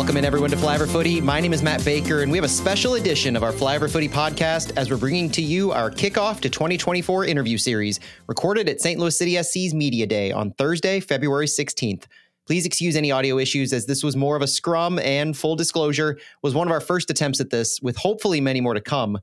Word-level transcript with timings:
Welcome 0.00 0.16
in 0.16 0.24
everyone 0.24 0.48
to 0.48 0.56
Flyover 0.56 0.88
Footy. 0.88 1.20
My 1.20 1.40
name 1.40 1.52
is 1.52 1.62
Matt 1.62 1.84
Baker, 1.84 2.22
and 2.22 2.32
we 2.32 2.38
have 2.38 2.44
a 2.46 2.48
special 2.48 2.94
edition 2.94 3.36
of 3.36 3.42
our 3.42 3.52
Flyover 3.52 3.88
Footy 3.88 4.08
podcast 4.08 4.72
as 4.78 4.90
we're 4.90 4.96
bringing 4.96 5.28
to 5.28 5.42
you 5.42 5.72
our 5.72 5.90
kickoff 5.90 6.40
to 6.40 6.48
2024 6.48 7.26
interview 7.26 7.58
series, 7.58 8.00
recorded 8.26 8.66
at 8.66 8.80
St. 8.80 8.98
Louis 8.98 9.14
City 9.14 9.36
SC's 9.42 9.74
Media 9.74 10.06
Day 10.06 10.32
on 10.32 10.52
Thursday, 10.52 11.00
February 11.00 11.44
16th. 11.44 12.04
Please 12.46 12.64
excuse 12.64 12.96
any 12.96 13.12
audio 13.12 13.36
issues 13.36 13.74
as 13.74 13.84
this 13.84 14.02
was 14.02 14.16
more 14.16 14.36
of 14.36 14.40
a 14.40 14.46
scrum 14.46 14.98
and 15.00 15.36
full 15.36 15.54
disclosure 15.54 16.18
was 16.40 16.54
one 16.54 16.66
of 16.66 16.72
our 16.72 16.80
first 16.80 17.10
attempts 17.10 17.38
at 17.38 17.50
this 17.50 17.78
with 17.82 17.98
hopefully 17.98 18.40
many 18.40 18.62
more 18.62 18.72
to 18.72 18.80
come. 18.80 19.18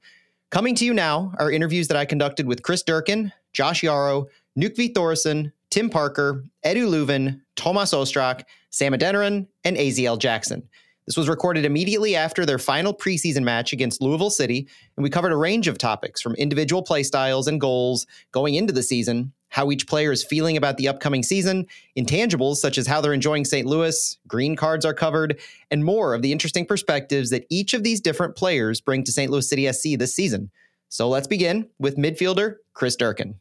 Coming 0.52 0.76
to 0.76 0.86
you 0.86 0.94
now 0.94 1.34
are 1.40 1.52
interviews 1.52 1.88
that 1.88 1.98
I 1.98 2.06
conducted 2.06 2.46
with 2.46 2.62
Chris 2.62 2.84
Durkin, 2.84 3.34
Josh 3.52 3.82
Yaro, 3.82 4.28
Nökkvi 4.56 4.94
Thórisson, 4.94 5.52
Tim 5.72 5.90
Parker, 5.90 6.44
Edu 6.64 6.88
Löwen, 6.88 7.42
Tomáš 7.56 7.94
Ostrák, 7.94 8.44
Sam 8.78 8.94
Adeniran, 8.94 9.48
and 9.64 9.76
Aziel 9.76 10.20
Jackson. 10.20 10.62
This 11.08 11.18
was 11.18 11.28
recorded 11.28 11.66
immediately 11.66 12.16
after 12.16 12.46
their 12.46 12.60
final 12.60 12.94
preseason 12.94 13.42
match 13.42 13.74
against 13.74 14.04
Louisville 14.04 14.30
City, 14.30 14.68
and 14.96 15.04
we 15.04 15.10
covered 15.10 15.32
a 15.32 15.38
range 15.38 15.68
of 15.68 15.80
topics 15.80 16.22
from 16.22 16.36
individual 16.36 16.84
play 16.84 17.02
styles 17.02 17.48
and 17.48 17.60
goals 17.60 18.06
going 18.32 18.54
into 18.54 18.72
the 18.72 18.84
season, 18.84 19.34
how 19.50 19.72
each 19.72 19.88
player 19.88 20.12
is 20.12 20.24
feeling 20.24 20.58
about 20.58 20.78
the 20.78 20.88
upcoming 20.88 21.24
season, 21.24 21.66
intangibles 21.98 22.58
such 22.58 22.78
as 22.78 22.86
how 22.86 23.02
they're 23.02 23.14
enjoying 23.14 23.46
St. 23.46 23.66
Louis, 23.66 24.16
green 24.28 24.56
cards 24.56 24.86
are 24.86 24.94
covered, 24.94 25.40
and 25.72 25.84
more 25.84 26.14
of 26.14 26.22
the 26.22 26.32
interesting 26.32 26.66
perspectives 26.66 27.32
that 27.32 27.48
each 27.50 27.74
of 27.74 27.82
these 27.82 28.00
different 28.00 28.36
players 28.36 28.80
bring 28.80 29.04
to 29.06 29.12
St. 29.12 29.32
Louis 29.32 29.50
City 29.50 29.72
SC 29.74 29.98
this 29.98 30.14
season. 30.14 30.52
So 30.90 31.10
let's 31.10 31.26
begin 31.26 31.68
with 31.80 31.98
midfielder 31.98 32.58
Chris 32.76 32.96
Durkin. 32.96 33.40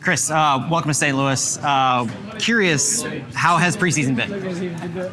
Chris, 0.00 0.30
uh, 0.30 0.66
welcome 0.68 0.90
to 0.90 0.94
St. 0.94 1.16
Louis. 1.16 1.58
Uh, 1.62 2.08
curious, 2.38 3.02
how 3.34 3.56
has 3.56 3.76
preseason 3.76 4.16
been? 4.16 4.30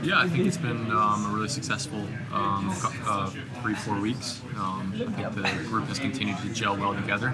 Yeah, 0.04 0.20
I 0.20 0.28
think 0.28 0.46
it's 0.46 0.58
been 0.58 0.92
um, 0.92 1.26
a 1.26 1.34
really 1.34 1.50
successful 1.50 2.00
um, 2.32 2.70
uh, 3.06 3.30
three, 3.62 3.76
four 3.76 4.00
weeks. 4.00 4.42
Um, 4.58 4.94
I 4.96 5.12
think 5.12 5.36
the 5.36 5.70
group 5.70 5.88
has 5.88 6.00
continued 6.00 6.38
to 6.40 6.54
gel 6.54 6.78
well 6.78 6.94
together. 6.94 7.30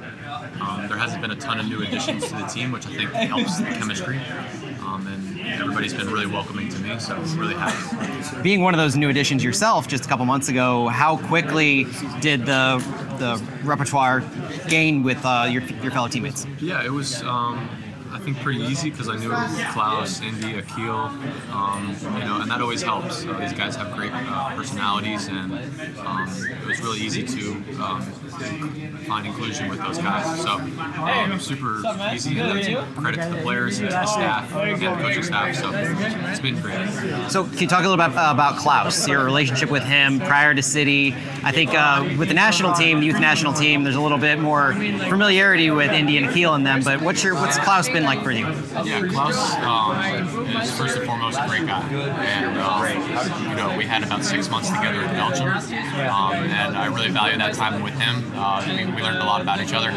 Um, 0.62 0.88
there 0.88 0.98
hasn't 0.98 1.22
been 1.22 1.32
a 1.32 1.36
ton 1.36 1.60
of 1.60 1.67
new 1.67 1.82
additions 1.82 2.28
to 2.28 2.36
the 2.36 2.45
team, 2.45 2.72
which 2.72 2.86
I 2.88 2.95
think 2.95 3.12
helps 3.12 3.58
the 3.58 3.66
chemistry. 3.66 4.20
Um, 4.86 5.08
and 5.08 5.62
everybody's 5.62 5.94
been 5.94 6.10
really 6.10 6.28
welcoming 6.28 6.70
to 6.70 6.80
me, 6.80 6.98
so 7.00 7.16
I'm 7.16 7.40
really 7.40 7.56
happy. 7.56 8.42
Being 8.42 8.62
one 8.62 8.73
of 8.73 8.80
those 8.80 8.95
new 8.95 9.10
additions 9.10 9.44
yourself, 9.44 9.88
just 9.88 10.06
a 10.06 10.08
couple 10.08 10.26
months 10.26 10.50
ago, 10.50 10.88
how 10.88 11.17
quickly 11.17 11.86
did 12.22 12.45
the 12.45 12.84
the 13.20 13.44
repertoire 13.66 14.23
gain 14.70 15.04
with 15.04 15.23
uh, 15.26 15.45
your, 15.50 15.62
your 15.62 15.92
fellow 15.92 16.08
teammates? 16.08 16.48
Yeah, 16.60 16.86
it 16.86 16.90
was. 16.90 17.22
Um, 17.23 17.70
I 18.11 18.19
think 18.19 18.38
pretty 18.39 18.61
easy 18.61 18.89
because 18.89 19.07
I 19.07 19.15
knew 19.17 19.29
Klauss, 19.29 20.21
Indy, 20.23 20.57
Akil, 20.57 20.95
um, 21.53 21.95
you 22.15 22.25
know, 22.25 22.41
and 22.41 22.49
that 22.49 22.59
always 22.61 22.81
helps. 22.81 23.25
Uh, 23.25 23.33
these 23.39 23.53
guys 23.53 23.75
have 23.75 23.95
great 23.95 24.11
uh, 24.13 24.55
personalities, 24.55 25.27
and 25.27 25.53
um, 25.99 26.27
it 26.27 26.65
was 26.65 26.80
really 26.81 26.99
easy 26.99 27.23
to 27.23 27.52
um, 27.81 28.02
find 29.07 29.27
inclusion 29.27 29.69
with 29.69 29.80
those 29.80 29.99
guys. 29.99 30.41
So 30.41 30.52
um, 30.52 31.39
super 31.39 31.81
easy, 32.11 32.39
and 32.39 32.57
that's 32.57 32.97
credit 32.99 33.21
to 33.21 33.35
the 33.35 33.41
players 33.41 33.80
and 33.80 33.89
the 33.89 34.05
staff 34.05 34.55
and 34.55 34.81
the 34.81 34.87
coaching 35.03 35.23
staff. 35.23 35.55
So 35.55 35.71
it's 35.73 36.39
been 36.39 36.59
great. 36.61 36.89
So 37.30 37.43
can 37.43 37.59
you 37.59 37.67
talk 37.67 37.85
a 37.85 37.89
little 37.89 37.97
bit 37.97 38.11
about, 38.11 38.33
about 38.33 38.55
Klauss, 38.55 39.07
your 39.07 39.23
relationship 39.23 39.69
with 39.69 39.83
him 39.83 40.19
prior 40.19 40.55
to 40.55 40.63
City? 40.63 41.13
I 41.43 41.52
think 41.52 41.73
uh, 41.73 42.07
with 42.17 42.27
the 42.27 42.33
national 42.33 42.73
team, 42.73 42.99
the 42.99 43.05
youth 43.05 43.19
national 43.19 43.53
team, 43.53 43.83
there's 43.83 43.95
a 43.95 44.02
little 44.02 44.17
bit 44.17 44.39
more 44.39 44.73
familiarity 44.73 45.69
with 45.69 45.91
Indy 45.91 46.17
and 46.17 46.25
Akil 46.27 46.55
in 46.55 46.63
them. 46.63 46.81
But 46.83 47.02
what's 47.02 47.23
your 47.23 47.35
what's 47.35 47.59
Klauss 47.59 47.91
been? 47.91 47.98
Been 48.00 48.05
like 48.05 48.23
for 48.23 48.31
you? 48.31 48.45
Yeah, 48.47 49.02
Klauss 49.11 49.60
um, 49.60 50.61
is 50.61 50.71
first 50.71 50.95
and 50.95 51.05
foremost 51.05 51.37
a 51.37 51.45
great 51.49 51.67
guy, 51.67 51.82
and 51.83 52.58
um, 52.58 53.49
you 53.49 53.55
know 53.58 53.76
we 53.77 53.83
had 53.83 54.04
about 54.04 54.23
six 54.23 54.49
months 54.49 54.70
together 54.70 55.02
in 55.02 55.10
Belgium, 55.10 55.49
um, 55.49 56.33
and 56.33 56.77
I 56.77 56.86
really 56.86 57.10
value 57.10 57.37
that 57.37 57.55
time 57.55 57.83
with 57.83 57.93
him. 57.99 58.32
Uh, 58.36 58.64
we, 58.65 58.86
we, 58.86 59.02
learned 59.02 59.17
a 59.17 59.26
lot 59.26 59.42
about 59.42 59.60
each 59.60 59.73
other, 59.73 59.89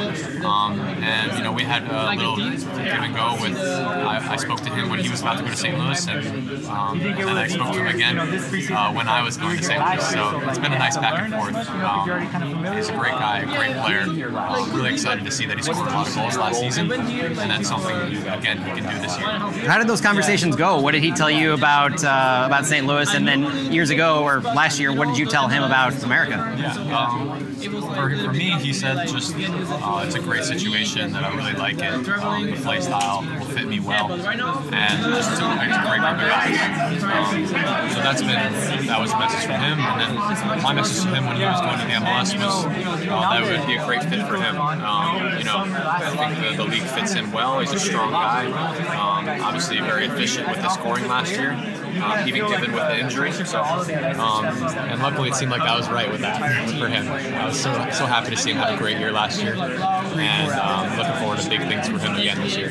um, 0.45 0.81
and 0.81 1.39
you 1.39 1.45
know 1.45 1.53
we 1.53 1.63
had 1.63 1.85
a 1.85 2.17
little 2.17 2.35
give 2.35 2.67
and 2.67 3.15
go 3.15 3.39
with. 3.41 3.57
I, 3.57 4.33
I, 4.33 4.37
spoke 4.37 4.63
to 4.63 4.71
him 4.75 4.91
when 4.91 4.99
he 4.99 5.09
was 5.09 5.21
about 5.21 5.39
to 5.39 5.45
go 5.45 5.51
to 5.51 5.57
St. 5.57 5.79
Louis, 5.79 6.09
and 6.09 6.67
um, 6.67 7.01
and 7.01 7.39
I 7.39 7.47
spoke 7.47 7.73
to 7.73 7.85
him 7.85 7.95
again 7.95 8.19
uh, 8.19 8.93
when 8.93 9.07
I 9.07 9.23
was 9.23 9.37
going 9.37 9.59
to 9.59 9.63
St. 9.63 9.79
Louis. 9.79 10.11
So 10.11 10.41
it's 10.49 10.59
been 10.59 10.73
a 10.73 10.79
nice 10.79 10.97
back 10.97 11.23
and 11.23 11.33
forth. 11.33 11.55
Um, 11.69 12.75
he's 12.75 12.89
a 12.89 12.97
great 12.97 13.13
guy, 13.13 13.39
a 13.41 13.47
great 13.47 13.77
player. 13.77 14.37
I'm 14.37 14.75
really 14.75 14.93
excited 14.93 15.25
to 15.25 15.31
see 15.31 15.47
that 15.47 15.57
he 15.57 15.63
scored 15.63 15.87
a 15.87 15.91
lot 15.93 16.09
of 16.09 16.15
goals 16.17 16.37
last 16.37 16.59
season, 16.59 16.91
and 16.91 17.51
that's 17.51 17.69
something 17.69 17.92
again 17.93 18.59
he 18.59 18.81
can 18.81 18.89
do 18.89 19.03
this 19.03 19.19
year. 19.19 19.29
How 19.69 19.79
did 19.79 19.87
those 19.87 20.01
conversations 20.01 20.57
go? 20.57 20.81
What 20.81 20.93
did 20.93 21.03
he 21.03 21.13
tell 21.13 21.31
you 21.31 21.53
about 21.53 22.03
uh, 22.05 22.45
about 22.47 22.67
St. 22.67 22.87
Louis, 22.87 23.13
and 23.15 23.27
then 23.27 23.73
years 23.73 23.91
ago 23.91 24.23
or 24.23 24.41
last 24.41 24.79
year, 24.81 24.93
what 24.93 25.09
did 25.09 25.19
you 25.19 25.27
tell 25.27 25.49
him 25.49 25.63
about 25.63 26.03
America? 26.03 26.37
Yeah. 26.59 26.73
Um, 26.97 27.52
for, 27.71 28.17
for 28.17 28.33
me, 28.33 28.51
he 28.59 28.73
said 28.73 29.07
just 29.09 29.35
uh, 29.35 30.03
it's 30.05 30.15
a 30.15 30.21
great 30.21 30.45
situation 30.45 31.13
that 31.13 31.25
I 31.25 31.35
really 31.35 31.53
like 31.53 31.79
it. 31.79 32.09
Um, 32.09 32.51
the 32.51 32.57
play 32.57 32.81
style 32.81 33.23
will 33.39 33.47
fit 33.47 33.67
me 33.69 33.81
well, 33.81 34.13
and 34.13 35.03
just 35.15 35.41
a, 35.41 35.49
it's 35.63 35.77
a 35.77 35.83
great 35.87 36.01
group 36.01 36.19
of 36.19 36.29
guys. 36.29 37.03
Um, 37.03 37.91
so 37.91 38.01
that's 38.03 38.23
been 38.23 38.87
that 38.87 39.01
was 39.01 39.13
a 39.13 39.19
message 39.19 39.45
from 39.47 39.61
him, 39.61 39.79
and 39.81 40.01
then 40.01 40.63
my 40.63 40.73
message 40.73 41.03
to 41.05 41.15
him 41.15 41.27
when 41.27 41.37
he 41.37 41.45
was 41.45 41.61
going 41.61 41.79
to 41.79 41.87
the 41.87 41.93
MLS 41.93 42.35
was 42.35 42.65
uh, 42.65 43.21
that 43.31 43.43
would 43.43 43.67
be 43.67 43.77
a 43.77 43.85
great 43.87 44.03
fit 44.05 44.27
for 44.27 44.37
him. 44.37 44.57
Um, 44.57 45.39
you 45.39 45.45
know, 45.45 45.65
I 45.67 46.15
think 46.17 46.57
the, 46.57 46.63
the 46.63 46.69
league 46.69 46.83
fits 46.83 47.13
him 47.13 47.33
well. 47.33 47.61
He's 47.61 47.73
a 47.73 47.81
strong 47.81 48.13
guy. 48.13 48.47
Um, 48.47 49.29
obviously, 49.43 49.81
very 49.81 50.07
efficient 50.07 50.49
with 50.49 50.59
his 50.59 50.73
scoring 50.73 51.07
last 51.09 51.33
year, 51.33 51.53
um, 51.53 52.29
even 52.29 52.49
given 52.49 52.73
with 52.73 52.83
the 52.83 52.99
injury. 52.99 53.33
So, 53.33 53.63
um, 53.63 54.45
and 54.45 55.01
luckily, 55.01 55.31
it 55.31 55.35
seemed 55.35 55.51
like 55.51 55.63
I 55.63 55.77
was 55.77 55.89
right 55.89 56.11
with 56.11 56.21
that 56.21 56.69
for 56.79 56.89
him. 56.89 57.07
So 57.53 57.73
so 57.91 58.07
happy 58.07 58.31
to 58.31 58.37
see 58.37 58.51
him 58.51 58.57
have 58.57 58.75
a 58.75 58.79
great 58.79 58.99
year 58.99 59.13
last 59.13 59.43
year, 59.43 59.55
and 59.55 60.53
um, 60.53 60.97
looking 60.97 61.15
forward 61.21 61.39
to 61.39 61.49
big 61.49 61.61
things 61.61 61.89
for 61.89 61.99
him 61.99 62.17
again 62.17 62.39
this 62.41 62.57
year. 62.57 62.71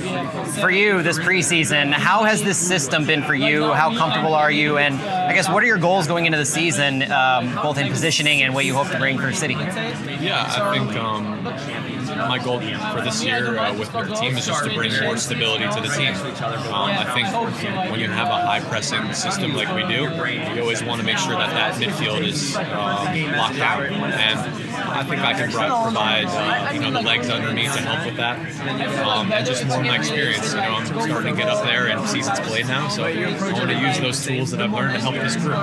For 0.60 0.72
you, 0.72 1.02
this 1.04 1.20
preseason, 1.20 1.94
how 1.94 2.24
has 2.24 2.42
this 2.44 2.58
system 2.58 3.06
been 3.06 3.24
for 3.24 3.36
you? 3.36 3.72
How 3.74 3.96
comfortable 3.96 4.34
are 4.34 4.52
you? 4.52 4.78
And 4.78 4.96
I 4.96 5.34
guess 5.34 5.48
what 5.50 5.64
are 5.64 5.68
your 5.68 5.78
goals 5.78 6.08
going 6.08 6.26
into 6.26 6.38
the 6.38 6.46
season, 6.46 7.10
um, 7.12 7.54
both 7.56 7.78
in 7.78 7.90
positioning 7.90 8.42
and 8.42 8.54
what 8.54 8.66
you 8.66 8.74
hope 8.74 8.90
to 8.90 8.98
bring 8.98 9.18
for 9.18 9.32
City? 9.32 9.54
Yeah, 9.54 10.46
I 10.48 10.78
think 10.78 10.96
um, 10.98 11.44
my 12.28 12.40
goal 12.44 12.60
for 12.60 13.02
this 13.02 13.24
year 13.24 13.58
uh, 13.58 13.78
with 13.78 13.92
the 13.92 14.04
team 14.16 14.36
is 14.36 14.46
just 14.46 14.64
to 14.64 14.74
bring 14.74 14.92
more 15.02 15.18
stability 15.18 15.66
to 15.66 15.82
the 15.82 15.90
team. 15.90 16.14
Um, 16.14 16.92
I 16.92 17.06
think 17.14 17.92
when 17.92 18.00
you 18.00 18.08
have 18.08 18.28
a 18.28 18.46
high 18.46 18.60
pressing 18.60 19.14
system 19.14 19.54
like 19.54 19.74
we 19.74 19.84
do, 19.84 20.04
you 20.56 20.62
always 20.62 20.84
want 20.84 21.00
to 21.00 21.06
make 21.06 21.18
sure 21.18 21.34
that 21.34 21.50
that 21.52 21.76
midfield 21.76 22.26
is 22.28 22.56
um, 22.56 23.38
locked 23.38 23.58
down. 23.58 23.86
And 23.86 24.71
I 24.82 25.04
think 25.04 25.22
I 25.22 25.34
can 25.34 25.52
provide 25.52 26.26
uh, 26.26 26.72
you 26.74 26.80
know 26.80 26.92
the 26.92 27.02
legs 27.02 27.30
underneath 27.30 27.74
to 27.74 27.82
help 27.82 28.06
with 28.06 28.18
that, 28.18 28.38
um, 29.06 29.32
and 29.32 29.46
just 29.46 29.66
more 29.68 29.84
my 29.84 29.98
experience. 29.98 30.54
You 30.54 30.62
know, 30.62 30.76
I'm 30.76 30.86
starting 30.86 31.36
to 31.36 31.42
get 31.42 31.50
up 31.50 31.64
there 31.64 31.88
and 31.88 32.08
seasons 32.10 32.40
played 32.42 32.68
now, 32.68 32.88
so 32.88 33.04
I 33.04 33.16
want 33.54 33.70
to 33.70 33.80
use 33.80 34.00
those 34.00 34.26
tools 34.26 34.52
that 34.52 34.62
I've 34.62 34.72
learned 34.72 34.94
to 34.94 35.02
help 35.02 35.16
this 35.16 35.36
group 35.36 35.56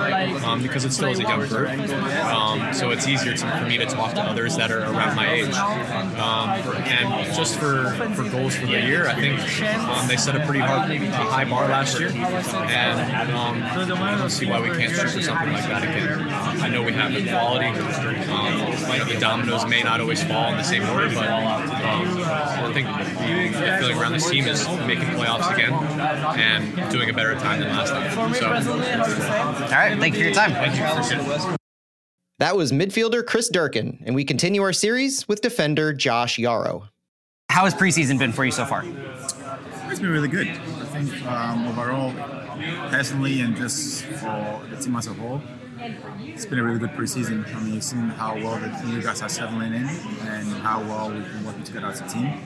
um, 0.43 0.61
because 0.61 0.85
it 0.85 0.91
still 0.91 1.11
is 1.11 1.19
a 1.19 1.23
young 1.23 1.47
group. 1.47 1.69
Um, 1.69 2.73
so 2.73 2.91
it's 2.91 3.07
easier 3.07 3.33
to, 3.35 3.57
for 3.59 3.65
me 3.65 3.77
to 3.77 3.85
talk 3.85 4.13
to 4.15 4.21
others 4.21 4.55
that 4.57 4.71
are 4.71 4.81
around 4.81 5.15
my 5.15 5.29
age. 5.31 5.53
Um, 5.53 6.49
and 6.49 7.35
just 7.35 7.57
for, 7.57 7.91
for 8.15 8.29
goals 8.29 8.55
for 8.55 8.65
the 8.65 8.81
year, 8.81 9.07
I 9.07 9.15
think 9.15 9.39
um, 9.87 10.07
they 10.07 10.17
set 10.17 10.35
a 10.35 10.45
pretty 10.45 10.59
hard, 10.59 10.91
high 10.91 11.45
bar 11.45 11.67
last 11.67 11.99
year, 11.99 12.09
and 12.09 13.31
um, 13.31 13.61
I 13.63 14.17
don't 14.17 14.29
see 14.29 14.45
why 14.45 14.59
we 14.61 14.69
can't 14.69 14.91
shoot 14.91 15.09
for 15.09 15.21
something 15.21 15.51
like 15.51 15.63
that 15.65 15.83
again. 15.83 16.27
Uh, 16.29 16.63
I 16.63 16.69
know 16.69 16.83
we 16.83 16.93
have 16.93 17.13
the 17.13 17.27
quality. 17.29 17.67
Um, 17.67 18.59
the 19.09 19.19
dominoes 19.19 19.65
may 19.65 19.83
not 19.83 19.99
always 19.99 20.23
fall 20.23 20.51
in 20.51 20.57
the 20.57 20.63
same 20.63 20.87
order, 20.89 21.09
but 21.09 21.27
um, 21.27 22.21
I 22.21 22.71
think 22.73 22.87
the 22.87 23.77
feeling 23.79 23.97
around 23.97 24.13
this 24.13 24.29
team 24.29 24.45
is 24.45 24.67
making 24.85 25.05
playoffs 25.05 25.51
again 25.53 25.73
and 26.39 26.91
doing 26.91 27.09
a 27.09 27.13
better 27.13 27.35
time 27.35 27.59
than 27.59 27.69
last 27.69 27.91
time. 27.91 28.33
So, 28.33 28.47
all 28.47 28.51
right, 29.71 29.97
thank 29.99 30.13
you 30.15 30.21
for 30.21 30.25
your 30.25 30.33
time. 30.33 30.51
Thank 30.53 30.75
you. 30.75 31.55
That 32.39 32.55
was 32.55 32.71
midfielder 32.71 33.25
Chris 33.25 33.49
Durkin, 33.49 34.01
and 34.05 34.15
we 34.15 34.23
continue 34.23 34.61
our 34.61 34.71
series 34.71 35.27
with 35.27 35.41
defender 35.41 35.91
Josh 35.91 36.37
Yaro. 36.37 36.87
How 37.49 37.65
has 37.65 37.73
preseason 37.73 38.17
been 38.17 38.31
for 38.31 38.45
you 38.45 38.51
so 38.51 38.65
far? 38.65 38.85
It's 38.85 39.99
been 39.99 40.09
really 40.09 40.27
good. 40.27 40.47
I 40.47 41.03
think 41.03 41.25
um, 41.25 41.67
overall, 41.67 42.13
personally, 42.89 43.41
and 43.41 43.57
just 43.57 44.05
for 44.05 44.61
the 44.69 44.77
team 44.77 44.95
as 44.95 45.07
a 45.07 45.13
whole, 45.13 45.41
it's 45.81 46.45
been 46.45 46.59
a 46.59 46.63
really 46.63 46.79
good 46.79 46.91
preseason. 46.91 47.47
I 47.55 47.59
mean, 47.61 47.75
you've 47.75 47.83
seen 47.83 48.09
how 48.09 48.35
well 48.35 48.59
the 48.59 48.67
new 48.83 49.01
guys 49.01 49.21
are 49.21 49.29
settling 49.29 49.73
in 49.73 49.85
and 49.85 50.47
how 50.61 50.81
well 50.81 51.11
we've 51.11 51.23
been 51.23 51.45
working 51.45 51.63
together 51.63 51.87
as 51.87 52.01
a 52.01 52.07
team. 52.07 52.41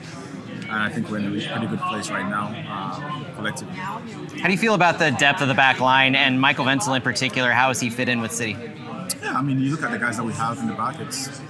And 0.62 0.72
I 0.72 0.88
think 0.88 1.10
we're 1.10 1.18
in 1.18 1.26
a 1.26 1.30
pretty 1.30 1.66
good 1.66 1.80
place 1.80 2.10
right 2.10 2.28
now, 2.28 2.54
uh, 2.68 3.34
collectively. 3.34 3.74
How 3.74 4.00
do 4.00 4.52
you 4.52 4.58
feel 4.58 4.74
about 4.74 4.98
the 4.98 5.10
depth 5.12 5.42
of 5.42 5.48
the 5.48 5.54
back 5.54 5.80
line 5.80 6.14
and 6.14 6.40
Michael 6.40 6.64
Wentzel 6.64 6.94
in 6.94 7.02
particular? 7.02 7.50
How 7.50 7.68
has 7.68 7.80
he 7.80 7.90
fit 7.90 8.08
in 8.08 8.20
with 8.20 8.32
City? 8.32 8.56
Yeah, 9.22 9.34
I 9.36 9.42
mean, 9.42 9.60
you 9.60 9.70
look 9.70 9.82
at 9.82 9.90
the 9.90 9.98
guys 9.98 10.16
that 10.16 10.24
we 10.24 10.32
have 10.34 10.58
in 10.58 10.68
the 10.68 10.74
back. 10.74 11.00
It's 11.00 11.40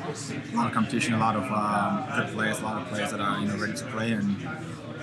a 0.53 0.57
lot 0.57 0.67
of 0.67 0.73
competition, 0.73 1.15
a 1.15 1.19
lot 1.19 1.37
of 1.37 1.45
um, 1.45 2.19
good 2.19 2.35
players, 2.35 2.61
a 2.61 2.65
lot 2.65 2.83
of 2.83 2.89
players 2.89 3.11
that 3.11 3.21
are 3.21 3.39
you 3.41 3.47
know 3.47 3.57
ready 3.57 3.75
to 3.75 3.85
play. 3.87 4.13
And 4.13 4.37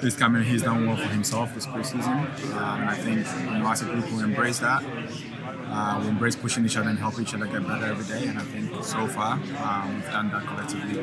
this 0.02 0.16
coming, 0.16 0.44
he's 0.44 0.64
done 0.64 0.86
well 0.88 0.98
for 0.98 1.08
himself 1.08 1.54
this 1.54 1.66
preseason, 1.68 2.08
um, 2.56 2.82
and 2.82 2.90
I 2.90 2.96
think 2.96 3.26
you 3.52 3.60
know 3.60 3.70
as 3.72 3.82
a 3.82 3.86
group 3.86 4.10
we 4.12 4.24
embrace 4.24 4.60
that. 4.60 4.84
uh, 5.74 6.00
we 6.02 6.10
embrace 6.10 6.36
pushing 6.36 6.66
each 6.66 6.76
other 6.76 6.90
and 6.90 7.00
help 7.00 7.18
each 7.20 7.34
other 7.34 7.46
get 7.48 7.66
better 7.66 7.86
every 7.86 8.04
day. 8.06 8.28
And 8.28 8.38
I 8.38 8.42
think 8.42 8.84
so 8.84 9.08
far 9.08 9.34
um, 9.64 9.96
we've 9.96 10.06
done 10.12 10.30
that 10.32 10.46
collectively. 10.46 11.02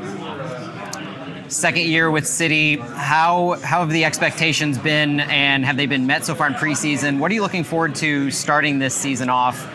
Second 1.50 1.86
year 1.86 2.10
with 2.10 2.26
City, 2.26 2.76
how 2.76 3.52
how 3.62 3.80
have 3.80 3.90
the 3.90 4.04
expectations 4.04 4.76
been, 4.78 5.20
and 5.20 5.64
have 5.64 5.76
they 5.78 5.86
been 5.86 6.06
met 6.06 6.24
so 6.24 6.34
far 6.34 6.46
in 6.46 6.54
preseason? 6.54 7.18
What 7.18 7.30
are 7.30 7.34
you 7.34 7.40
looking 7.42 7.64
forward 7.64 7.94
to 7.96 8.30
starting 8.30 8.78
this 8.78 8.94
season 8.94 9.30
off, 9.30 9.66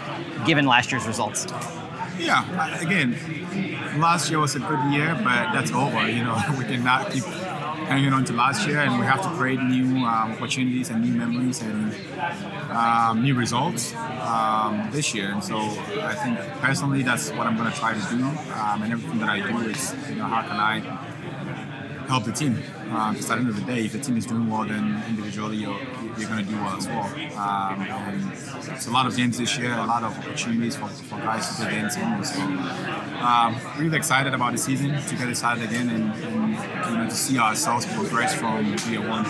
given 0.45 0.65
last 0.67 0.91
year's 0.91 1.07
results? 1.07 1.47
Yeah, 2.19 2.79
again, 2.79 3.17
last 3.99 4.29
year 4.29 4.39
was 4.39 4.55
a 4.55 4.59
good 4.59 4.93
year, 4.93 5.15
but 5.23 5.51
that's 5.51 5.71
over. 5.71 6.07
You 6.07 6.23
know, 6.23 6.39
we 6.57 6.65
cannot 6.65 7.11
keep 7.11 7.23
hanging 7.93 8.13
on 8.13 8.25
to 8.25 8.33
last 8.33 8.67
year, 8.67 8.79
and 8.79 8.99
we 8.99 9.05
have 9.05 9.21
to 9.21 9.29
create 9.37 9.61
new 9.61 9.97
um, 9.97 10.31
opportunities 10.31 10.89
and 10.89 11.03
new 11.05 11.13
memories 11.13 11.61
and 11.61 11.93
um, 12.71 13.21
new 13.21 13.35
results 13.35 13.93
um, 14.33 14.89
this 14.91 15.13
year. 15.13 15.29
And 15.31 15.43
so, 15.43 15.57
I 15.59 16.15
think 16.15 16.39
personally, 16.59 17.03
that's 17.03 17.29
what 17.31 17.45
I'm 17.45 17.55
going 17.55 17.71
to 17.71 17.77
try 17.77 17.93
to 17.93 18.05
do. 18.15 18.23
Um, 18.23 18.81
and 18.81 18.93
everything 18.93 19.19
that 19.19 19.29
I 19.29 19.39
do 19.47 19.69
is, 19.69 19.93
you 20.09 20.15
know, 20.15 20.25
how 20.25 20.41
can 20.41 20.57
I 20.57 20.79
help 22.07 22.23
the 22.25 22.31
team? 22.31 22.55
Because 22.55 22.89
um, 22.89 23.15
at 23.15 23.21
the 23.21 23.33
end 23.35 23.49
of 23.49 23.55
the 23.55 23.65
day, 23.73 23.85
if 23.85 23.91
the 23.91 23.99
team 23.99 24.17
is 24.17 24.25
doing 24.25 24.49
well, 24.49 24.65
then 24.65 25.03
individually 25.09 25.57
you're, 25.57 25.79
you're 26.17 26.29
going 26.29 26.43
to 26.45 26.49
do 26.49 26.55
well 26.57 26.77
as 26.77 26.87
well. 26.87 27.05
Um, 27.37 27.81
and 27.81 28.31
it's 28.71 28.87
a 28.87 28.91
lot 28.91 29.05
of 29.05 29.15
games 29.15 29.37
this 29.37 29.57
year, 29.57 29.73
a 29.73 29.85
lot 29.85 30.03
of 30.03 30.17
opportunities 30.17 30.75
for, 30.75 30.87
for 30.87 31.17
guys 31.17 31.55
to 31.55 31.63
get 31.63 31.71
games 31.71 31.95
in. 31.95 32.23
So, 32.23 32.41
um, 33.19 33.55
really 33.77 33.97
excited 33.97 34.33
about 34.33 34.51
the 34.51 34.57
season 34.57 35.01
to 35.01 35.15
get 35.15 35.29
excited 35.29 35.63
again 35.63 35.89
and, 35.89 36.13
and 36.23 36.91
you 36.91 36.97
know 36.97 37.05
to 37.05 37.15
see 37.15 37.37
ourselves 37.37 37.85
progress 37.85 38.33
from 38.33 38.65
year 38.91 39.07
one. 39.07 39.25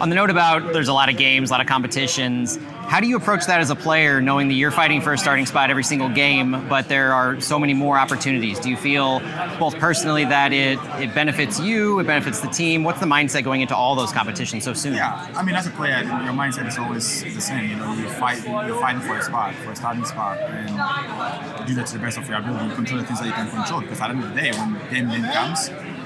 On 0.00 0.08
the 0.08 0.14
note 0.14 0.30
about 0.30 0.72
there's 0.72 0.88
a 0.88 0.92
lot 0.92 1.08
of 1.08 1.16
games, 1.16 1.50
a 1.50 1.52
lot 1.52 1.60
of 1.60 1.66
competitions. 1.66 2.58
How 2.88 3.00
do 3.00 3.06
you 3.06 3.16
approach 3.18 3.44
that 3.44 3.60
as 3.60 3.68
a 3.68 3.76
player, 3.76 4.22
knowing 4.22 4.48
that 4.48 4.54
you're 4.54 4.70
fighting 4.70 5.02
for 5.02 5.12
a 5.12 5.18
starting 5.18 5.44
spot 5.44 5.68
every 5.68 5.84
single 5.84 6.08
game, 6.08 6.66
but 6.70 6.88
there 6.88 7.12
are 7.12 7.38
so 7.38 7.58
many 7.58 7.74
more 7.74 7.98
opportunities? 7.98 8.58
Do 8.58 8.70
you 8.70 8.78
feel 8.78 9.20
both 9.58 9.78
personally 9.78 10.24
that 10.24 10.54
it, 10.54 10.78
it 10.98 11.14
benefits 11.14 11.60
you, 11.60 11.98
it 11.98 12.06
benefits 12.06 12.40
the 12.40 12.48
team? 12.48 12.84
What's 12.84 12.98
the 12.98 13.04
mindset 13.06 13.44
going 13.44 13.60
into 13.60 13.76
all 13.76 13.94
those 13.94 14.10
competitions 14.10 14.64
so 14.64 14.72
soon? 14.72 14.94
Yeah, 14.94 15.30
I 15.36 15.42
mean, 15.42 15.54
as 15.54 15.66
a 15.66 15.70
player, 15.70 15.98
your 15.98 16.32
mindset 16.32 16.66
is 16.66 16.78
always 16.78 17.22
the 17.22 17.42
same. 17.42 17.68
You 17.68 17.76
know, 17.76 17.92
you 17.92 18.08
fight, 18.08 18.42
you're 18.42 18.80
fighting 18.80 19.02
for 19.02 19.18
a 19.18 19.22
spot, 19.22 19.54
for 19.56 19.72
a 19.72 19.76
starting 19.76 20.06
spot, 20.06 20.38
and 20.38 21.66
do 21.66 21.74
that 21.74 21.88
to 21.88 21.92
the 21.92 21.98
best 21.98 22.16
of 22.16 22.26
your 22.26 22.38
ability. 22.38 22.68
You 22.68 22.74
control 22.74 23.00
the 23.00 23.06
things 23.06 23.20
that 23.20 23.26
you 23.26 23.32
can 23.32 23.50
control, 23.50 23.82
because 23.82 24.00
at 24.00 24.08
the 24.08 24.14
end 24.14 24.24
of 24.24 24.34
the 24.34 24.40
day, 24.40 24.52
when 24.52 24.90
game 24.90 25.10
day 25.10 25.30
comes, 25.34 25.68
the 25.68 25.97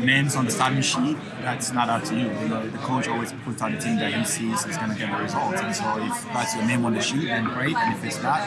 names 0.00 0.36
on 0.36 0.44
the 0.44 0.50
starting 0.50 0.82
sheet, 0.82 1.16
that's 1.40 1.72
not 1.72 1.88
up 1.88 2.04
to 2.04 2.14
you. 2.14 2.26
You 2.26 2.48
know, 2.48 2.68
the 2.68 2.78
coach 2.78 3.08
always 3.08 3.32
puts 3.44 3.62
out 3.62 3.72
the 3.72 3.78
team 3.78 3.96
that 3.96 4.12
he 4.12 4.24
sees 4.24 4.64
is 4.66 4.76
going 4.76 4.90
to 4.90 4.98
get 4.98 5.10
the 5.10 5.22
results. 5.22 5.60
And 5.60 5.74
so 5.74 6.04
if 6.04 6.24
that's 6.32 6.54
your 6.54 6.66
name 6.66 6.84
on 6.84 6.94
the 6.94 7.00
sheet, 7.00 7.26
then 7.26 7.44
great. 7.44 7.76
And 7.76 7.94
if 7.94 8.04
it's 8.04 8.22
not, 8.22 8.44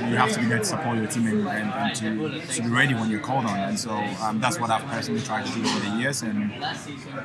you 0.00 0.16
have 0.16 0.32
to 0.32 0.40
be 0.40 0.46
there 0.46 0.58
to 0.58 0.64
support 0.64 0.96
your 0.98 1.06
team 1.06 1.26
and, 1.26 1.48
and, 1.48 1.70
and 1.72 1.94
to, 1.96 2.54
to 2.54 2.62
be 2.62 2.68
ready 2.68 2.94
when 2.94 3.10
you're 3.10 3.20
called 3.20 3.44
on. 3.44 3.58
And 3.58 3.78
so 3.78 3.90
um, 4.22 4.40
that's 4.40 4.58
what 4.58 4.70
I've 4.70 4.84
personally 4.86 5.20
tried 5.20 5.46
to 5.46 5.52
do 5.52 5.60
over 5.66 5.80
the 5.80 5.96
years 5.96 6.22
and 6.22 6.52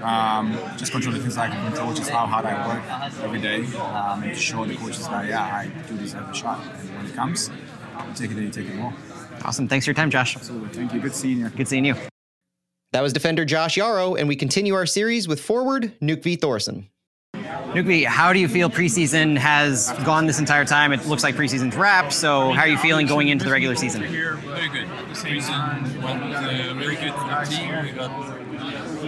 um, 0.01 0.57
just 0.77 0.91
control 0.91 1.13
the 1.13 1.19
things 1.19 1.37
I 1.37 1.47
can 1.47 1.65
control, 1.67 1.89
which 1.89 1.99
is 1.99 2.09
how 2.09 2.25
hard 2.25 2.45
I 2.45 2.67
work 2.67 3.23
every 3.23 3.39
day 3.41 3.65
um, 3.77 4.23
and 4.23 4.33
to 4.33 4.39
show 4.39 4.65
the 4.65 4.75
coaches 4.75 5.07
that, 5.07 5.27
yeah, 5.27 5.43
I 5.43 5.67
do 5.87 5.97
deserve 5.97 6.29
a 6.29 6.33
shot. 6.33 6.59
And 6.65 6.95
when 6.95 7.05
it 7.05 7.13
comes, 7.13 7.49
you 7.49 8.13
take 8.15 8.31
it 8.31 8.37
and 8.37 8.45
you 8.45 8.49
take 8.49 8.69
it 8.69 8.79
all. 8.79 8.93
Awesome. 9.43 9.67
Thanks 9.67 9.85
for 9.85 9.91
your 9.91 9.95
time, 9.95 10.09
Josh. 10.09 10.35
Absolutely. 10.37 10.69
Thank 10.69 10.93
you. 10.93 10.99
Good 10.99 11.15
seeing 11.15 11.39
you. 11.39 11.49
Good 11.49 11.67
seeing 11.67 11.85
you. 11.85 11.95
That 12.93 13.01
was 13.01 13.11
defender 13.11 13.43
Josh 13.43 13.75
Yaro, 13.75 14.19
and 14.19 14.27
we 14.27 14.35
continue 14.35 14.75
our 14.75 14.85
series 14.85 15.27
with 15.27 15.41
forward 15.41 15.91
Nökkvi 15.99 16.37
Thórisson. 16.37 16.85
Nökkvi, 17.73 18.05
how 18.05 18.31
do 18.31 18.37
you 18.37 18.47
feel 18.47 18.69
preseason 18.69 19.35
has 19.35 19.91
gone 20.05 20.27
this 20.27 20.37
entire 20.37 20.63
time? 20.63 20.91
It 20.91 21.03
looks 21.07 21.23
like 21.23 21.33
preseason's 21.33 21.75
wrapped, 21.75 22.13
so 22.13 22.51
how 22.51 22.61
are 22.61 22.67
you 22.67 22.77
feeling 22.77 23.07
going 23.07 23.29
into 23.29 23.45
the 23.45 23.51
regular 23.51 23.75
season? 23.75 24.03
Very 24.03 24.69
good. 24.69 24.87
The 25.09 25.15
season 25.15 26.03
went 26.03 26.35
uh, 26.35 26.75
really 26.75 26.95
good 26.97 27.13
for 27.15 27.25
the 27.25 27.47
team. 27.49 27.83
We 27.83 27.93
got 27.93 28.42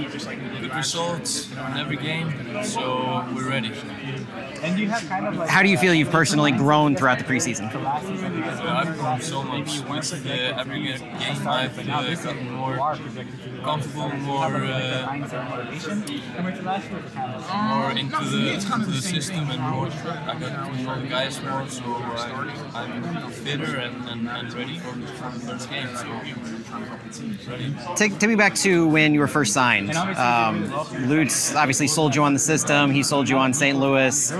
good 0.03 0.75
results 0.75 1.51
in 1.51 1.77
every 1.77 1.97
game, 1.97 2.33
so 2.63 3.25
we're 3.33 3.49
ready. 3.49 3.71
And 4.61 4.79
you 4.79 4.89
have 4.89 5.07
kind 5.07 5.27
of 5.27 5.35
like 5.35 5.49
How 5.49 5.61
do 5.61 5.69
you 5.69 5.77
feel 5.77 5.93
you've 5.93 6.09
personally 6.11 6.51
grown 6.51 6.95
throughout 6.95 7.19
the 7.19 7.23
preseason? 7.23 7.73
Uh, 7.73 8.67
I've 8.67 8.97
grown 8.97 9.21
so 9.21 9.43
much 9.43 9.81
with 9.81 10.25
uh, 10.25 10.59
every 10.59 10.83
game. 10.83 11.01
I've 11.47 11.77
uh, 11.77 12.15
gotten 12.15 12.51
more 12.51 12.75
comfortable, 13.63 14.09
more 14.17 14.45
uh, 14.45 15.15
more 17.69 17.91
into 17.91 18.25
the 18.25 18.53
into 18.53 18.91
the 18.91 19.01
system, 19.01 19.49
and 19.49 19.61
more. 19.61 19.87
I 19.87 20.39
got 20.39 20.75
to 20.75 20.83
know 20.83 21.01
the 21.01 21.07
guys 21.07 21.41
more, 21.41 21.67
so 21.67 21.83
I'm, 21.83 23.03
I'm 23.03 23.31
fitter 23.31 23.77
and, 23.77 24.09
and, 24.09 24.27
and 24.27 24.53
ready 24.53 24.79
for 24.79 24.95
the, 24.97 25.07
for 25.07 25.31
the 25.31 25.39
first 25.39 25.69
game. 25.69 25.87
So 25.95 26.07
ready. 27.49 27.75
Take, 27.95 28.19
take 28.19 28.29
me 28.29 28.35
back 28.35 28.55
to 28.55 28.87
when 28.87 29.13
you 29.13 29.19
were 29.19 29.27
first 29.27 29.53
signed. 29.53 29.84
Um, 29.91 30.71
Lutz 31.07 31.55
obviously 31.55 31.87
sold 31.87 32.15
you 32.15 32.23
on 32.23 32.33
the 32.33 32.39
system. 32.39 32.91
He 32.91 33.03
sold 33.03 33.29
you 33.29 33.37
on 33.37 33.53
St. 33.53 33.77
Louis. 33.77 34.31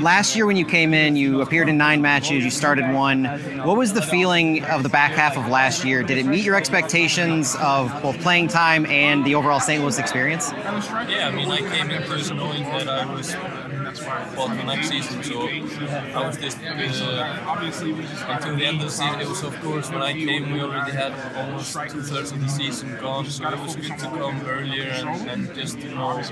Last 0.00 0.36
year 0.36 0.46
when 0.46 0.56
you 0.56 0.64
came 0.64 0.94
in, 0.94 1.16
you 1.16 1.40
appeared 1.40 1.68
in 1.68 1.76
nine 1.76 2.02
matches. 2.02 2.44
You 2.44 2.50
started 2.50 2.92
one. 2.92 3.24
What 3.64 3.76
was 3.76 3.92
the 3.92 4.02
feeling 4.02 4.64
of 4.64 4.82
the 4.82 4.88
back 4.88 5.12
half 5.12 5.36
of 5.36 5.48
last 5.48 5.84
year? 5.84 6.02
Did 6.02 6.18
it 6.18 6.26
meet 6.26 6.44
your 6.44 6.56
expectations 6.56 7.56
of 7.60 7.92
both 8.02 8.18
playing 8.20 8.48
time 8.48 8.86
and 8.86 9.24
the 9.24 9.34
overall 9.34 9.60
St. 9.60 9.82
Louis 9.82 9.98
experience? 9.98 10.52
Yeah, 10.52 11.28
I 11.28 11.30
mean, 11.30 11.50
I 11.50 11.58
came 11.58 11.90
in 11.90 12.08
this 12.08 12.30
knowing 12.30 12.62
that 12.64 12.88
I 12.88 13.04
was 13.12 13.34
for 14.00 14.48
next 14.64 14.88
season, 14.88 15.22
so 15.22 15.48
I 15.48 16.26
was 16.26 16.36
just 16.36 16.58
uh, 16.58 17.56
until 18.28 18.56
the 18.56 18.64
end 18.64 18.80
of 18.80 18.86
the 18.86 18.90
season. 18.90 19.20
It 19.20 19.28
was, 19.28 19.42
of 19.42 19.54
course, 19.60 19.90
when 19.90 20.02
I 20.02 20.12
came, 20.12 20.52
we 20.52 20.60
already 20.60 20.92
had 20.92 21.12
almost 21.36 21.72
two 21.90 22.02
thirds 22.02 22.32
of 22.32 22.40
the 22.40 22.48
season 22.48 22.96
gone, 23.00 23.26
so 23.26 23.48
it 23.48 23.58
was 23.58 23.76
good 23.76 23.98
to 23.98 24.06
come 24.06 24.40
earlier 24.46 24.84
and, 24.84 25.30
and 25.30 25.54
just 25.54 25.78
you 25.78 25.94
know 25.94 26.22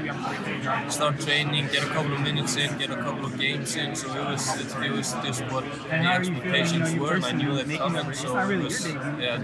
start 0.89 1.21
training, 1.21 1.69
get 1.69 1.85
a 1.85 1.89
couple 1.89 2.15
of 2.15 2.21
minutes 2.21 2.57
in, 2.57 2.77
get 2.79 2.91
a 2.91 2.97
couple 2.97 3.25
of 3.27 3.39
games 3.39 3.77
in. 3.77 3.95
So 3.95 4.09
it 4.15 4.25
was 4.31 4.45
it, 4.61 4.85
it 4.87 4.93
was 4.93 5.13
just 5.25 5.43
what 5.53 5.65
the 5.89 5.95
expectations 5.95 6.95
were, 6.97 7.15
and 7.15 7.25
I 7.25 7.33
knew 7.33 7.55
that 7.55 7.79
coming. 7.79 8.13
So 8.15 8.39
it 8.39 8.63
was 8.63 8.87
yeah, 8.87 9.39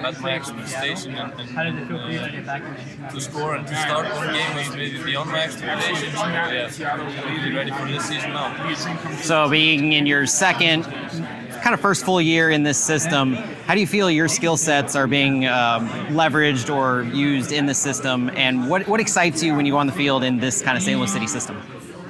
met 0.00 0.20
my 0.20 0.34
expectation 0.34 1.14
and, 1.14 1.32
and 1.58 1.92
uh, 1.92 3.10
to 3.10 3.20
score 3.20 3.54
and 3.56 3.66
to 3.66 3.74
start 3.76 4.06
one 4.14 4.32
game 4.32 4.56
was 4.56 4.76
maybe 4.76 5.02
beyond 5.02 5.30
my 5.30 5.42
expectations. 5.42 6.14
So, 6.14 6.26
yeah, 6.26 6.96
really 7.24 7.52
ready 7.60 7.70
for 7.72 7.86
this 7.86 8.06
season. 8.06 9.18
So, 9.22 9.50
being 9.50 9.92
in 9.92 10.06
your 10.06 10.26
second, 10.26 10.84
kind 10.84 11.74
of 11.74 11.80
first 11.80 12.06
full 12.06 12.20
year 12.20 12.48
in 12.48 12.62
this 12.62 12.82
system, 12.82 13.34
how 13.34 13.74
do 13.74 13.80
you 13.80 13.86
feel 13.86 14.10
your 14.10 14.28
skill 14.28 14.56
sets 14.56 14.96
are 14.96 15.06
being 15.06 15.46
um, 15.46 15.86
leveraged 16.08 16.74
or 16.74 17.02
used 17.14 17.52
in 17.52 17.66
the 17.66 17.74
system? 17.74 18.30
And 18.30 18.70
what, 18.70 18.88
what 18.88 18.98
excites 18.98 19.42
you 19.42 19.54
when 19.54 19.66
you 19.66 19.72
go 19.72 19.78
on 19.78 19.86
the 19.86 19.92
field 19.92 20.24
in 20.24 20.38
this 20.38 20.62
kind 20.62 20.78
of 20.78 20.82
St. 20.82 20.98
Louis 20.98 21.12
City 21.12 21.26
system? 21.26 21.60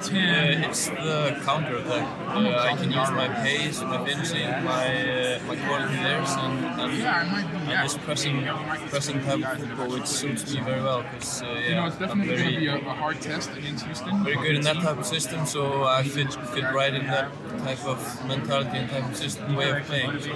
Uh, 0.09 0.67
it's 0.67 0.87
the 0.87 1.39
counter 1.45 1.77
attack. 1.77 2.07
Uh, 2.27 2.57
I 2.59 2.75
can 2.75 2.91
use 2.91 3.11
my 3.11 3.27
pace, 3.43 3.81
my 3.81 4.03
finishing, 4.05 4.49
my 4.63 5.35
uh, 5.35 5.39
my 5.47 5.55
quality 5.57 5.95
there, 5.95 6.21
and, 6.21 6.65
and, 6.81 7.03
and 7.03 7.69
just 7.83 7.99
pressing 7.99 8.43
pressing 8.89 9.21
type 9.23 9.43
of 9.43 9.59
football, 9.59 9.89
which 9.89 10.07
suits 10.07 10.51
me 10.53 10.61
very 10.61 10.81
well. 10.81 11.03
Because 11.03 11.43
uh, 11.43 11.45
yeah, 11.45 11.67
You 11.67 11.75
know, 11.75 11.85
it's 11.85 11.95
I'm 11.95 12.01
definitely 12.01 12.35
going 12.35 12.53
to 12.53 12.59
be 12.59 12.67
a, 12.67 12.77
a 12.77 12.93
hard 12.93 13.21
test 13.21 13.51
against 13.55 13.85
Houston. 13.85 14.23
very 14.23 14.37
good 14.37 14.55
in 14.55 14.61
that 14.63 14.77
type 14.77 14.97
of 14.97 15.05
system, 15.05 15.45
so 15.45 15.83
I 15.83 16.03
fit 16.03 16.33
fit 16.33 16.63
right 16.73 16.93
in 16.93 17.05
that 17.07 17.31
type 17.59 17.85
of 17.85 18.27
mentality 18.27 18.77
and 18.77 18.89
type 18.89 19.07
of 19.07 19.15
system 19.15 19.55
way 19.55 19.69
of 19.69 19.83
playing. 19.83 20.19
So, 20.19 20.31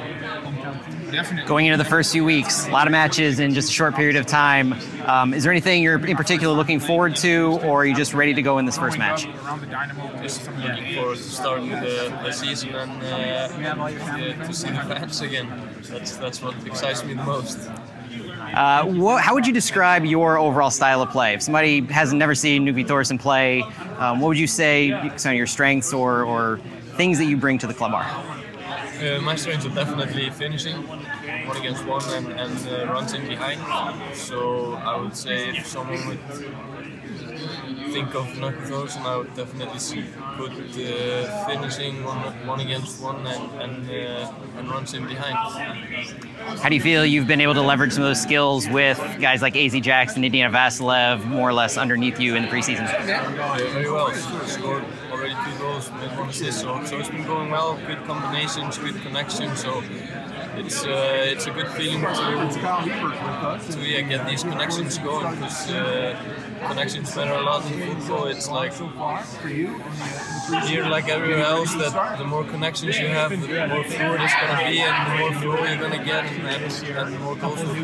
Definitely. 1.11 1.47
Going 1.47 1.65
into 1.67 1.77
the 1.77 1.89
first 1.89 2.11
few 2.11 2.25
weeks, 2.25 2.67
a 2.67 2.71
lot 2.71 2.87
of 2.87 2.91
matches 2.91 3.39
in 3.39 3.53
just 3.53 3.69
a 3.69 3.73
short 3.73 3.95
period 3.95 4.15
of 4.15 4.25
time. 4.25 4.73
Um, 5.05 5.33
is 5.33 5.43
there 5.43 5.51
anything 5.51 5.81
you're 5.81 6.03
in 6.05 6.17
particular 6.17 6.53
looking 6.53 6.79
forward 6.79 7.15
to, 7.17 7.59
or 7.63 7.81
are 7.81 7.85
you 7.85 7.95
just 7.95 8.13
ready 8.13 8.33
to 8.33 8.41
go 8.41 8.57
in 8.57 8.65
this 8.65 8.77
first 8.77 8.97
match? 8.97 9.27
Around 9.55 9.67
the 9.67 9.71
Dynamo. 9.71 10.21
just 10.21 10.51
looking 10.57 10.95
forward 10.95 11.15
to 11.15 11.23
starting 11.23 11.69
the, 11.69 12.19
the 12.23 12.31
season 12.33 12.75
and 12.75 12.91
uh, 13.03 13.57
yeah, 13.61 14.45
to 14.45 14.53
see 14.53 14.69
the 14.69 14.81
fans 14.81 15.21
again. 15.21 15.47
That's 15.83 16.17
that's 16.17 16.41
what 16.41 16.55
excites 16.67 17.05
me 17.05 17.13
the 17.13 17.23
most. 17.23 17.57
Uh, 18.53 18.85
what, 18.85 19.21
how 19.21 19.33
would 19.33 19.47
you 19.47 19.53
describe 19.53 20.03
your 20.03 20.37
overall 20.37 20.69
style 20.69 21.01
of 21.01 21.09
play? 21.09 21.33
If 21.35 21.41
somebody 21.41 21.81
has 21.85 22.11
never 22.11 22.35
seen 22.35 22.65
Nökkvi 22.65 22.85
Thórisson 22.85 23.17
play, 23.19 23.61
um, 23.97 24.19
what 24.19 24.27
would 24.29 24.39
you 24.39 24.47
say 24.47 24.91
some 25.15 25.31
of 25.31 25.37
your 25.37 25.47
strengths 25.47 25.93
or, 25.93 26.23
or 26.23 26.59
things 26.97 27.17
that 27.17 27.25
you 27.25 27.37
bring 27.37 27.57
to 27.59 27.67
the 27.67 27.73
club 27.73 27.93
are? 27.93 28.03
Uh, 28.03 29.21
my 29.21 29.35
strengths 29.35 29.65
are 29.65 29.75
definitely 29.75 30.29
finishing, 30.31 30.75
one 30.87 31.57
against 31.57 31.85
one, 31.85 32.03
and, 32.13 32.27
and 32.27 32.67
uh, 32.67 32.91
runs 32.91 33.13
in 33.13 33.27
behind. 33.27 33.59
So 34.15 34.73
I 34.73 34.97
would 34.97 35.15
say 35.15 35.49
if 35.57 35.67
someone 35.67 36.07
would 36.07 36.19
think 37.95 38.13
of 38.13 38.25
Nökkvi 38.43 38.97
and 38.97 39.07
I 39.07 39.15
would 39.15 39.33
definitely 39.35 39.79
see, 39.79 40.03
put 40.35 40.51
uh, 40.51 41.45
finishing 41.47 42.03
one, 42.03 42.19
one 42.45 42.59
against 42.59 43.01
one 43.01 43.25
and 43.25 43.45
and, 43.63 43.89
uh, 43.89 44.33
and 44.57 44.69
runs 44.69 44.93
in 44.93 45.07
behind. 45.07 45.35
How 46.61 46.67
do 46.67 46.75
you 46.75 46.81
feel 46.81 47.05
you've 47.05 47.27
been 47.33 47.39
able 47.39 47.53
to 47.53 47.61
leverage 47.61 47.93
some 47.93 48.03
of 48.03 48.09
those 48.09 48.21
skills 48.21 48.67
with 48.67 48.99
guys 49.21 49.41
like 49.41 49.55
AZ 49.55 49.73
Jackson, 49.79 50.25
Indiana 50.25 50.51
Vassilev, 50.57 51.23
more 51.25 51.47
or 51.49 51.53
less 51.53 51.77
underneath 51.77 52.19
you 52.19 52.35
in 52.35 52.43
the 52.43 52.49
preseason? 52.49 52.85
Uh, 52.85 53.57
very 53.71 53.89
well. 53.89 54.13
Scored 54.13 54.83
already 55.09 55.35
two 55.45 55.57
goals, 55.59 55.89
made 55.91 56.11
one 56.19 56.29
assist. 56.29 56.59
So, 56.59 56.83
so 56.83 56.99
it's 56.99 57.09
been 57.09 57.25
going 57.25 57.49
well. 57.49 57.79
Good 57.87 58.03
combinations, 58.03 58.77
good 58.77 59.01
connections. 59.03 59.61
So 59.61 59.81
it's 60.57 60.85
uh, 60.85 61.33
it's 61.33 61.47
a 61.47 61.51
good 61.51 61.67
feeling 61.69 62.01
to 62.01 63.59
to 63.71 63.79
yeah, 63.81 64.01
get 64.01 64.27
these 64.27 64.43
connections 64.43 64.97
going 64.97 65.35
because 65.35 65.71
uh, 65.71 66.17
connections 66.67 67.15
matter 67.15 67.33
a 67.33 67.41
lot 67.41 67.65
in 67.71 67.95
football. 67.99 68.27
It's 68.27 68.49
like 68.49 68.73
here, 70.67 70.85
like 70.85 71.09
everywhere 71.09 71.45
else, 71.45 71.73
that 71.75 72.17
the 72.17 72.25
more 72.25 72.43
connections 72.43 72.97
you 72.99 73.07
have, 73.07 73.31
the 73.31 73.37
more 73.37 73.83
fluid 73.83 74.21
it's 74.21 74.33
gonna 74.33 74.69
be, 74.69 74.79
and 74.79 75.11
the 75.11 75.17
more 75.19 75.33
flow 75.41 75.65
you're 75.65 75.77
gonna 75.77 76.03
get, 76.03 76.25
and, 76.25 76.47
and, 76.47 76.97
and 76.97 77.13
the 77.13 77.19
more 77.19 77.35
goals 77.35 77.63
will 77.63 77.75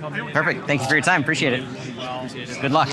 come. 0.00 0.32
Perfect. 0.32 0.66
Thank 0.66 0.82
you 0.82 0.88
for 0.88 0.94
your 0.94 1.02
time. 1.02 1.22
Appreciate 1.22 1.54
it. 1.54 2.60
Good 2.60 2.72
luck. 2.72 2.88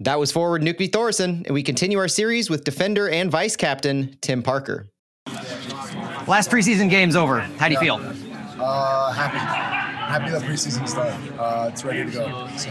That 0.00 0.18
was 0.18 0.32
forward 0.32 0.62
Nökkvi 0.62 0.90
Thórisson, 0.90 1.44
and 1.46 1.54
we 1.54 1.62
continue 1.62 1.98
our 1.98 2.08
series 2.08 2.50
with 2.50 2.64
defender 2.64 3.08
and 3.08 3.30
vice 3.30 3.56
captain 3.56 4.18
Tim 4.20 4.42
Parker. 4.42 4.88
Last 6.26 6.50
preseason 6.50 6.88
game's 6.88 7.16
over. 7.16 7.40
How 7.40 7.68
do 7.68 7.74
you 7.74 7.80
feel? 7.80 8.00
Uh, 8.58 9.12
happy. 9.12 9.38
Happy 9.38 10.30
that 10.30 10.42
preseason 10.42 10.88
started. 10.88 11.14
Uh, 11.38 11.70
it's 11.72 11.84
ready 11.84 12.04
to 12.04 12.10
go. 12.10 12.48
So 12.56 12.70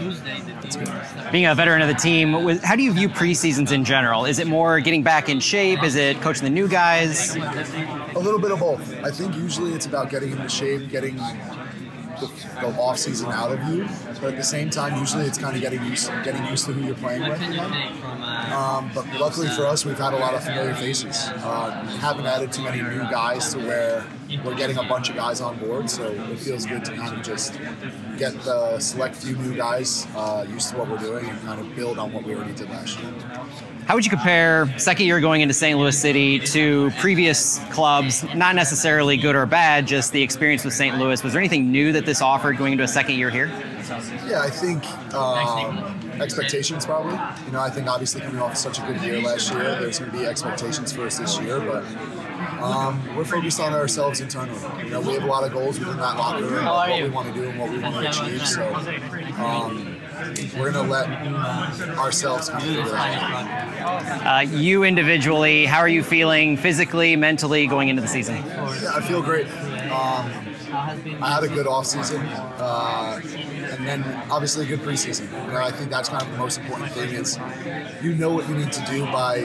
it's 0.64 0.76
good. 0.76 1.32
Being 1.32 1.46
a 1.46 1.54
veteran 1.56 1.82
of 1.82 1.88
the 1.88 1.94
team, 1.94 2.34
how 2.60 2.76
do 2.76 2.84
you 2.84 2.94
view 2.94 3.10
preseasons 3.10 3.72
in 3.72 3.84
general? 3.84 4.26
Is 4.26 4.40
it 4.40 4.48
more 4.48 4.80
getting 4.80 5.04
back 5.04 5.30
in 5.30 5.40
shape? 5.40 5.84
Is 5.84 5.96
it 5.96 6.20
coaching 6.22 6.44
the 6.46 6.50
new 6.50 6.68
guys? 6.68 7.36
A 7.36 8.20
little 8.20 8.40
bit 8.40 8.52
of 8.52 8.60
both. 8.60 9.04
I 9.04 9.12
think 9.12 9.36
usually 9.36 9.74
it's 9.74 9.86
about 9.86 10.10
getting 10.10 10.32
into 10.32 10.50
shape, 10.50 10.90
getting 10.90 11.20
the, 12.28 12.34
the 12.62 12.68
off 12.80 12.98
season 12.98 13.32
out 13.32 13.52
of 13.52 13.64
you, 13.70 13.88
but 14.22 14.32
at 14.32 14.38
the 14.38 14.44
same 14.44 14.70
time, 14.70 15.00
usually 15.00 15.26
it's 15.26 15.38
kind 15.38 15.56
of 15.56 15.62
getting 15.62 15.84
used, 15.86 16.10
getting 16.24 16.46
used 16.46 16.66
to 16.66 16.74
who 16.74 16.86
you're 16.86 16.96
playing 16.96 17.28
with. 17.30 17.42
Um, 18.52 18.92
but 18.94 19.06
luckily 19.20 19.48
for 19.50 19.66
us, 19.66 19.86
we've 19.86 19.98
had 19.98 20.14
a 20.14 20.18
lot 20.18 20.34
of 20.34 20.44
familiar 20.44 20.74
faces. 20.76 21.16
Uh, 21.28 21.72
haven't 22.00 22.26
added 22.26 22.52
too 22.52 22.64
many 22.64 22.82
new 22.82 23.02
guys 23.10 23.54
to 23.54 23.60
where 23.60 24.06
we're 24.44 24.56
getting 24.56 24.78
a 24.78 24.84
bunch 24.84 25.10
of 25.10 25.16
guys 25.16 25.42
on 25.42 25.58
board, 25.60 25.90
so 25.90 26.10
it 26.12 26.40
feels 26.40 26.66
good 26.66 26.84
to 26.86 26.96
kind 26.96 27.16
of 27.16 27.24
just 27.24 27.60
get 28.18 28.34
the 28.44 28.80
select 28.80 29.16
few 29.16 29.36
new 29.38 29.56
guys 29.56 30.08
uh, 30.16 30.46
used 30.50 30.70
to 30.72 30.78
what 30.78 30.90
we're 30.90 30.98
doing 30.98 31.30
and 31.30 31.40
kind 31.42 31.60
of 31.60 31.76
build 31.76 32.00
on 32.00 32.12
what 32.12 32.24
we 32.24 32.36
already 32.36 32.54
did 32.54 32.70
last 32.70 33.00
year. 33.00 33.12
How 33.86 33.96
would 33.96 34.06
you 34.06 34.10
compare 34.10 34.74
second 34.80 35.06
year 35.06 35.20
going 35.20 35.42
into 35.42 35.54
St. 35.54 35.78
Louis 35.78 35.98
City 35.98 36.40
to 36.40 36.90
previous 37.00 37.60
clubs, 37.72 38.24
not 38.34 38.56
necessarily 38.56 39.18
good 39.18 39.36
or 39.36 39.46
bad, 39.46 39.86
just 39.86 40.14
the 40.14 40.22
experience 40.22 40.64
with 40.64 40.74
St. 40.74 40.98
Louis? 40.98 41.22
Was 41.22 41.34
there 41.34 41.42
anything 41.42 41.70
new 41.70 41.92
that 41.92 42.06
this 42.06 42.22
offered 42.22 42.58
going 42.58 42.72
into 42.72 42.86
a 42.86 42.88
second 42.88 43.16
year 43.18 43.30
here? 43.30 43.48
Yeah, 44.26 44.42
I 44.42 44.50
think 44.50 44.86
um, 45.14 46.00
expectations 46.22 46.86
probably. 46.86 47.20
You 47.46 47.52
know, 47.52 47.60
I 47.60 47.70
think 47.70 47.88
obviously 47.88 48.22
coming 48.22 48.42
off 48.42 48.56
such 48.56 48.80
a 48.80 48.82
good 48.84 49.02
year 49.02 49.22
last 49.22 49.52
year, 49.52 49.64
there's 49.80 50.00
going 50.00 50.12
to 50.12 50.18
be 50.18 50.26
expectations 50.26 50.94
for 50.94 51.06
us 51.06 51.18
this 51.18 51.38
year, 51.40 51.60
but 51.60 51.84
um, 52.64 53.16
we're 53.16 53.26
focused 53.26 53.60
on 53.60 53.74
ourselves 53.74 54.22
internally. 54.22 54.60
You 54.86 54.92
know, 54.92 55.02
we 55.02 55.14
have 55.14 55.24
a 55.24 55.28
lot 55.28 55.44
of 55.44 55.52
goals 55.52 55.80
within 55.80 55.98
that 55.98 56.18
locker 56.18 56.46
room, 56.46 56.66
of 56.66 56.90
what 56.90 57.04
we 57.04 57.10
want 57.10 57.28
to 57.28 57.34
do 57.34 57.50
and 57.50 57.60
what 57.60 57.70
we 57.70 57.80
want 57.80 57.96
to 57.96 58.10
achieve. 58.10 58.48
So 58.48 58.74
um, 59.44 59.98
we're 60.58 60.72
going 60.72 60.86
to 60.86 60.92
let 60.92 61.10
ourselves 61.98 62.50
kind 62.50 62.64
of 62.64 62.70
figure 62.70 62.86
that 62.86 63.82
out. 63.82 64.26
Uh, 64.26 64.40
you 64.50 64.84
individually, 64.84 65.66
how 65.66 65.80
are 65.80 65.90
you 65.90 66.04
feeling 66.04 66.56
physically, 66.56 67.18
mentally 67.18 67.68
going 67.68 67.90
into 67.90 68.02
the 68.02 68.08
season? 68.08 68.38
Yeah, 68.38 68.94
I 68.96 69.02
feel 69.02 69.22
great. 69.22 69.48
Um, 69.92 70.32
I 71.22 71.34
had 71.34 71.44
a 71.44 71.50
good 71.50 71.68
off 71.68 71.86
season, 71.86 72.22
uh, 72.22 73.20
and 73.24 73.86
then 73.86 74.04
obviously 74.32 74.66
a 74.66 74.68
good 74.70 74.80
preseason. 74.80 75.26
You 75.48 75.54
know, 75.54 75.62
I 75.62 75.72
think 75.72 75.92
that's 75.92 76.10
kind 76.10 76.24
of 76.24 76.32
the 76.32 76.38
most 76.38 76.60
important 76.60 76.92
thing 76.92 77.14
is 77.14 77.38
you 78.02 78.16
know 78.16 78.34
what 78.34 78.48
you 78.50 78.56
need 78.56 78.72
to 78.72 78.86
do 78.86 79.06
by 79.06 79.42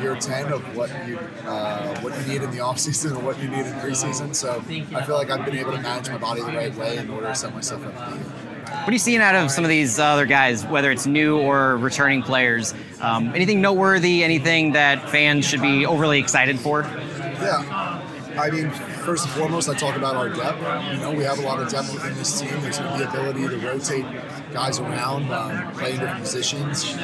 year 0.00 0.16
10 0.16 0.52
of 0.52 0.76
what 0.76 0.90
you 1.06 1.18
uh, 1.44 2.00
what 2.00 2.18
you 2.18 2.32
need 2.32 2.42
in 2.42 2.50
the 2.50 2.60
off 2.60 2.78
season 2.78 3.16
and 3.16 3.24
what 3.24 3.40
you 3.40 3.48
need 3.48 3.66
in 3.66 3.72
preseason. 3.74 4.34
So 4.34 4.62
I 4.68 5.02
feel 5.04 5.16
like 5.16 5.30
I've 5.30 5.44
been 5.44 5.56
able 5.56 5.72
to 5.72 5.80
manage 5.80 6.08
my 6.08 6.18
body 6.18 6.40
the 6.40 6.52
right 6.52 6.74
way 6.74 6.98
in 6.98 7.10
order 7.10 7.28
to 7.28 7.34
set 7.34 7.54
myself 7.54 7.84
up 7.86 7.92
for 7.94 8.10
the 8.10 8.16
year. 8.16 8.52
What 8.82 8.88
are 8.88 8.92
you 8.92 8.98
seeing 8.98 9.20
out 9.20 9.34
of 9.34 9.50
some 9.50 9.64
of 9.64 9.68
these 9.70 9.98
other 10.00 10.26
guys, 10.26 10.64
whether 10.66 10.90
it's 10.90 11.06
new 11.06 11.38
or 11.38 11.76
returning 11.76 12.22
players? 12.22 12.74
Um, 13.00 13.28
anything 13.34 13.60
noteworthy? 13.60 14.24
Anything 14.24 14.72
that 14.72 15.08
fans 15.08 15.46
should 15.46 15.62
be 15.62 15.86
overly 15.86 16.18
excited 16.18 16.58
for? 16.58 16.82
Yeah. 16.82 18.00
I 18.36 18.50
mean, 18.50 18.70
first 18.70 19.24
and 19.26 19.34
foremost, 19.34 19.68
I 19.68 19.74
talk 19.74 19.94
about 19.96 20.16
our 20.16 20.30
depth. 20.30 20.58
You 20.92 21.00
know, 21.00 21.12
we 21.12 21.22
have 21.22 21.38
a 21.38 21.42
lot 21.42 21.60
of 21.60 21.68
depth 21.68 21.92
within 21.92 22.14
this 22.14 22.40
team. 22.40 22.60
There's 22.60 22.78
the 22.78 23.08
ability 23.08 23.46
to 23.48 23.58
rotate 23.58 24.06
guys 24.52 24.80
around, 24.80 25.30
um, 25.30 25.72
play 25.72 25.92
in 25.92 26.00
different 26.00 26.22
positions. 26.22 26.96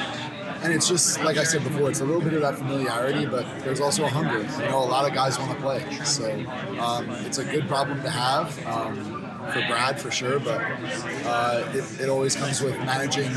And 0.62 0.72
it's 0.72 0.88
just, 0.88 1.22
like 1.22 1.36
I 1.36 1.44
said 1.44 1.62
before, 1.62 1.88
it's 1.88 2.00
a 2.00 2.04
little 2.04 2.20
bit 2.20 2.32
of 2.32 2.42
that 2.42 2.56
familiarity, 2.56 3.26
but 3.26 3.46
there's 3.60 3.80
also 3.80 4.04
a 4.04 4.08
hunger. 4.08 4.40
You 4.40 4.70
know, 4.70 4.82
a 4.82 4.90
lot 4.90 5.06
of 5.08 5.14
guys 5.14 5.38
want 5.38 5.52
to 5.52 5.60
play. 5.60 5.84
So 6.04 6.30
um, 6.80 7.08
it's 7.26 7.38
a 7.38 7.44
good 7.44 7.68
problem 7.68 8.02
to 8.02 8.10
have 8.10 8.66
um, 8.66 9.22
for 9.52 9.64
Brad, 9.68 10.00
for 10.00 10.10
sure, 10.10 10.40
but 10.40 10.60
uh, 11.24 11.70
it, 11.74 12.00
it 12.02 12.08
always 12.08 12.34
comes 12.34 12.60
with 12.60 12.76
managing 12.78 13.30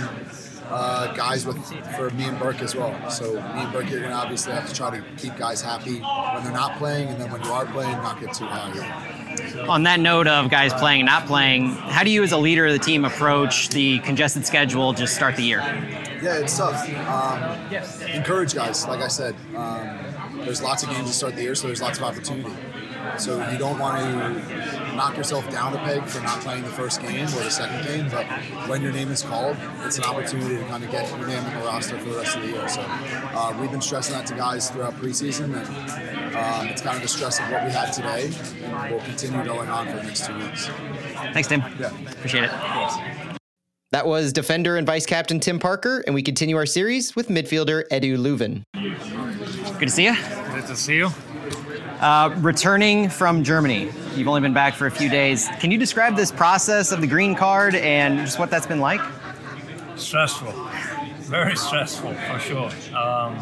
uh, 0.71 1.13
guys 1.13 1.45
with 1.45 1.57
for 1.95 2.09
me 2.11 2.25
and 2.25 2.37
Bürki 2.37 2.61
as 2.61 2.75
well. 2.75 3.09
So 3.09 3.33
me 3.33 3.39
and 3.39 3.73
Bürki, 3.73 3.91
you're 3.91 4.01
gonna 4.01 4.15
obviously 4.15 4.53
have 4.53 4.67
to 4.67 4.73
try 4.73 4.89
to 4.97 5.03
keep 5.17 5.35
guys 5.37 5.61
happy 5.61 5.99
when 5.99 6.43
they're 6.43 6.53
not 6.53 6.77
playing, 6.77 7.09
and 7.09 7.19
then 7.19 7.29
when 7.31 7.43
you 7.43 7.51
are 7.51 7.65
playing, 7.65 7.91
not 7.97 8.19
get 8.19 8.33
too 8.33 8.45
high. 8.45 9.67
On 9.67 9.83
that 9.83 9.99
note 9.99 10.27
of 10.27 10.49
guys 10.49 10.73
playing 10.73 11.05
not 11.05 11.25
playing, 11.25 11.69
how 11.69 12.03
do 12.03 12.09
you 12.09 12.23
as 12.23 12.31
a 12.31 12.37
leader 12.37 12.65
of 12.65 12.73
the 12.73 12.79
team 12.79 13.05
approach 13.05 13.69
the 13.69 13.99
congested 13.99 14.45
schedule 14.45 14.93
Just 14.93 15.15
start 15.15 15.35
the 15.35 15.43
year? 15.43 15.61
Yeah, 16.21 16.37
it's 16.37 16.57
tough. 16.57 16.87
Um, 17.07 18.11
encourage 18.13 18.53
guys, 18.53 18.87
like 18.87 19.01
I 19.01 19.07
said. 19.07 19.35
Um, 19.55 19.99
there's 20.45 20.61
lots 20.61 20.83
of 20.83 20.89
games 20.89 21.07
to 21.09 21.13
start 21.13 21.35
the 21.35 21.41
year, 21.41 21.55
so 21.55 21.67
there's 21.67 21.81
lots 21.81 21.97
of 21.97 22.03
opportunity. 22.03 22.53
So 23.17 23.49
you 23.51 23.57
don't 23.57 23.79
want 23.79 23.99
to 23.99 24.95
knock 24.95 25.17
yourself 25.17 25.49
down 25.51 25.73
a 25.73 25.77
peg 25.79 26.05
for 26.05 26.21
not 26.21 26.39
playing 26.41 26.63
the 26.63 26.69
first 26.69 27.01
game 27.01 27.25
or 27.25 27.43
the 27.43 27.49
second 27.49 27.85
game, 27.85 28.09
but 28.09 28.25
when 28.69 28.81
your 28.81 28.91
name 28.91 29.09
is 29.09 29.23
called, 29.23 29.57
it's 29.83 29.97
an 29.97 30.03
opportunity 30.03 30.57
to 30.57 30.65
kind 30.65 30.83
of 30.83 30.91
get 30.91 31.09
your 31.09 31.27
name 31.27 31.43
on 31.43 31.53
the 31.59 31.65
roster 31.65 31.97
for 31.97 32.09
the 32.09 32.17
rest 32.17 32.35
of 32.35 32.43
the 32.43 32.49
year. 32.49 32.67
So 32.69 32.81
uh, 32.87 33.57
we've 33.59 33.71
been 33.71 33.81
stressing 33.81 34.15
that 34.15 34.27
to 34.27 34.35
guys 34.35 34.69
throughout 34.69 34.93
preseason, 34.93 35.55
and 35.55 36.35
um, 36.35 36.67
it's 36.67 36.81
kind 36.81 36.95
of 36.95 37.01
the 37.01 37.09
stress 37.09 37.39
of 37.39 37.49
what 37.51 37.65
we 37.65 37.71
had 37.71 37.91
today, 37.91 38.31
and 38.63 38.91
we'll 38.91 39.03
continue 39.03 39.43
going 39.43 39.69
on 39.69 39.87
for 39.87 39.97
the 39.97 40.03
next 40.03 40.25
two 40.27 40.37
weeks. 40.37 40.67
Thanks, 41.33 41.47
Tim. 41.47 41.61
Yeah. 41.79 41.91
Appreciate 42.11 42.45
it. 42.45 43.40
That 43.91 44.07
was 44.07 44.31
defender 44.31 44.77
and 44.77 44.87
vice 44.87 45.05
captain 45.05 45.41
Tim 45.41 45.59
Parker, 45.59 46.01
and 46.07 46.15
we 46.15 46.23
continue 46.23 46.55
our 46.55 46.65
series 46.65 47.13
with 47.13 47.27
midfielder 47.27 47.83
Edu 47.89 48.17
Löwen. 48.17 48.63
Good 49.79 49.89
to 49.89 49.91
see 49.91 50.05
you. 50.05 50.15
Good 50.53 50.65
to 50.67 50.77
see 50.77 50.95
you. 50.95 51.09
Uh, 51.99 52.33
returning 52.37 53.09
from 53.09 53.43
Germany, 53.43 53.91
you've 54.15 54.29
only 54.29 54.39
been 54.39 54.53
back 54.53 54.75
for 54.75 54.87
a 54.87 54.91
few 54.91 55.09
days. 55.09 55.49
Can 55.59 55.71
you 55.71 55.77
describe 55.77 56.15
this 56.15 56.31
process 56.31 56.93
of 56.93 57.01
the 57.01 57.07
green 57.07 57.35
card 57.35 57.75
and 57.75 58.19
just 58.19 58.39
what 58.39 58.49
that's 58.49 58.65
been 58.65 58.79
like? 58.79 59.01
Stressful, 59.97 60.53
very 61.23 61.57
stressful 61.57 62.13
for 62.13 62.39
sure. 62.39 62.69
Um, 62.95 63.41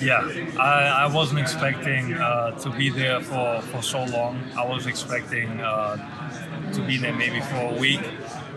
yeah, 0.00 0.26
I, 0.58 1.04
I 1.04 1.14
wasn't 1.14 1.40
expecting 1.40 2.14
uh, 2.14 2.52
to 2.60 2.70
be 2.70 2.88
there 2.88 3.20
for, 3.20 3.60
for 3.60 3.82
so 3.82 4.04
long. 4.06 4.40
I 4.56 4.66
was 4.66 4.86
expecting 4.86 5.60
uh, 5.60 6.72
to 6.72 6.80
be 6.86 6.96
there 6.96 7.14
maybe 7.14 7.42
for 7.42 7.56
a 7.56 7.78
week, 7.78 8.00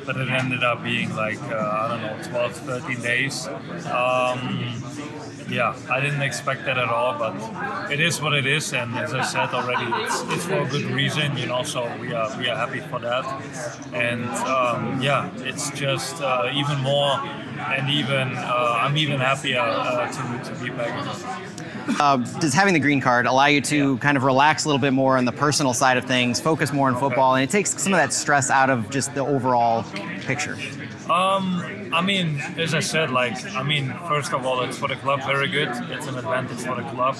but 0.07 0.15
it 0.15 0.29
ended 0.29 0.63
up 0.63 0.81
being 0.83 1.13
like, 1.15 1.41
uh, 1.51 1.57
I 1.57 1.87
don't 1.89 2.01
know, 2.01 2.29
12, 2.29 2.53
13 2.53 3.01
days. 3.01 3.45
Um, 3.47 4.73
yeah, 5.49 5.75
I 5.89 5.99
didn't 5.99 6.21
expect 6.21 6.65
that 6.65 6.77
at 6.77 6.89
all, 6.89 7.19
but 7.19 7.91
it 7.91 7.99
is 7.99 8.21
what 8.21 8.33
it 8.33 8.45
is, 8.45 8.73
and 8.73 8.95
as 8.95 9.13
I 9.13 9.23
said 9.23 9.49
already, 9.53 9.85
it's, 10.03 10.21
it's 10.33 10.45
for 10.45 10.61
a 10.61 10.67
good 10.67 10.85
reason, 10.85 11.37
you 11.37 11.45
know. 11.45 11.63
So 11.63 11.83
we 11.99 12.13
are 12.13 12.37
we 12.37 12.49
are 12.49 12.55
happy 12.55 12.79
for 12.79 12.99
that, 12.99 13.25
and 13.93 14.25
um, 14.47 15.01
yeah, 15.01 15.29
it's 15.37 15.69
just 15.71 16.21
uh, 16.21 16.51
even 16.53 16.79
more, 16.79 17.19
and 17.59 17.89
even 17.89 18.35
uh, 18.35 18.79
I'm 18.81 18.97
even 18.97 19.19
happier 19.19 19.59
uh, 19.59 20.11
to, 20.11 20.53
to 20.53 20.63
be 20.63 20.69
back. 20.69 21.47
Uh, 21.99 22.17
does 22.39 22.53
having 22.53 22.73
the 22.73 22.79
green 22.79 22.99
card 22.99 23.25
allow 23.25 23.45
you 23.45 23.61
to 23.61 23.97
kind 23.99 24.17
of 24.17 24.23
relax 24.23 24.65
a 24.65 24.67
little 24.67 24.79
bit 24.79 24.93
more 24.93 25.17
on 25.17 25.25
the 25.25 25.31
personal 25.31 25.73
side 25.73 25.97
of 25.97 26.05
things, 26.05 26.39
focus 26.39 26.73
more 26.73 26.89
on 26.89 26.97
football, 26.97 27.35
and 27.35 27.43
it 27.43 27.49
takes 27.49 27.81
some 27.81 27.93
of 27.93 27.97
that 27.97 28.11
stress 28.11 28.49
out 28.49 28.69
of 28.69 28.89
just 28.89 29.13
the 29.15 29.21
overall 29.21 29.83
picture? 30.21 30.57
Um, 31.09 31.89
I 31.93 32.01
mean, 32.01 32.41
as 32.57 32.73
I 32.73 32.81
said, 32.81 33.11
like, 33.11 33.33
I 33.55 33.63
mean, 33.63 33.93
first 34.09 34.33
of 34.33 34.45
all, 34.45 34.61
it's 34.63 34.77
for 34.77 34.89
the 34.89 34.97
club 34.97 35.23
very 35.23 35.47
good. 35.47 35.69
It's 35.89 36.07
an 36.07 36.17
advantage 36.17 36.59
for 36.59 36.75
the 36.75 36.83
club, 36.89 37.15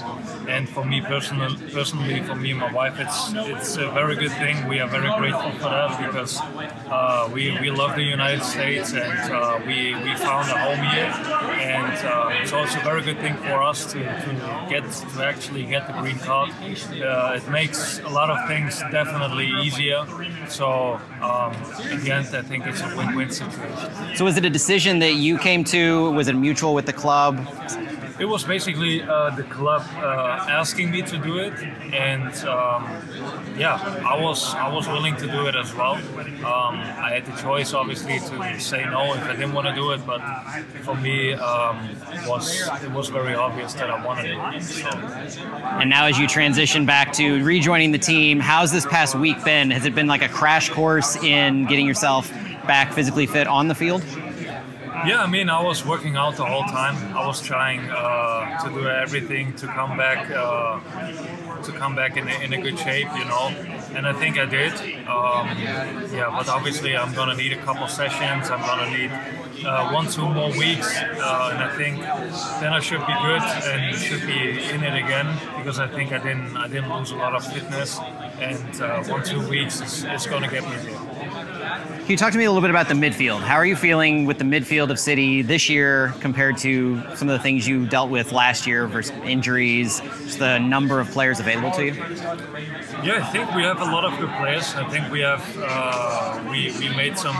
and 0.50 0.68
for 0.68 0.84
me 0.84 1.00
personal, 1.00 1.56
personally, 1.72 2.22
for 2.22 2.36
me 2.36 2.52
and 2.52 2.60
my 2.60 2.72
wife, 2.72 3.00
it's 3.00 3.32
it's 3.34 3.78
a 3.78 3.90
very 3.92 4.16
good 4.18 4.34
thing. 4.34 4.68
We 4.68 4.82
are 4.82 4.90
very 4.90 5.10
grateful 5.18 5.52
for 5.54 5.70
that 5.70 6.06
because 6.06 6.38
uh, 6.42 7.30
we 7.34 7.58
we 7.62 7.72
love 7.72 7.96
the 7.96 8.04
United 8.04 8.44
States 8.44 8.92
and 8.94 9.32
uh, 9.32 9.60
we 9.66 9.96
we 10.04 10.14
found 10.16 10.37
a 10.46 10.58
home 10.58 10.84
here, 10.94 11.12
and 11.60 11.94
uh, 12.06 12.46
so 12.46 12.64
it's 12.64 12.76
a 12.76 12.80
very 12.80 13.02
good 13.02 13.20
thing 13.20 13.36
for 13.36 13.64
us 13.64 13.92
to, 13.94 14.00
to 14.00 14.66
get 14.70 14.84
to 14.92 15.24
actually 15.24 15.64
get 15.66 15.88
the 15.88 15.94
green 15.94 16.20
card. 16.20 16.52
Uh, 16.52 17.40
it 17.40 17.50
makes 17.50 18.00
a 18.00 18.10
lot 18.10 18.30
of 18.30 18.48
things 18.48 18.80
definitely 18.92 19.48
easier. 19.64 20.06
So 20.50 21.00
um, 21.22 21.54
the 22.04 22.12
end, 22.12 22.36
I 22.36 22.42
think 22.42 22.66
it's 22.68 22.82
a 22.82 22.96
win-win 22.96 23.30
situation. 23.32 24.16
So, 24.16 24.26
was 24.26 24.38
it 24.38 24.46
a 24.46 24.50
decision 24.50 25.00
that 25.00 25.16
you 25.16 25.38
came 25.38 25.64
to? 25.66 26.12
Was 26.12 26.28
it 26.28 26.34
mutual 26.34 26.74
with 26.74 26.86
the 26.86 26.94
club? 26.94 27.38
It 28.20 28.26
was 28.26 28.44
basically 28.44 29.02
uh, 29.04 29.30
the 29.32 29.44
club 29.44 29.84
uh, 29.96 30.46
asking 30.50 30.92
me 30.92 31.02
to 31.04 31.18
do 31.18 31.38
it, 31.40 31.54
and 31.94 32.34
um, 32.46 32.88
yeah, 33.58 33.76
I 34.06 34.20
was 34.20 34.54
I 34.56 34.74
was 34.74 34.88
willing 34.88 35.16
to 35.18 35.28
do 35.28 35.48
it 35.48 35.56
as 35.56 35.74
well. 35.76 35.96
Um, 35.96 36.76
I 36.76 37.12
had 37.14 37.26
the 37.26 37.42
choice, 37.42 37.74
obviously, 37.74 38.20
to 38.20 38.60
say 38.60 38.86
no 38.86 39.14
if 39.14 39.24
I 39.24 39.34
didn't 39.34 39.54
want 39.54 39.68
to 39.68 39.76
do 39.76 39.92
it, 39.92 40.06
but 40.06 40.22
for 40.82 40.96
me, 40.96 41.34
um, 41.34 41.90
was 42.26 42.68
it 42.84 42.92
was 42.92 43.10
very 43.10 43.36
obvious 43.36 43.74
that 43.74 43.90
I 43.90 44.04
wanted 44.04 44.38
it. 44.38 44.64
So. 44.64 44.90
And 44.90 45.90
now, 45.90 46.06
as 46.06 46.18
you 46.18 46.28
transition 46.28 46.86
back 46.86 47.14
to 47.14 47.44
rejoining 47.44 47.92
the 47.92 48.00
team, 48.00 48.40
how's 48.40 48.72
this 48.72 48.86
past 48.86 49.16
week 49.16 49.44
been? 49.44 49.72
Has 49.72 49.86
it 49.86 49.94
been 49.94 50.08
like 50.08 50.24
a 50.24 50.30
crash 50.30 50.70
course 50.70 51.16
in 51.18 51.66
getting 51.66 51.86
yourself 51.86 52.32
back 52.66 52.94
physically 52.94 53.26
fit 53.26 53.48
on 53.48 53.68
the 53.68 53.76
field? 53.76 54.04
Yeah, 55.06 55.22
I 55.22 55.28
mean, 55.28 55.50
I 55.50 55.62
was 55.62 55.86
working 55.86 56.16
out 56.16 56.38
the 56.38 56.46
whole 56.46 56.64
time. 56.64 56.96
I 57.16 57.26
was 57.26 57.42
trying 57.42 57.90
uh, 57.90 58.64
to 58.64 58.70
do 58.70 58.88
everything 58.88 59.54
to 59.56 59.68
come 59.68 59.96
back, 59.98 60.30
uh, 60.32 60.80
to 61.62 61.72
come 61.72 61.96
back 61.96 62.18
in 62.18 62.28
a, 62.28 62.40
in 62.44 62.54
a 62.54 62.62
good 62.62 62.80
shape, 62.80 63.08
you 63.16 63.26
know. 63.26 63.48
And 63.94 64.08
I 64.08 64.14
think 64.14 64.38
I 64.38 64.46
did. 64.46 64.74
Um, 65.08 65.46
yeah, 66.14 66.34
but 66.36 66.50
obviously, 66.50 66.96
I'm 66.98 67.14
gonna 67.14 67.36
need 67.36 67.54
a 67.54 67.62
couple 67.64 67.88
sessions. 67.88 68.50
I'm 68.50 68.62
gonna 68.62 68.98
need 68.98 69.12
uh, 69.66 69.92
one, 69.92 70.08
two 70.08 70.28
more 70.28 70.52
weeks, 70.58 70.98
uh, 70.98 71.52
and 71.54 71.64
I 71.64 71.76
think 71.78 72.00
then 72.62 72.74
I 72.74 72.80
should 72.80 73.06
be 73.06 73.14
good 73.22 73.42
and 73.42 73.96
should 73.96 74.26
be 74.26 74.64
in 74.74 74.84
it 74.84 74.96
again 74.96 75.28
because 75.58 75.80
I 75.80 75.88
think 75.88 76.12
I 76.12 76.18
didn't, 76.20 76.56
I 76.58 76.68
didn't 76.68 76.94
lose 76.94 77.12
a 77.12 77.16
lot 77.16 77.36
of 77.36 77.46
fitness, 77.46 78.00
and 78.40 78.82
uh, 78.82 79.04
one, 79.06 79.24
two 79.24 79.48
weeks 79.48 79.82
is, 79.82 80.04
is 80.06 80.28
gonna 80.28 80.50
get 80.50 80.64
me 80.64 80.76
there. 80.78 81.07
Can 82.08 82.14
you 82.14 82.18
talk 82.18 82.32
to 82.32 82.38
me 82.38 82.46
a 82.46 82.50
little 82.50 82.62
bit 82.62 82.70
about 82.70 82.88
the 82.88 82.94
midfield? 82.94 83.42
How 83.42 83.56
are 83.56 83.66
you 83.66 83.76
feeling 83.76 84.24
with 84.24 84.38
the 84.38 84.46
midfield 84.46 84.92
of 84.92 84.98
City 84.98 85.42
this 85.42 85.68
year 85.68 86.14
compared 86.22 86.56
to 86.60 87.04
some 87.18 87.28
of 87.28 87.38
the 87.38 87.40
things 87.40 87.68
you 87.68 87.86
dealt 87.86 88.10
with 88.10 88.32
last 88.32 88.66
year 88.66 88.88
versus 88.88 89.14
injuries, 89.26 90.00
just 90.00 90.40
the 90.40 90.58
number 90.58 91.02
of 91.02 91.10
players 91.12 91.42
available 91.42 91.70
to 91.72 91.88
you? 91.88 91.94
Yeah, 93.04 93.20
I 93.22 93.30
think 93.34 93.54
we 93.54 93.64
have 93.64 93.82
a 93.82 93.84
lot 93.84 94.06
of 94.06 94.18
good 94.22 94.30
players. 94.38 94.74
I 94.74 94.88
think 94.90 95.12
we 95.12 95.20
have 95.20 95.44
uh, 95.60 96.42
we, 96.50 96.72
we 96.80 96.88
made 96.96 97.18
some 97.18 97.36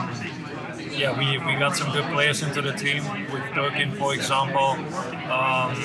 yeah 0.92 1.18
we, 1.18 1.38
we 1.46 1.58
got 1.58 1.78
some 1.78 1.90
good 1.94 2.04
players 2.12 2.44
into 2.44 2.62
the 2.62 2.74
team 2.74 3.06
with 3.32 3.44
Durkin, 3.56 3.94
for 3.94 4.14
example. 4.14 4.72
Um, 5.32 5.80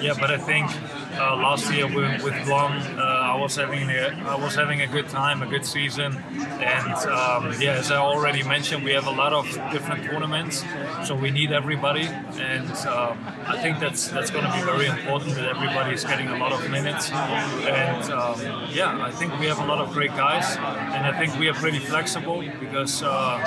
yeah, 0.00 0.14
but 0.18 0.32
I 0.32 0.38
think 0.38 0.68
uh, 1.16 1.36
last 1.36 1.72
year 1.72 1.86
with, 1.86 2.22
with 2.22 2.34
Blom, 2.44 2.72
uh, 2.72 3.02
I 3.02 3.36
was 3.40 3.56
having 3.56 3.88
a, 3.90 4.08
I 4.26 4.36
was 4.36 4.54
having 4.54 4.80
a 4.80 4.86
good 4.86 5.08
time, 5.08 5.42
a 5.42 5.46
good 5.46 5.64
season, 5.64 6.16
and 6.16 6.94
um, 7.08 7.54
yeah, 7.60 7.78
as 7.78 7.90
I 7.90 7.96
already 7.96 8.42
mentioned, 8.42 8.84
we 8.84 8.92
have 8.92 9.06
a 9.06 9.10
lot 9.10 9.32
of 9.32 9.46
different 9.72 10.04
tournaments, 10.04 10.64
so 11.06 11.14
we 11.14 11.30
need 11.30 11.52
everybody, 11.52 12.06
and 12.06 12.70
um, 12.86 13.18
I 13.46 13.60
think 13.62 13.78
that's 13.80 14.08
that's 14.08 14.30
going 14.30 14.44
to 14.44 14.52
be 14.52 14.62
very 14.62 14.86
important 14.86 15.34
that 15.36 15.46
everybody 15.46 15.94
is 15.94 16.04
getting 16.04 16.28
a 16.28 16.38
lot 16.38 16.52
of 16.52 16.68
minutes, 16.70 17.10
and 17.10 18.04
um, 18.12 18.40
yeah, 18.70 18.98
I 19.02 19.10
think 19.10 19.38
we 19.38 19.46
have 19.46 19.58
a 19.60 19.66
lot 19.66 19.78
of 19.78 19.92
great 19.92 20.10
guys, 20.10 20.56
and 20.56 21.06
I 21.06 21.18
think 21.18 21.38
we 21.38 21.48
are 21.48 21.54
pretty 21.54 21.78
flexible 21.78 22.40
because 22.60 23.02
uh, 23.02 23.38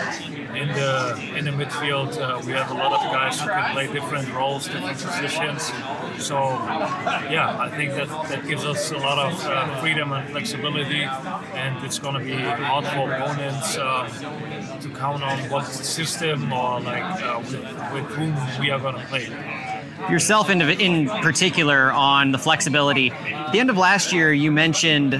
in 0.55 0.69
the 0.69 1.33
in 1.35 1.45
the 1.45 1.51
midfield 1.51 2.17
uh, 2.17 2.41
we 2.45 2.53
have 2.53 2.71
a 2.71 2.73
lot 2.73 2.93
of 2.93 3.11
guys 3.11 3.39
who 3.39 3.47
can 3.47 3.71
play 3.73 3.91
different 3.91 4.31
roles, 4.33 4.67
different 4.67 4.97
positions, 4.97 5.71
so 6.17 6.37
yeah. 7.29 7.56
I 7.59 7.69
think 7.69 7.91
that, 7.93 8.07
that 8.29 8.47
gives 8.47 8.65
us 8.65 8.91
a 8.91 8.97
lot 8.97 9.17
of 9.17 9.45
uh, 9.45 9.81
freedom 9.81 10.13
and 10.13 10.29
flexibility, 10.29 11.03
and 11.03 11.83
it's 11.83 11.99
going 11.99 12.13
to 12.13 12.23
be 12.23 12.33
hard 12.33 12.85
for 12.85 13.11
opponents 13.11 13.77
uh, 13.77 14.79
to 14.79 14.89
count 14.89 15.23
on 15.23 15.49
what 15.49 15.65
system 15.65 16.53
or 16.53 16.79
like 16.81 17.03
uh, 17.03 17.39
with, 17.39 17.63
with 17.93 18.05
whom 18.15 18.35
we 18.59 18.69
are 18.69 18.79
going 18.79 18.95
to 18.95 19.05
play 19.07 19.27
yourself 20.09 20.49
in, 20.49 20.61
in 20.61 21.07
particular 21.21 21.91
on 21.91 22.31
the 22.31 22.37
flexibility. 22.37 23.11
At 23.11 23.51
the 23.51 23.59
end 23.59 23.69
of 23.69 23.77
last 23.77 24.13
year, 24.13 24.31
you 24.31 24.51
mentioned 24.51 25.13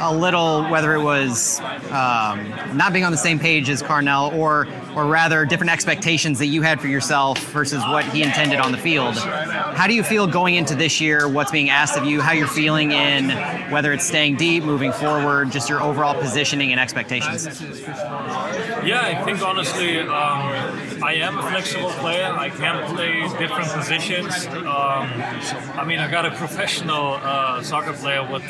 a 0.00 0.14
little 0.14 0.64
whether 0.68 0.94
it 0.94 1.02
was 1.02 1.60
um, 1.90 2.48
not 2.76 2.92
being 2.92 3.04
on 3.04 3.12
the 3.12 3.18
same 3.18 3.38
page 3.38 3.68
as 3.68 3.82
Carnell 3.82 4.32
or 4.32 4.66
or 4.96 5.06
rather 5.06 5.44
different 5.44 5.70
expectations 5.70 6.38
that 6.38 6.46
you 6.46 6.62
had 6.62 6.80
for 6.80 6.88
yourself 6.88 7.38
versus 7.52 7.82
what 7.84 8.04
he 8.06 8.22
intended 8.22 8.58
on 8.58 8.72
the 8.72 8.78
field. 8.78 9.16
How 9.16 9.86
do 9.86 9.94
you 9.94 10.02
feel 10.02 10.26
going 10.26 10.56
into 10.56 10.74
this 10.74 11.00
year? 11.00 11.28
What's 11.28 11.52
being 11.52 11.70
asked 11.70 11.96
of 11.96 12.04
you? 12.04 12.20
How 12.20 12.32
you're 12.32 12.48
feeling 12.48 12.92
in 12.92 13.30
whether 13.70 13.92
it's 13.92 14.06
staying 14.06 14.36
deep, 14.36 14.64
moving 14.64 14.92
forward, 14.92 15.52
just 15.52 15.68
your 15.68 15.82
overall 15.82 16.14
positioning 16.14 16.72
and 16.72 16.80
expectations? 16.80 17.60
Yeah, 18.82 19.00
I 19.02 19.24
think 19.24 19.42
honestly, 19.42 19.98
um, 19.98 20.08
I 21.02 21.14
am 21.20 21.38
a 21.38 21.42
flexible 21.42 21.90
player. 21.90 22.24
I 22.24 22.50
can 22.50 22.94
play 22.94 23.20
different 23.38 23.68
positions. 23.70 24.46
Um, 24.46 24.64
I 24.66 25.84
mean, 25.86 25.98
I 25.98 26.10
got 26.10 26.26
a 26.26 26.30
professional 26.32 27.18
uh, 27.22 27.62
soccer 27.62 27.92
player 27.92 28.26
with 28.30 28.42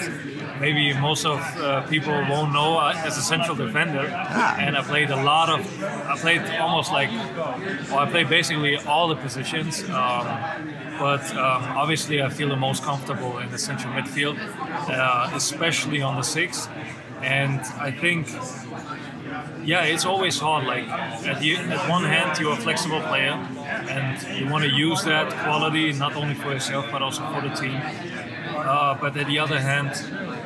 maybe 0.60 0.92
most 0.94 1.24
of 1.24 1.38
uh, 1.38 1.80
people 1.88 2.12
won't 2.12 2.52
know 2.52 2.78
uh, 2.78 2.92
as 3.06 3.16
a 3.16 3.22
central 3.22 3.56
defender, 3.56 4.06
ah. 4.12 4.56
and 4.58 4.76
I 4.76 4.82
played 4.82 5.10
a 5.10 5.22
lot 5.22 5.48
of. 5.48 5.60
I 5.82 6.16
played 6.16 6.42
almost 6.60 6.92
like, 6.92 7.10
well, 7.10 7.98
I 7.98 8.10
played 8.10 8.28
basically 8.28 8.76
all 8.76 9.08
the 9.08 9.16
positions. 9.16 9.82
Um, 9.88 10.26
but 10.98 11.24
um, 11.30 11.62
obviously, 11.82 12.22
I 12.22 12.28
feel 12.28 12.50
the 12.50 12.56
most 12.56 12.82
comfortable 12.82 13.38
in 13.38 13.50
the 13.50 13.58
central 13.58 13.92
midfield, 13.94 14.36
uh, 14.38 15.30
especially 15.34 16.02
on 16.02 16.16
the 16.16 16.22
six. 16.22 16.68
And 17.22 17.60
I 17.78 17.90
think 17.90 18.28
yeah, 19.64 19.84
it's 19.84 20.04
always 20.04 20.38
hard. 20.38 20.66
Like 20.66 20.88
at, 20.88 21.40
the, 21.40 21.56
at 21.56 21.88
one 21.88 22.04
hand, 22.04 22.38
you're 22.38 22.52
a 22.52 22.56
flexible 22.56 23.00
player, 23.00 23.32
and 23.88 24.38
you 24.38 24.50
want 24.50 24.64
to 24.64 24.70
use 24.70 25.02
that 25.04 25.32
quality 25.44 25.92
not 25.92 26.16
only 26.16 26.34
for 26.34 26.52
yourself 26.52 26.86
but 26.90 27.02
also 27.02 27.22
for 27.32 27.40
the 27.40 27.54
team. 27.54 27.80
Uh, 28.56 28.94
but 29.00 29.16
at 29.16 29.26
the 29.26 29.38
other 29.38 29.58
hand, 29.58 29.92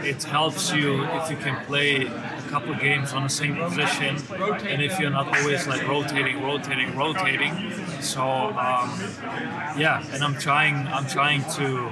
it 0.05 0.23
helps 0.25 0.73
you 0.73 1.05
if 1.05 1.31
you 1.31 1.37
can 1.37 1.65
play 1.67 2.07
a 2.07 2.43
couple 2.49 2.75
games 2.75 3.13
on 3.13 3.23
the 3.23 3.29
same 3.29 3.57
position 3.57 4.17
and 4.71 4.83
if 4.83 4.99
you're 4.99 5.11
not 5.11 5.27
always 5.37 5.67
like 5.67 5.87
rotating 5.89 6.43
rotating 6.43 6.95
rotating. 6.97 7.53
So 8.01 8.23
um, 8.23 8.89
yeah 9.77 10.05
and 10.13 10.23
i'm 10.23 10.37
trying 10.39 10.87
i'm 10.89 11.07
trying 11.07 11.43
to 11.59 11.91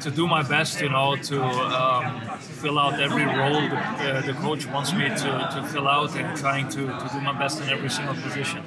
to 0.00 0.10
do 0.10 0.26
my 0.26 0.42
best 0.42 0.80
you 0.80 0.88
know 0.88 1.16
to 1.16 1.42
um, 1.42 2.20
fill 2.38 2.78
out 2.78 3.00
every 3.00 3.24
role 3.24 3.60
the, 3.68 3.76
uh, 3.78 4.20
the 4.22 4.34
coach 4.34 4.66
wants 4.66 4.92
me 4.92 5.08
to, 5.08 5.48
to 5.54 5.68
fill 5.72 5.88
out 5.88 6.14
and 6.16 6.36
trying 6.36 6.68
to, 6.68 6.86
to 6.86 7.10
do 7.12 7.20
my 7.20 7.36
best 7.38 7.60
in 7.62 7.68
every 7.68 7.90
single 7.90 8.14
position 8.14 8.62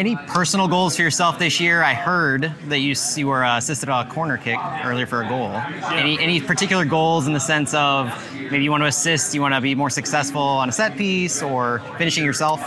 any 0.00 0.16
personal 0.16 0.66
goals 0.66 0.96
for 0.96 1.02
yourself 1.02 1.38
this 1.38 1.60
year? 1.60 1.82
I 1.82 1.92
heard 1.92 2.54
that 2.68 2.78
you 2.78 2.94
you 3.16 3.26
were 3.26 3.44
uh, 3.44 3.58
assisted 3.58 3.90
on 3.90 4.06
a 4.06 4.10
corner 4.10 4.38
kick 4.38 4.58
earlier 4.82 5.06
for 5.06 5.22
a 5.22 5.28
goal. 5.28 5.50
Yeah. 5.50 5.92
Any 5.92 6.18
any 6.18 6.40
particular 6.40 6.86
goals 6.86 7.26
in 7.26 7.34
the 7.34 7.40
sense 7.40 7.74
of 7.74 8.10
maybe 8.50 8.64
you 8.64 8.70
want 8.70 8.82
to 8.82 8.86
assist, 8.86 9.34
you 9.34 9.42
want 9.42 9.52
to 9.52 9.60
be 9.60 9.74
more 9.74 9.90
successful 9.90 10.40
on 10.40 10.70
a 10.70 10.72
set 10.72 10.96
piece, 10.96 11.42
or 11.42 11.80
finishing 11.98 12.24
yourself? 12.24 12.66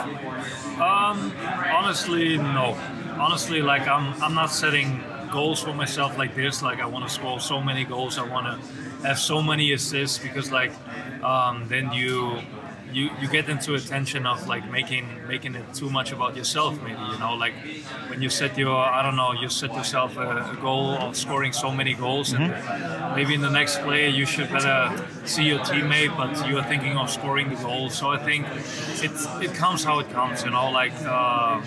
Um, 0.79 1.33
honestly, 1.73 2.37
no. 2.37 2.77
Honestly, 3.19 3.63
like 3.63 3.87
I'm 3.87 4.13
I'm 4.21 4.35
not 4.35 4.51
setting 4.51 5.03
goals 5.31 5.59
for 5.59 5.73
myself 5.73 6.19
like 6.19 6.35
this. 6.35 6.61
Like 6.61 6.79
I 6.79 6.85
want 6.85 7.07
to 7.07 7.11
score 7.11 7.39
so 7.39 7.59
many 7.59 7.83
goals. 7.83 8.19
I 8.19 8.29
want 8.29 8.45
to 8.45 9.07
have 9.07 9.17
so 9.17 9.41
many 9.41 9.73
assists 9.73 10.19
because 10.19 10.51
like 10.51 10.71
um, 11.23 11.65
then 11.67 11.91
you 11.93 12.37
you 12.93 13.09
you 13.19 13.27
get 13.27 13.49
into 13.49 13.73
a 13.75 13.79
tension 13.79 14.25
of 14.25 14.47
like 14.47 14.69
making 14.71 15.05
making 15.27 15.55
it 15.55 15.65
too 15.73 15.89
much 15.89 16.11
about 16.11 16.35
yourself 16.35 16.81
maybe 16.81 17.01
you 17.11 17.17
know? 17.19 17.33
Like 17.33 17.53
when 18.09 18.21
you 18.21 18.29
set 18.29 18.57
your 18.57 18.75
i 18.75 19.01
don't 19.01 19.15
know 19.15 19.33
you 19.33 19.49
set 19.49 19.73
yourself 19.73 20.17
a, 20.17 20.51
a 20.51 20.57
goal 20.61 20.91
of 20.91 21.15
scoring 21.15 21.53
so 21.53 21.71
many 21.71 21.93
goals 21.93 22.33
mm-hmm. 22.33 22.43
and 22.43 23.15
maybe 23.15 23.33
in 23.33 23.41
the 23.41 23.49
next 23.49 23.81
play 23.81 24.09
you 24.09 24.25
should 24.25 24.49
better 24.49 24.77
see 25.25 25.45
your 25.45 25.59
teammate 25.59 26.15
but 26.17 26.47
you 26.47 26.57
are 26.57 26.63
thinking 26.63 26.97
of 26.97 27.09
scoring 27.09 27.49
the 27.49 27.55
goal. 27.55 27.89
So 27.89 28.11
i 28.11 28.17
think 28.17 28.45
it 29.07 29.15
it 29.45 29.53
comes 29.53 29.83
how 29.83 29.99
it 29.99 30.09
comes 30.11 30.43
you 30.43 30.51
know? 30.51 30.69
Like 30.71 30.93
uh, 31.05 31.61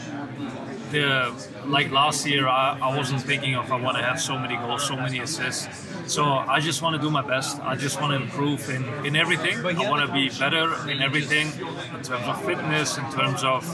the 0.91 1.33
like 1.67 1.91
last 1.91 2.27
year 2.27 2.49
I, 2.49 2.79
I 2.81 2.97
wasn't 2.97 3.23
thinking 3.23 3.55
of 3.57 3.71
I 3.73 3.81
want 3.81 3.97
to 3.97 4.03
have 4.03 4.21
so 4.21 4.39
many 4.39 4.57
goals, 4.57 4.87
so 4.87 4.97
many 4.97 5.19
assists. 5.21 5.69
So 6.07 6.25
I 6.25 6.61
just 6.61 6.83
want 6.83 6.95
to 6.97 7.03
do 7.03 7.11
my 7.11 7.23
best. 7.23 7.61
I 7.61 7.75
just 7.75 8.01
want 8.01 8.13
to 8.13 8.23
improve 8.23 8.69
in, 8.71 8.85
in 9.05 9.17
everything. 9.17 9.59
I 9.65 9.91
want 9.91 10.07
to 10.07 10.13
be 10.13 10.29
better 10.39 10.89
in 10.89 11.01
everything 11.03 11.49
in 11.49 12.03
terms 12.03 12.27
of 12.27 12.45
fitness, 12.45 12.97
in 12.97 13.11
terms 13.11 13.43
of 13.43 13.65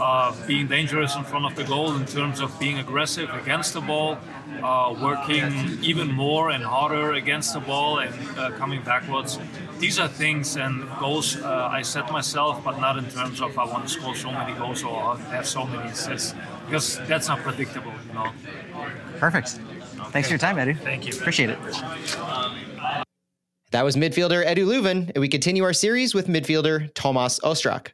uh, 0.00 0.34
being 0.46 0.66
dangerous 0.66 1.14
in 1.16 1.24
front 1.24 1.44
of 1.44 1.54
the 1.54 1.64
goal, 1.64 1.94
in 1.94 2.06
terms 2.06 2.40
of 2.40 2.58
being 2.58 2.78
aggressive 2.78 3.28
against 3.30 3.74
the 3.74 3.80
ball, 3.80 4.18
uh, 4.62 4.94
working 5.00 5.78
even 5.82 6.10
more 6.10 6.50
and 6.50 6.64
harder 6.64 7.12
against 7.12 7.52
the 7.52 7.60
ball 7.60 7.98
and 7.98 8.14
uh, 8.38 8.50
coming 8.52 8.82
backwards. 8.82 9.38
These 9.78 9.98
are 9.98 10.08
things 10.08 10.56
and 10.56 10.88
goals 10.98 11.36
uh, 11.36 11.68
I 11.70 11.82
set 11.82 12.10
myself, 12.10 12.64
but 12.64 12.80
not 12.80 12.96
in 12.96 13.08
terms 13.10 13.40
of 13.40 13.58
I 13.58 13.64
want 13.64 13.84
to 13.84 13.90
score 13.90 14.16
so 14.16 14.32
many 14.32 14.54
goals 14.58 14.82
or 14.82 15.16
have 15.16 15.46
so 15.46 15.66
many 15.66 15.90
assists 15.90 16.34
because 16.72 16.98
that's 17.06 17.28
not 17.28 17.38
predictable, 17.40 17.92
you 18.08 18.14
know. 18.14 18.32
Perfect. 19.18 19.60
Thanks 20.10 20.28
for 20.28 20.32
your 20.32 20.38
time, 20.38 20.56
Edu. 20.56 20.78
Thank 20.78 21.06
you. 21.06 21.12
Appreciate 21.12 21.50
it. 21.50 21.58
That 23.72 23.84
was 23.84 23.94
midfielder 23.94 24.42
Edu 24.46 24.66
Löwen, 24.66 25.10
and 25.10 25.18
we 25.18 25.28
continue 25.28 25.64
our 25.64 25.74
series 25.74 26.14
with 26.14 26.28
midfielder 26.28 26.90
Tomáš 26.94 27.40
Ostrák. 27.40 27.88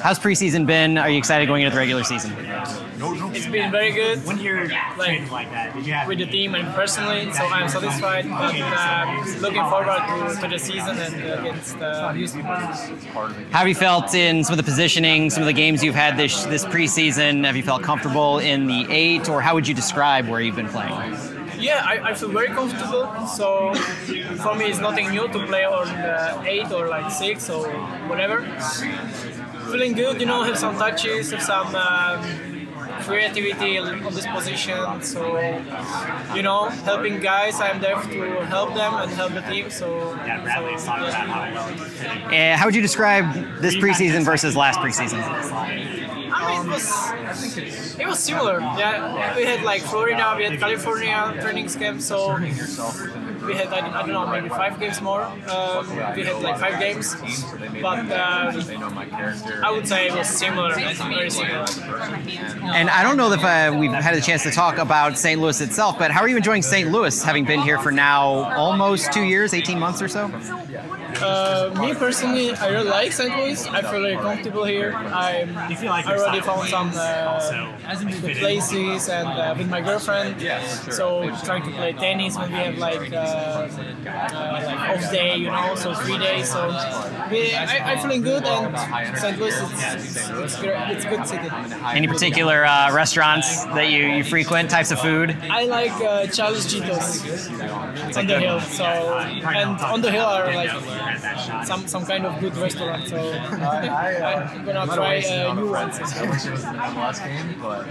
How's 0.00 0.20
preseason 0.20 0.64
been? 0.64 0.96
Are 0.96 1.10
you 1.10 1.18
excited 1.18 1.46
going 1.48 1.62
into 1.62 1.74
the 1.74 1.80
regular 1.80 2.04
season? 2.04 2.30
It's 3.54 3.62
been 3.62 3.70
been 3.70 3.80
very 3.80 3.92
good. 3.92 4.26
When 4.26 4.38
you're 4.38 4.68
like, 4.98 5.30
like 5.30 5.50
that, 5.52 5.74
did 5.74 5.86
you 5.86 5.92
have 5.92 6.08
with 6.08 6.18
the 6.18 6.26
team 6.26 6.54
and 6.54 6.66
personally, 6.74 7.32
so 7.32 7.44
I'm 7.44 7.68
satisfied. 7.68 8.28
But 8.28 8.60
um, 8.60 9.40
looking 9.40 9.62
forward 9.70 9.86
to, 9.86 10.40
to 10.40 10.48
the 10.48 10.58
season 10.58 10.98
and 10.98 11.14
against 11.40 11.76
uh, 11.76 12.12
Houston. 12.12 12.42
How 12.42 13.28
have 13.52 13.68
you 13.68 13.74
felt 13.74 14.14
in 14.14 14.42
some 14.44 14.54
of 14.54 14.56
the 14.56 14.64
positioning, 14.64 15.30
some 15.30 15.42
of 15.42 15.46
the 15.46 15.52
games 15.52 15.84
you've 15.84 15.94
had 15.94 16.16
this 16.16 16.44
this 16.44 16.64
preseason? 16.64 17.44
Have 17.44 17.56
you 17.56 17.62
felt 17.62 17.82
comfortable 17.82 18.38
in 18.38 18.66
the 18.66 18.86
eight, 18.90 19.28
or 19.28 19.40
how 19.40 19.54
would 19.54 19.68
you 19.68 19.74
describe 19.74 20.28
where 20.28 20.40
you've 20.40 20.56
been 20.56 20.68
playing? 20.68 21.16
Yeah, 21.58 21.82
I, 21.84 22.10
I 22.10 22.14
feel 22.14 22.30
very 22.30 22.48
comfortable. 22.48 23.26
So 23.26 23.72
for 24.42 24.54
me, 24.54 24.66
it's 24.66 24.80
nothing 24.80 25.10
new 25.10 25.28
to 25.28 25.46
play 25.46 25.64
on 25.64 25.88
uh, 25.88 26.42
eight 26.44 26.70
or 26.72 26.88
like 26.88 27.10
six 27.10 27.48
or 27.48 27.68
whatever. 28.08 28.42
Feeling 29.70 29.94
good, 29.94 30.20
you 30.20 30.26
know, 30.26 30.42
have 30.42 30.58
some 30.58 30.76
touches, 30.76 31.30
have 31.30 31.42
some 31.42 31.74
um, 31.74 32.53
creativity 33.04 33.78
on 33.78 34.02
this 34.14 34.26
position. 34.26 35.02
So, 35.02 35.38
you 36.34 36.42
know, 36.42 36.68
helping 36.88 37.20
guys, 37.20 37.60
I'm 37.60 37.80
there 37.80 38.00
to 38.00 38.46
help 38.46 38.74
them 38.74 38.94
and 38.94 39.10
help 39.10 39.32
the 39.32 39.42
team. 39.42 39.70
So, 39.70 40.14
Yeah, 40.26 40.42
Bradley 40.42 40.78
so, 40.78 40.86
yeah. 40.86 41.10
how 41.12 41.54
well 41.54 41.70
you 41.70 41.84
fit 41.84 42.10
in. 42.10 42.34
And 42.34 42.58
how 42.58 42.66
would 42.66 42.74
you 42.74 42.82
describe 42.82 43.32
this 43.60 43.76
preseason 43.76 44.24
versus 44.24 44.56
last 44.56 44.78
preseason? 44.80 45.20
I 46.36 46.58
mean, 46.58 46.66
it 46.66 46.72
was 46.74 47.98
it 47.98 48.06
was 48.06 48.18
similar. 48.18 48.60
Yeah, 48.60 49.36
we 49.36 49.44
had 49.44 49.62
like 49.62 49.82
Florida, 49.82 50.34
we 50.36 50.44
had 50.44 50.58
California 50.58 51.36
training 51.40 51.68
camp, 51.68 52.00
so 52.00 52.36
we 53.46 53.54
had 53.54 53.68
I 53.68 53.80
don't, 53.80 53.94
I 53.94 54.00
don't 54.00 54.12
know 54.12 54.26
maybe 54.26 54.48
five 54.48 54.78
games 54.78 55.00
more. 55.00 55.22
Um, 55.22 55.88
we 56.16 56.24
had 56.24 56.42
like 56.42 56.58
five 56.58 56.78
games, 56.78 57.14
but 57.80 57.98
um, 57.98 58.98
I 59.62 59.70
would 59.70 59.86
say 59.86 60.08
it 60.08 60.14
was 60.14 60.28
similar, 60.28 60.74
very 60.74 61.30
similar. 61.30 61.66
And 62.74 62.90
I 62.90 63.02
don't 63.02 63.16
know 63.16 63.32
if 63.32 63.44
uh, 63.44 63.76
we've 63.78 63.92
had 63.92 64.14
a 64.14 64.20
chance 64.20 64.42
to 64.44 64.50
talk 64.50 64.78
about 64.78 65.18
St. 65.18 65.40
Louis 65.40 65.60
itself, 65.60 65.98
but 65.98 66.10
how 66.10 66.20
are 66.20 66.28
you 66.28 66.36
enjoying 66.36 66.62
St. 66.62 66.90
Louis, 66.90 67.22
having 67.22 67.44
been 67.44 67.60
here 67.60 67.78
for 67.78 67.92
now 67.92 68.54
almost 68.54 69.12
two 69.12 69.22
years, 69.22 69.54
18 69.54 69.78
months 69.78 70.00
or 70.02 70.08
so? 70.08 70.28
Uh, 71.22 71.70
me 71.80 71.94
personally, 71.94 72.54
I 72.54 72.68
really 72.68 72.88
like 72.88 73.12
St. 73.12 73.30
Louis. 73.36 73.66
I 73.66 73.82
feel 73.82 74.02
very 74.02 74.16
comfortable 74.16 74.64
here. 74.64 74.92
I'm, 74.94 75.70
you 75.70 75.76
feel 75.76 75.90
like 75.90 76.06
I 76.06 76.16
already 76.16 76.40
found 76.40 76.68
some 76.68 76.90
uh, 76.94 77.34
also 77.88 78.06
good 78.20 78.36
places 78.36 79.08
and 79.08 79.28
uh, 79.28 79.54
with 79.56 79.68
my 79.68 79.80
girlfriend. 79.80 80.40
So 80.92 81.30
trying 81.44 81.62
to 81.64 81.70
play 81.70 81.92
tennis 81.92 82.36
when 82.36 82.50
we 82.50 82.58
have 82.58 82.78
like 82.78 83.12
uh, 83.12 83.16
uh, 83.16 84.60
like 84.66 84.78
off 84.90 85.10
day, 85.10 85.36
you 85.36 85.50
know, 85.50 85.74
so 85.74 85.94
three 85.94 86.18
days. 86.18 86.50
So 86.50 86.68
we, 87.30 87.54
I, 87.54 87.92
I'm 87.92 87.98
feeling 87.98 88.22
good 88.22 88.44
and 88.44 89.18
St. 89.18 89.38
Louis, 89.38 89.54
it's 89.54 89.94
it's, 89.94 90.30
it's, 90.30 90.56
great, 90.60 90.76
it's 90.90 91.04
good 91.04 91.26
city. 91.26 91.48
Any 91.84 92.06
particular 92.06 92.64
uh, 92.64 92.92
restaurants 92.92 93.64
that 93.66 93.90
you, 93.90 94.06
you 94.06 94.24
frequent, 94.24 94.70
types 94.70 94.90
of 94.90 95.00
food? 95.00 95.36
I 95.42 95.64
like 95.64 95.92
uh, 95.92 96.26
Charlie 96.26 96.60
Gitto's 96.60 98.16
on 98.16 98.26
the 98.26 98.40
hill. 98.40 98.60
So 98.60 98.84
and 98.84 99.80
on 99.80 100.00
the 100.00 100.10
hill 100.10 100.24
are 100.24 100.52
like 100.54 100.70
some 101.64 101.86
some 101.86 102.04
kind 102.04 102.26
of 102.26 102.40
good 102.40 102.56
restaurant. 102.56 103.08
So 103.08 103.16
I'm 103.42 104.64
gonna 104.64 104.86
try 104.94 105.18
uh, 105.20 105.54
new 105.54 105.70
ones. 105.70 105.98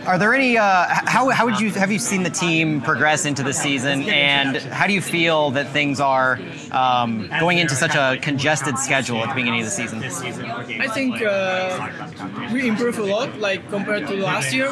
Are 0.08 0.18
there 0.18 0.34
any? 0.34 0.58
Uh, 0.58 0.86
how, 0.90 1.30
how 1.30 1.46
would 1.46 1.60
you 1.60 1.72
have 1.72 1.92
you 1.92 2.00
seen 2.00 2.24
the 2.24 2.30
team 2.30 2.82
progress 2.82 3.26
into 3.26 3.44
the 3.44 3.54
season, 3.54 4.04
and 4.10 4.58
how 4.58 4.88
do 4.88 4.94
you 4.94 5.02
feel 5.02 5.52
that 5.52 5.70
things 5.70 6.00
are 6.00 6.40
um, 6.72 7.30
going 7.40 7.58
into 7.58 7.76
such 7.76 7.96
a 7.96 8.18
congested 8.22 8.78
schedule 8.78 9.18
at 9.20 9.30
the 9.30 9.36
beginning 9.36 9.62
of 9.62 9.66
the 9.66 9.72
season? 9.72 10.04
I 10.04 10.88
think 10.88 11.22
uh, 11.22 12.08
we 12.52 12.68
improve 12.68 12.98
a 13.00 13.04
lot, 13.04 13.38
like 13.40 13.70
compared 13.70 14.08
to 14.08 14.16
last 14.16 14.54
year. 14.54 14.70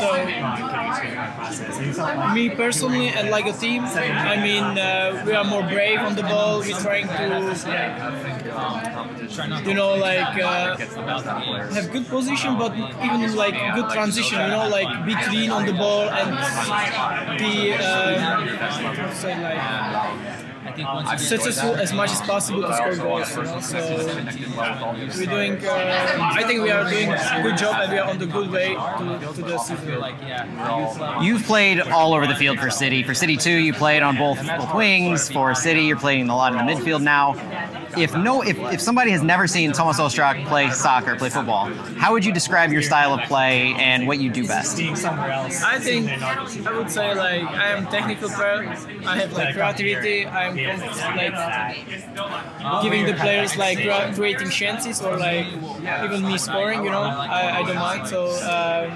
So 0.00 0.08
me 2.34 2.50
personally 2.50 3.08
and 3.08 3.30
like 3.30 3.46
a 3.46 3.52
team, 3.52 3.82
I 3.84 4.36
mean, 4.42 4.78
uh, 4.78 5.22
we 5.26 5.32
are 5.32 5.44
more 5.44 5.62
brave 5.62 6.00
on 6.00 6.14
the 6.16 6.22
ball. 6.22 6.60
We're 6.60 6.78
trying 6.80 7.08
to, 7.08 7.54
you 9.64 9.74
know, 9.74 9.94
like 9.94 10.42
uh, 10.42 10.76
have 10.76 11.92
good 11.92 12.06
position, 12.08 12.58
but 12.58 12.72
even 13.02 13.34
like 13.36 13.54
good 13.74 13.90
transition. 13.90 14.40
You 14.40 14.48
know, 14.48 14.68
like 14.68 15.06
be 15.06 15.14
clean 15.24 15.50
on 15.50 15.66
the 15.66 15.72
ball 15.72 16.08
and 16.08 17.38
be, 17.38 17.72
um, 17.72 18.20
how 18.20 20.43
to 20.76 20.82
say, 20.82 20.84
like 20.84 21.18
successful 21.18 21.76
as 21.76 21.92
much 21.92 22.10
as 22.10 22.20
possible 22.22 22.62
to 22.62 22.74
score 22.74 22.96
goals. 22.96 23.36
You 23.36 23.42
know? 23.42 23.60
So 23.60 25.18
we're 25.18 25.26
doing. 25.26 25.64
Uh, 25.64 26.18
I 26.20 26.44
think 26.46 26.62
we 26.62 26.70
are 26.70 26.88
doing 26.88 27.10
a 27.10 27.42
good 27.42 27.56
job 27.56 27.82
and 27.82 27.92
we 27.92 27.98
are 27.98 28.10
on 28.10 28.18
the 28.18 28.26
good 28.26 28.50
way 28.50 28.74
to, 28.74 29.32
to 29.34 29.42
the 29.42 29.58
season. 29.58 31.22
You've 31.22 31.42
played 31.44 31.80
all 31.80 32.14
over 32.14 32.26
the 32.26 32.34
field 32.34 32.58
for 32.58 32.70
City. 32.70 33.02
For 33.02 33.14
City 33.14 33.36
2, 33.36 33.50
you 33.50 33.72
played 33.72 34.02
on 34.02 34.16
both, 34.16 34.44
both 34.46 34.74
wings. 34.74 35.30
For 35.30 35.54
City, 35.54 35.82
you're 35.82 35.98
playing 35.98 36.28
a 36.28 36.36
lot 36.36 36.52
in 36.52 36.66
the 36.66 36.72
midfield 36.72 37.02
now. 37.02 37.34
If 37.96 38.14
no, 38.14 38.42
if, 38.42 38.58
if 38.72 38.80
somebody 38.80 39.10
has 39.10 39.22
never 39.22 39.46
seen 39.46 39.72
Thomas 39.72 40.00
Ostrák 40.00 40.46
play 40.46 40.70
soccer, 40.70 41.16
play 41.16 41.30
football, 41.30 41.66
how 41.96 42.12
would 42.12 42.24
you 42.24 42.32
describe 42.32 42.72
your 42.72 42.82
style 42.82 43.14
of 43.14 43.20
play 43.28 43.74
and 43.78 44.06
what 44.06 44.20
you 44.20 44.30
do 44.30 44.46
best? 44.46 44.76
Being 44.76 44.96
somewhere 44.96 45.30
else. 45.30 45.62
I 45.62 45.78
think 45.78 46.10
I 46.10 46.76
would 46.76 46.90
say 46.90 47.14
like 47.14 47.42
I 47.42 47.68
am 47.70 47.86
technical 47.86 48.28
player. 48.28 48.68
I 49.06 49.18
have 49.18 49.32
like 49.32 49.54
creativity. 49.54 50.26
I'm 50.26 50.56
like 50.56 51.76
giving 52.82 53.06
the 53.06 53.14
players 53.14 53.56
like 53.56 53.78
creating 54.14 54.50
chances 54.50 55.00
or 55.02 55.16
like 55.16 55.46
even 56.04 56.26
me 56.26 56.38
scoring. 56.38 56.84
You 56.84 56.90
know, 56.90 57.02
I, 57.02 57.58
I 57.58 57.62
don't 57.62 57.76
mind. 57.76 58.08
So 58.08 58.30
um, 58.44 58.90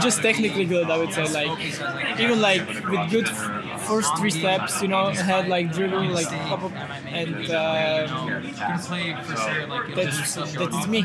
just 0.00 0.22
technically 0.22 0.64
good. 0.64 0.90
I 0.90 0.98
would 0.98 1.12
say 1.12 1.28
like 1.32 2.20
even 2.20 2.40
like 2.40 2.66
with 2.88 3.10
good 3.10 3.28
f- 3.28 3.65
first 3.86 4.16
three 4.16 4.30
steps. 4.30 4.82
You 4.82 4.88
know, 4.88 5.08
had 5.10 5.48
like 5.48 5.72
dribble 5.72 6.04
like 6.08 6.28
pop 6.28 6.64
up 6.64 6.72
and 7.06 7.34
um, 7.50 8.52
that's 8.52 8.88
that 8.88 10.74
is 10.78 10.86
me. 10.88 11.04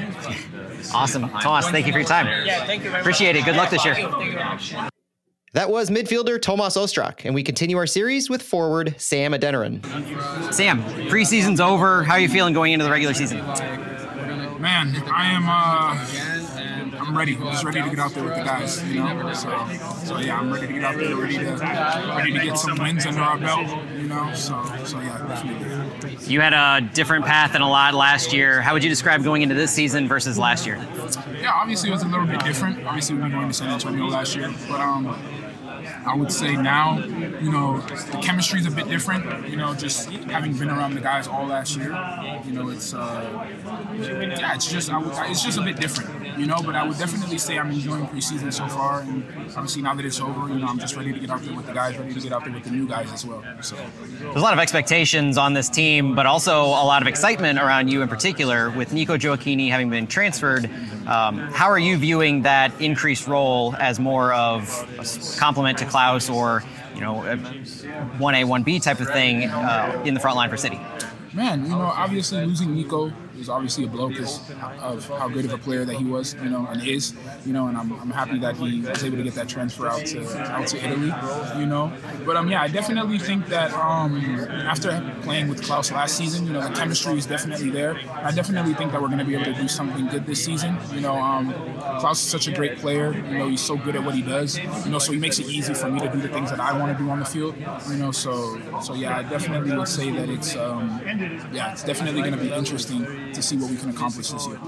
Awesome. 0.93 1.29
Thomas, 1.29 1.69
thank 1.69 1.85
you 1.87 1.93
for 1.93 1.99
your 1.99 2.07
time. 2.07 2.27
Yeah, 2.45 2.65
thank 2.65 2.83
you 2.83 2.89
very 2.89 2.91
much. 2.91 3.01
Appreciate 3.01 3.35
it. 3.35 3.45
Good 3.45 3.55
luck 3.55 3.69
this 3.69 3.85
year. 3.85 3.95
Thank 3.95 4.07
you, 4.07 4.17
thank 4.17 4.31
you 4.31 4.37
very 4.37 4.45
much. 4.45 4.91
That 5.53 5.69
was 5.69 5.89
midfielder 5.89 6.39
Tomáš 6.39 6.77
Ostrák, 6.77 7.25
and 7.25 7.35
we 7.35 7.43
continue 7.43 7.75
our 7.75 7.85
series 7.85 8.29
with 8.29 8.41
forward 8.41 8.95
Sam 8.97 9.33
Adeniran. 9.33 9.83
Sam, 10.53 10.81
preseason's 11.09 11.59
over. 11.59 12.03
How 12.03 12.13
are 12.13 12.19
you 12.19 12.29
feeling 12.29 12.53
going 12.53 12.71
into 12.71 12.85
the 12.85 12.91
regular 12.91 13.13
season? 13.13 13.39
Man, 14.61 14.95
I 15.11 15.31
am. 15.31 15.49
Uh, 15.49 16.30
I'm 17.11 17.17
ready. 17.17 17.35
I'm 17.35 17.51
just 17.51 17.65
ready 17.65 17.81
to 17.81 17.89
get 17.89 17.99
out 17.99 18.13
there 18.13 18.23
with 18.23 18.35
the 18.35 18.43
guys. 18.43 18.81
You 18.85 19.03
know. 19.03 19.33
So, 19.33 19.49
so 20.05 20.19
yeah, 20.19 20.39
I'm 20.39 20.49
ready 20.49 20.67
to 20.67 20.73
get 20.73 20.83
out 20.85 20.97
there, 20.97 21.13
ready 21.13 21.37
to, 21.39 21.43
ready 22.15 22.31
to 22.31 22.39
get 22.39 22.57
some 22.57 22.77
wins 22.77 23.05
under 23.05 23.19
our 23.19 23.37
belt. 23.37 23.67
You 23.97 24.07
know. 24.07 24.33
So, 24.33 24.63
so 24.85 24.97
yeah, 25.01 25.17
definitely. 25.27 26.31
You 26.31 26.39
had 26.39 26.53
a 26.53 26.79
different 26.93 27.25
path 27.25 27.51
than 27.51 27.63
a 27.63 27.69
lot 27.69 27.93
last 27.95 28.31
year. 28.31 28.61
How 28.61 28.71
would 28.71 28.81
you 28.81 28.89
describe 28.89 29.25
going 29.25 29.41
into 29.41 29.55
this 29.55 29.73
season 29.73 30.07
versus 30.07 30.39
last 30.39 30.65
year? 30.65 30.77
Yeah, 31.37 31.51
obviously 31.53 31.89
it 31.89 31.93
was 31.93 32.03
a 32.03 32.07
little 32.07 32.25
bit 32.25 32.45
different. 32.45 32.85
Obviously 32.85 33.17
we 33.17 33.23
were 33.23 33.29
going 33.29 33.49
to 33.49 33.53
San 33.53 33.67
Antonio 33.67 34.07
last 34.07 34.33
year, 34.33 34.49
but 34.69 34.79
um, 34.79 35.07
I 36.05 36.15
would 36.15 36.31
say 36.31 36.55
now, 36.55 36.97
you 36.97 37.51
know, 37.51 37.79
the 37.81 38.19
chemistry 38.21 38.59
is 38.59 38.65
a 38.65 38.71
bit 38.71 38.87
different. 38.87 39.49
You 39.49 39.57
know, 39.57 39.73
just 39.73 40.09
having 40.09 40.53
been 40.57 40.69
around 40.69 40.95
the 40.95 41.01
guys 41.01 41.27
all 41.27 41.45
last 41.45 41.75
year, 41.75 41.89
you 42.45 42.53
know, 42.53 42.69
it's 42.69 42.93
uh, 42.93 43.47
yeah, 43.99 44.55
it's 44.55 44.71
just 44.71 44.89
I 44.89 44.97
would, 44.97 45.13
it's 45.29 45.43
just 45.43 45.57
a 45.57 45.61
bit 45.61 45.77
different. 45.77 46.20
You 46.41 46.47
know, 46.47 46.59
but 46.63 46.75
I 46.75 46.87
would 46.87 46.97
definitely 46.97 47.37
say 47.37 47.59
I'm 47.59 47.69
enjoying 47.69 48.07
preseason 48.07 48.51
so 48.51 48.67
far, 48.67 49.01
and 49.01 49.23
obviously 49.55 49.83
now 49.83 49.93
that 49.93 50.03
it's 50.03 50.19
over, 50.19 50.51
you 50.51 50.55
know, 50.55 50.65
I'm 50.65 50.79
just 50.79 50.95
ready 50.95 51.13
to 51.13 51.19
get 51.19 51.29
out 51.29 51.43
there 51.43 51.55
with 51.55 51.67
the 51.67 51.71
guys, 51.71 51.95
ready 51.99 52.15
to 52.15 52.19
get 52.19 52.33
out 52.33 52.43
there 52.43 52.51
with 52.51 52.63
the 52.63 52.71
new 52.71 52.87
guys 52.87 53.13
as 53.13 53.23
well. 53.23 53.43
So. 53.61 53.75
There's 53.75 54.35
a 54.35 54.39
lot 54.39 54.53
of 54.53 54.57
expectations 54.57 55.37
on 55.37 55.53
this 55.53 55.69
team, 55.69 56.15
but 56.15 56.25
also 56.25 56.63
a 56.63 56.85
lot 56.85 57.03
of 57.03 57.07
excitement 57.07 57.59
around 57.59 57.89
you 57.89 58.01
in 58.01 58.07
particular. 58.07 58.71
With 58.71 58.91
Nico 58.91 59.17
Gioacchini 59.17 59.69
having 59.69 59.91
been 59.91 60.07
transferred, 60.07 60.65
um, 61.05 61.37
how 61.37 61.69
are 61.69 61.77
you 61.77 61.95
viewing 61.95 62.41
that 62.41 62.71
increased 62.81 63.27
role 63.27 63.75
as 63.77 63.99
more 63.99 64.33
of 64.33 64.67
a 64.97 65.37
complement 65.37 65.77
to 65.77 65.85
Klauss 65.85 66.33
or, 66.33 66.63
you 66.95 67.01
know, 67.01 67.17
1A, 67.17 68.45
1B 68.45 68.81
type 68.81 68.99
of 68.99 69.09
thing 69.09 69.43
uh, 69.43 70.01
in 70.07 70.15
the 70.15 70.19
front 70.19 70.37
line 70.37 70.49
for 70.49 70.57
City? 70.57 70.79
Man, 71.33 71.63
you 71.63 71.69
know, 71.69 71.81
obviously 71.81 72.43
losing 72.45 72.73
Nico 72.75 73.13
is 73.41 73.49
obviously 73.49 73.83
a 73.83 73.87
blow 73.87 74.09
because 74.09 74.39
of 74.81 75.07
how 75.09 75.27
good 75.27 75.45
of 75.45 75.53
a 75.53 75.57
player 75.57 75.83
that 75.83 75.95
he 75.95 76.05
was, 76.05 76.35
you 76.35 76.49
know, 76.49 76.65
and 76.67 76.87
is, 76.87 77.13
you 77.45 77.53
know, 77.53 77.67
and 77.67 77.77
I'm, 77.77 77.91
I'm 77.99 78.11
happy 78.11 78.39
that 78.39 78.55
he 78.55 78.81
was 78.81 79.03
able 79.03 79.17
to 79.17 79.23
get 79.23 79.33
that 79.35 79.49
transfer 79.49 79.87
out 79.87 80.05
to 80.05 80.21
out 80.51 80.67
to 80.67 80.77
Italy, 80.77 81.11
you 81.59 81.65
know. 81.65 81.91
But 82.25 82.37
um, 82.37 82.49
yeah, 82.49 82.61
I 82.61 82.67
definitely 82.67 83.17
think 83.17 83.47
that 83.47 83.73
um, 83.73 84.17
after 84.73 84.89
playing 85.23 85.47
with 85.47 85.61
Klauss 85.61 85.91
last 85.91 86.15
season, 86.15 86.45
you 86.45 86.53
know, 86.53 86.61
the 86.61 86.73
chemistry 86.73 87.17
is 87.17 87.25
definitely 87.25 87.69
there. 87.69 87.99
I 88.13 88.31
definitely 88.31 88.73
think 88.73 88.91
that 88.91 89.01
we're 89.01 89.07
going 89.07 89.19
to 89.19 89.25
be 89.25 89.35
able 89.35 89.45
to 89.45 89.53
do 89.53 89.67
something 89.67 90.07
good 90.07 90.25
this 90.25 90.43
season. 90.43 90.77
You 90.93 91.01
know, 91.01 91.15
um, 91.15 91.53
Klauss 91.99 92.13
is 92.13 92.19
such 92.19 92.47
a 92.47 92.51
great 92.51 92.77
player. 92.77 93.13
You 93.13 93.37
know, 93.39 93.49
he's 93.49 93.61
so 93.61 93.75
good 93.75 93.95
at 93.95 94.03
what 94.03 94.15
he 94.15 94.21
does. 94.21 94.57
You 94.57 94.91
know, 94.91 94.99
so 94.99 95.11
he 95.11 95.19
makes 95.19 95.39
it 95.39 95.47
easy 95.47 95.73
for 95.73 95.89
me 95.89 95.99
to 95.99 96.09
do 96.09 96.21
the 96.21 96.29
things 96.29 96.51
that 96.51 96.59
I 96.59 96.77
want 96.77 96.95
to 96.95 97.03
do 97.03 97.09
on 97.09 97.19
the 97.19 97.25
field. 97.25 97.55
You 97.89 97.97
know, 97.97 98.11
so 98.11 98.59
so 98.81 98.93
yeah, 98.93 99.17
I 99.17 99.23
definitely 99.23 99.75
would 99.75 99.87
say 99.87 100.11
that 100.11 100.29
it's 100.29 100.55
um, 100.55 101.01
yeah, 101.51 101.71
it's 101.71 101.83
definitely 101.83 102.21
going 102.21 102.33
to 102.33 102.39
be 102.39 102.51
interesting 102.51 103.30
to 103.33 103.41
see 103.41 103.57
what 103.57 103.69
we 103.69 103.77
can 103.77 103.89
accomplish 103.89 104.29
this 104.29 104.47
year. 104.47 104.59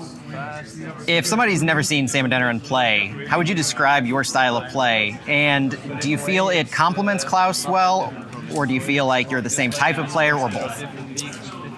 If 1.08 1.26
somebody's 1.26 1.64
never 1.64 1.84
seen 1.84 2.08
Sam 2.08 2.26
Adeniran 2.26 2.64
play, 2.64 3.26
how 3.28 3.38
would 3.38 3.50
you 3.50 3.56
describe 3.56 4.06
your 4.06 4.24
style 4.24 4.58
of 4.58 4.72
play? 4.72 5.20
And 5.28 5.78
do 6.02 6.10
you 6.10 6.18
feel 6.18 6.50
it 6.50 6.72
complements 6.72 7.24
Klauss 7.26 7.70
well, 7.70 8.14
or 8.56 8.66
do 8.66 8.74
you 8.74 8.82
feel 8.82 9.06
like 9.06 9.32
you're 9.32 9.42
the 9.42 9.50
same 9.50 9.72
type 9.72 9.98
of 9.98 10.08
player, 10.08 10.38
or 10.38 10.50
both? 10.50 10.84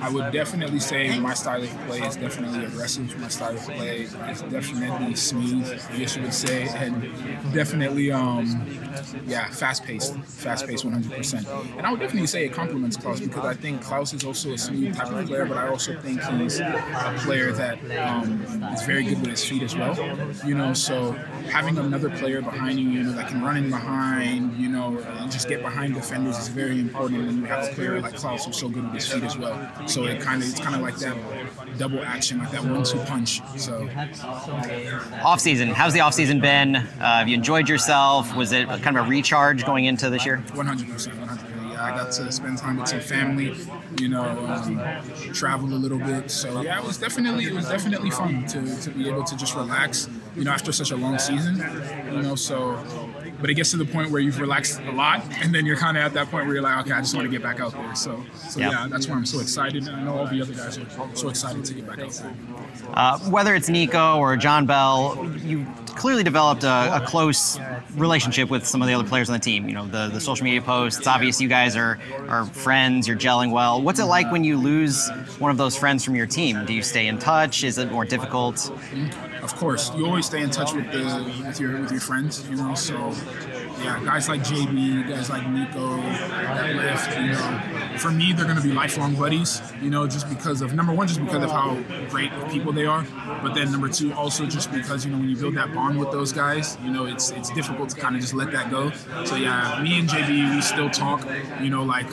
I 0.05 0.09
would 0.09 0.31
definitely 0.31 0.79
say 0.79 1.17
my 1.17 1.33
style 1.33 1.63
of 1.63 1.69
play 1.87 2.01
is 2.01 2.15
definitely 2.15 2.63
aggressive. 2.63 3.19
My 3.19 3.27
style 3.27 3.55
of 3.55 3.63
play 3.63 4.01
is 4.01 4.41
definitely 4.43 5.15
smooth, 5.15 5.67
I 5.91 5.97
guess 5.97 6.15
you 6.15 6.21
would 6.21 6.33
say, 6.33 6.67
and 6.75 7.01
definitely, 7.55 8.11
um, 8.11 8.45
yeah, 9.25 9.49
fast 9.49 9.83
paced, 9.83 10.15
fast 10.19 10.67
paced 10.67 10.85
100%. 10.85 11.77
And 11.77 11.87
I 11.87 11.89
would 11.89 11.99
definitely 11.99 12.27
say 12.27 12.45
it 12.45 12.53
complements 12.53 12.97
Klauss 12.97 13.19
because 13.19 13.45
I 13.45 13.55
think 13.55 13.81
Klauss 13.81 14.13
is 14.13 14.23
also 14.23 14.53
a 14.53 14.57
smooth 14.59 14.95
type 14.95 15.11
of 15.11 15.25
player, 15.25 15.45
but 15.45 15.57
I 15.57 15.69
also 15.69 15.99
think 15.99 16.21
he's 16.21 16.59
a 16.59 17.15
player 17.23 17.51
that 17.53 17.79
um, 17.97 18.43
is 18.75 18.83
very 18.83 19.05
good 19.05 19.21
with 19.21 19.31
his 19.31 19.43
feet 19.43 19.63
as 19.63 19.75
well. 19.75 19.95
You 20.45 20.53
know, 20.53 20.73
so 20.75 21.13
having 21.49 21.79
another 21.79 22.11
player 22.11 22.43
behind 22.43 22.79
you, 22.79 22.89
you 22.89 23.03
know, 23.03 23.13
that 23.13 23.29
can 23.29 23.41
run 23.41 23.57
in 23.57 23.71
behind, 23.71 24.55
you 24.57 24.69
know, 24.69 24.99
and 24.99 25.31
just 25.31 25.49
get 25.49 25.63
behind 25.63 25.95
defenders 25.95 26.37
is 26.37 26.47
very 26.47 26.79
important 26.79 27.25
when 27.25 27.37
you 27.39 27.45
have 27.45 27.67
a 27.67 27.73
player 27.73 27.99
like 27.99 28.13
Klauss 28.13 28.45
who's 28.45 28.57
so 28.57 28.69
good 28.69 28.83
with 28.83 28.93
his 28.93 29.07
feet 29.07 29.23
as 29.23 29.35
well. 29.35 29.55
So 29.95 30.03
it 30.03 30.19
kind 30.19 30.43
of 30.43 30.49
it's 30.49 30.59
kind 30.59 30.75
of 30.75 30.81
like 30.81 30.97
that 30.97 31.15
double 31.77 32.03
action, 32.03 32.39
like 32.39 32.51
that 32.51 32.65
one-two 32.65 32.99
punch. 33.05 33.39
So 33.55 33.87
Off 35.23 35.39
season, 35.39 35.69
how's 35.69 35.93
the 35.93 36.01
off 36.01 36.13
season 36.13 36.41
been? 36.41 36.75
Uh, 36.75 36.83
have 36.99 37.29
you 37.29 37.35
enjoyed 37.35 37.69
yourself? 37.69 38.35
Was 38.35 38.51
it 38.51 38.67
kind 38.67 38.97
of 38.97 39.05
a 39.05 39.09
recharge 39.09 39.65
going 39.65 39.85
into 39.85 40.09
this 40.09 40.25
year? 40.25 40.43
100%, 40.47 40.83
100%. 40.83 41.71
Yeah, 41.71 41.83
I 41.83 41.91
got 41.91 42.11
to 42.11 42.29
spend 42.29 42.57
time 42.57 42.75
with 42.75 42.89
some 42.89 42.99
family, 42.99 43.55
you 43.97 44.09
know, 44.09 44.23
um, 44.23 44.81
travel 45.31 45.69
a 45.69 45.79
little 45.79 45.99
bit. 45.99 46.29
So 46.29 46.61
yeah, 46.61 46.77
it 46.79 46.85
was 46.85 46.97
definitely 46.97 47.45
it 47.45 47.53
was 47.53 47.69
definitely 47.69 48.11
fun 48.11 48.45
to, 48.47 48.81
to 48.81 48.89
be 48.89 49.07
able 49.07 49.23
to 49.23 49.37
just 49.37 49.55
relax, 49.55 50.09
you 50.35 50.43
know, 50.43 50.51
after 50.51 50.73
such 50.73 50.91
a 50.91 50.97
long 50.97 51.19
season, 51.19 51.55
you 52.11 52.21
know. 52.21 52.35
So 52.35 52.75
but 53.41 53.49
it 53.49 53.53
gets 53.55 53.71
to 53.71 53.77
the 53.77 53.85
point 53.85 54.11
where 54.11 54.21
you've 54.21 54.39
relaxed 54.39 54.79
a 54.87 54.91
lot, 54.91 55.23
and 55.41 55.53
then 55.53 55.65
you're 55.65 55.75
kind 55.77 55.97
of 55.97 56.03
at 56.03 56.13
that 56.13 56.29
point 56.31 56.45
where 56.45 56.55
you're 56.55 56.63
like, 56.63 56.85
okay, 56.85 56.91
I 56.93 57.01
just 57.01 57.15
want 57.15 57.25
to 57.25 57.31
get 57.31 57.43
back 57.43 57.59
out 57.59 57.73
there. 57.73 57.95
So, 57.95 58.23
so 58.35 58.59
Yeah. 58.59 58.71
yeah, 58.71 58.87
that's 58.89 59.07
why 59.07 59.15
I'm 59.15 59.25
so 59.25 59.39
excited. 59.39 59.87
And 59.87 59.95
I 59.95 60.03
know 60.03 60.17
all 60.17 60.27
the 60.27 60.41
other 60.41 60.53
guys 60.53 60.77
are 60.77 60.85
so 61.13 61.29
excited 61.29 61.63
to 61.65 61.73
get 61.73 61.87
back 61.87 61.99
out 61.99 62.11
there. 62.11 62.33
Uh, 62.93 63.19
whether 63.29 63.55
it's 63.55 63.69
Nico 63.69 64.17
or 64.19 64.35
Jon 64.37 64.65
Bell, 64.65 65.29
you 65.43 65.65
clearly 65.87 66.23
developed 66.23 66.63
a, 66.63 66.97
a 66.97 67.05
close 67.05 67.57
relationship 67.95 68.49
with 68.49 68.65
some 68.65 68.81
of 68.81 68.87
the 68.87 68.93
other 68.93 69.07
players 69.07 69.29
on 69.29 69.33
the 69.33 69.39
team. 69.39 69.67
You 69.67 69.75
know, 69.75 69.85
the, 69.87 70.09
the 70.09 70.19
social 70.19 70.43
media 70.43 70.61
posts. 70.61 70.99
It's 70.99 71.07
obvious 71.07 71.39
you 71.39 71.47
guys 71.47 71.75
are, 71.75 71.99
are 72.27 72.45
friends. 72.45 73.07
You're 73.07 73.17
gelling 73.17 73.51
well. 73.51 73.81
What's 73.81 73.99
it 73.99 74.05
like 74.05 74.31
when 74.31 74.43
you 74.43 74.57
lose 74.57 75.09
one 75.39 75.51
of 75.51 75.57
those 75.57 75.75
friends 75.77 76.03
from 76.03 76.15
your 76.15 76.27
team? 76.27 76.65
Do 76.65 76.73
you 76.73 76.81
stay 76.81 77.07
in 77.07 77.17
touch? 77.17 77.63
Is 77.63 77.77
it 77.77 77.91
more 77.91 78.05
difficult? 78.05 78.71
Of 79.45 79.55
course, 79.57 79.91
you 79.95 80.07
always 80.07 80.25
stay 80.25 80.41
in 80.41 80.49
touch 80.49 80.73
with 80.73 80.91
the 80.91 81.03
with 81.45 81.59
your 81.59 81.79
with 81.79 81.91
your 81.91 82.01
friends, 82.01 82.43
you 82.49 82.55
know. 82.55 82.73
So, 82.73 82.95
yeah, 83.83 84.01
guys 84.03 84.27
like 84.27 84.41
JB, 84.41 85.07
guys 85.07 85.29
like 85.29 85.47
Nico, 85.47 85.97
you 85.97 87.31
know. 87.31 87.61
For 87.99 88.09
me, 88.09 88.33
they're 88.33 88.47
gonna 88.47 88.59
be 88.61 88.71
lifelong 88.71 89.13
buddies, 89.13 89.61
you 89.83 89.91
know, 89.91 90.07
just 90.07 90.27
because 90.29 90.63
of 90.63 90.73
number 90.73 90.93
one, 90.93 91.07
just 91.07 91.23
because 91.23 91.43
of 91.43 91.51
how 91.51 91.75
great 92.09 92.31
people 92.49 92.73
they 92.73 92.87
are, 92.87 93.05
but 93.43 93.53
then 93.53 93.71
number 93.71 93.87
two, 93.87 94.11
also 94.13 94.47
just 94.47 94.71
because 94.71 95.05
you 95.05 95.11
know 95.11 95.19
when 95.19 95.29
you 95.29 95.37
build 95.37 95.55
that 95.57 95.71
bond 95.75 95.99
with 95.99 96.11
those 96.11 96.33
guys, 96.33 96.75
you 96.83 96.89
know, 96.91 97.05
it's 97.05 97.29
it's 97.29 97.51
difficult 97.51 97.89
to 97.89 98.01
kind 98.01 98.15
of 98.15 98.21
just 98.21 98.33
let 98.33 98.51
that 98.51 98.71
go. 98.71 98.89
So 99.25 99.35
yeah, 99.35 99.79
me 99.83 99.99
and 99.99 100.09
JB, 100.09 100.55
we 100.55 100.61
still 100.63 100.89
talk, 100.89 101.23
you 101.61 101.69
know, 101.69 101.83
like 101.83 102.09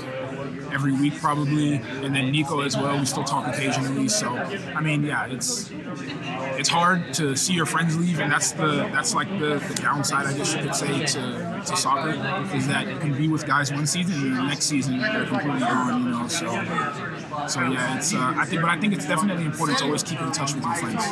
every 0.72 0.92
week 0.92 1.14
probably, 1.20 1.74
and 1.74 2.14
then 2.14 2.30
Nico 2.30 2.60
as 2.60 2.76
well. 2.76 2.98
We 2.98 3.06
still 3.06 3.24
talk 3.24 3.46
occasionally. 3.46 4.08
So 4.08 4.28
I 4.30 4.80
mean, 4.80 5.04
yeah, 5.04 5.26
it's 5.26 5.70
it's 6.58 6.68
hard 6.68 7.12
to 7.14 7.36
see 7.36 7.52
your 7.54 7.66
friends 7.66 7.98
leave, 7.98 8.20
and 8.20 8.30
that's 8.30 8.52
the 8.52 8.88
that's 8.92 9.14
like 9.14 9.28
the, 9.38 9.62
the 9.68 9.74
downside, 9.74 10.26
I 10.26 10.36
guess 10.36 10.54
you 10.54 10.62
could 10.62 10.74
say, 10.74 11.06
to, 11.06 11.62
to 11.66 11.76
soccer 11.76 12.10
is 12.56 12.66
that 12.68 12.88
you 12.88 12.98
can 12.98 13.16
be 13.16 13.28
with 13.28 13.46
guys 13.46 13.72
one 13.72 13.86
season, 13.86 14.14
and 14.14 14.36
the 14.36 14.42
next 14.42 14.66
season 14.66 14.98
they're 14.98 15.26
completely 15.26 15.60
gone. 15.60 16.04
You 16.04 16.10
know, 16.10 16.28
so 16.28 16.46
so 17.48 17.60
yeah, 17.62 17.96
it's 17.96 18.14
uh, 18.14 18.34
I 18.36 18.44
think, 18.44 18.62
but 18.62 18.70
I 18.70 18.78
think 18.78 18.92
it's 18.92 19.06
definitely 19.06 19.44
important 19.44 19.78
to 19.78 19.84
always 19.84 20.02
keep 20.02 20.20
in 20.20 20.32
touch 20.32 20.54
with 20.54 20.64
your 20.64 20.74
friends. 20.74 21.04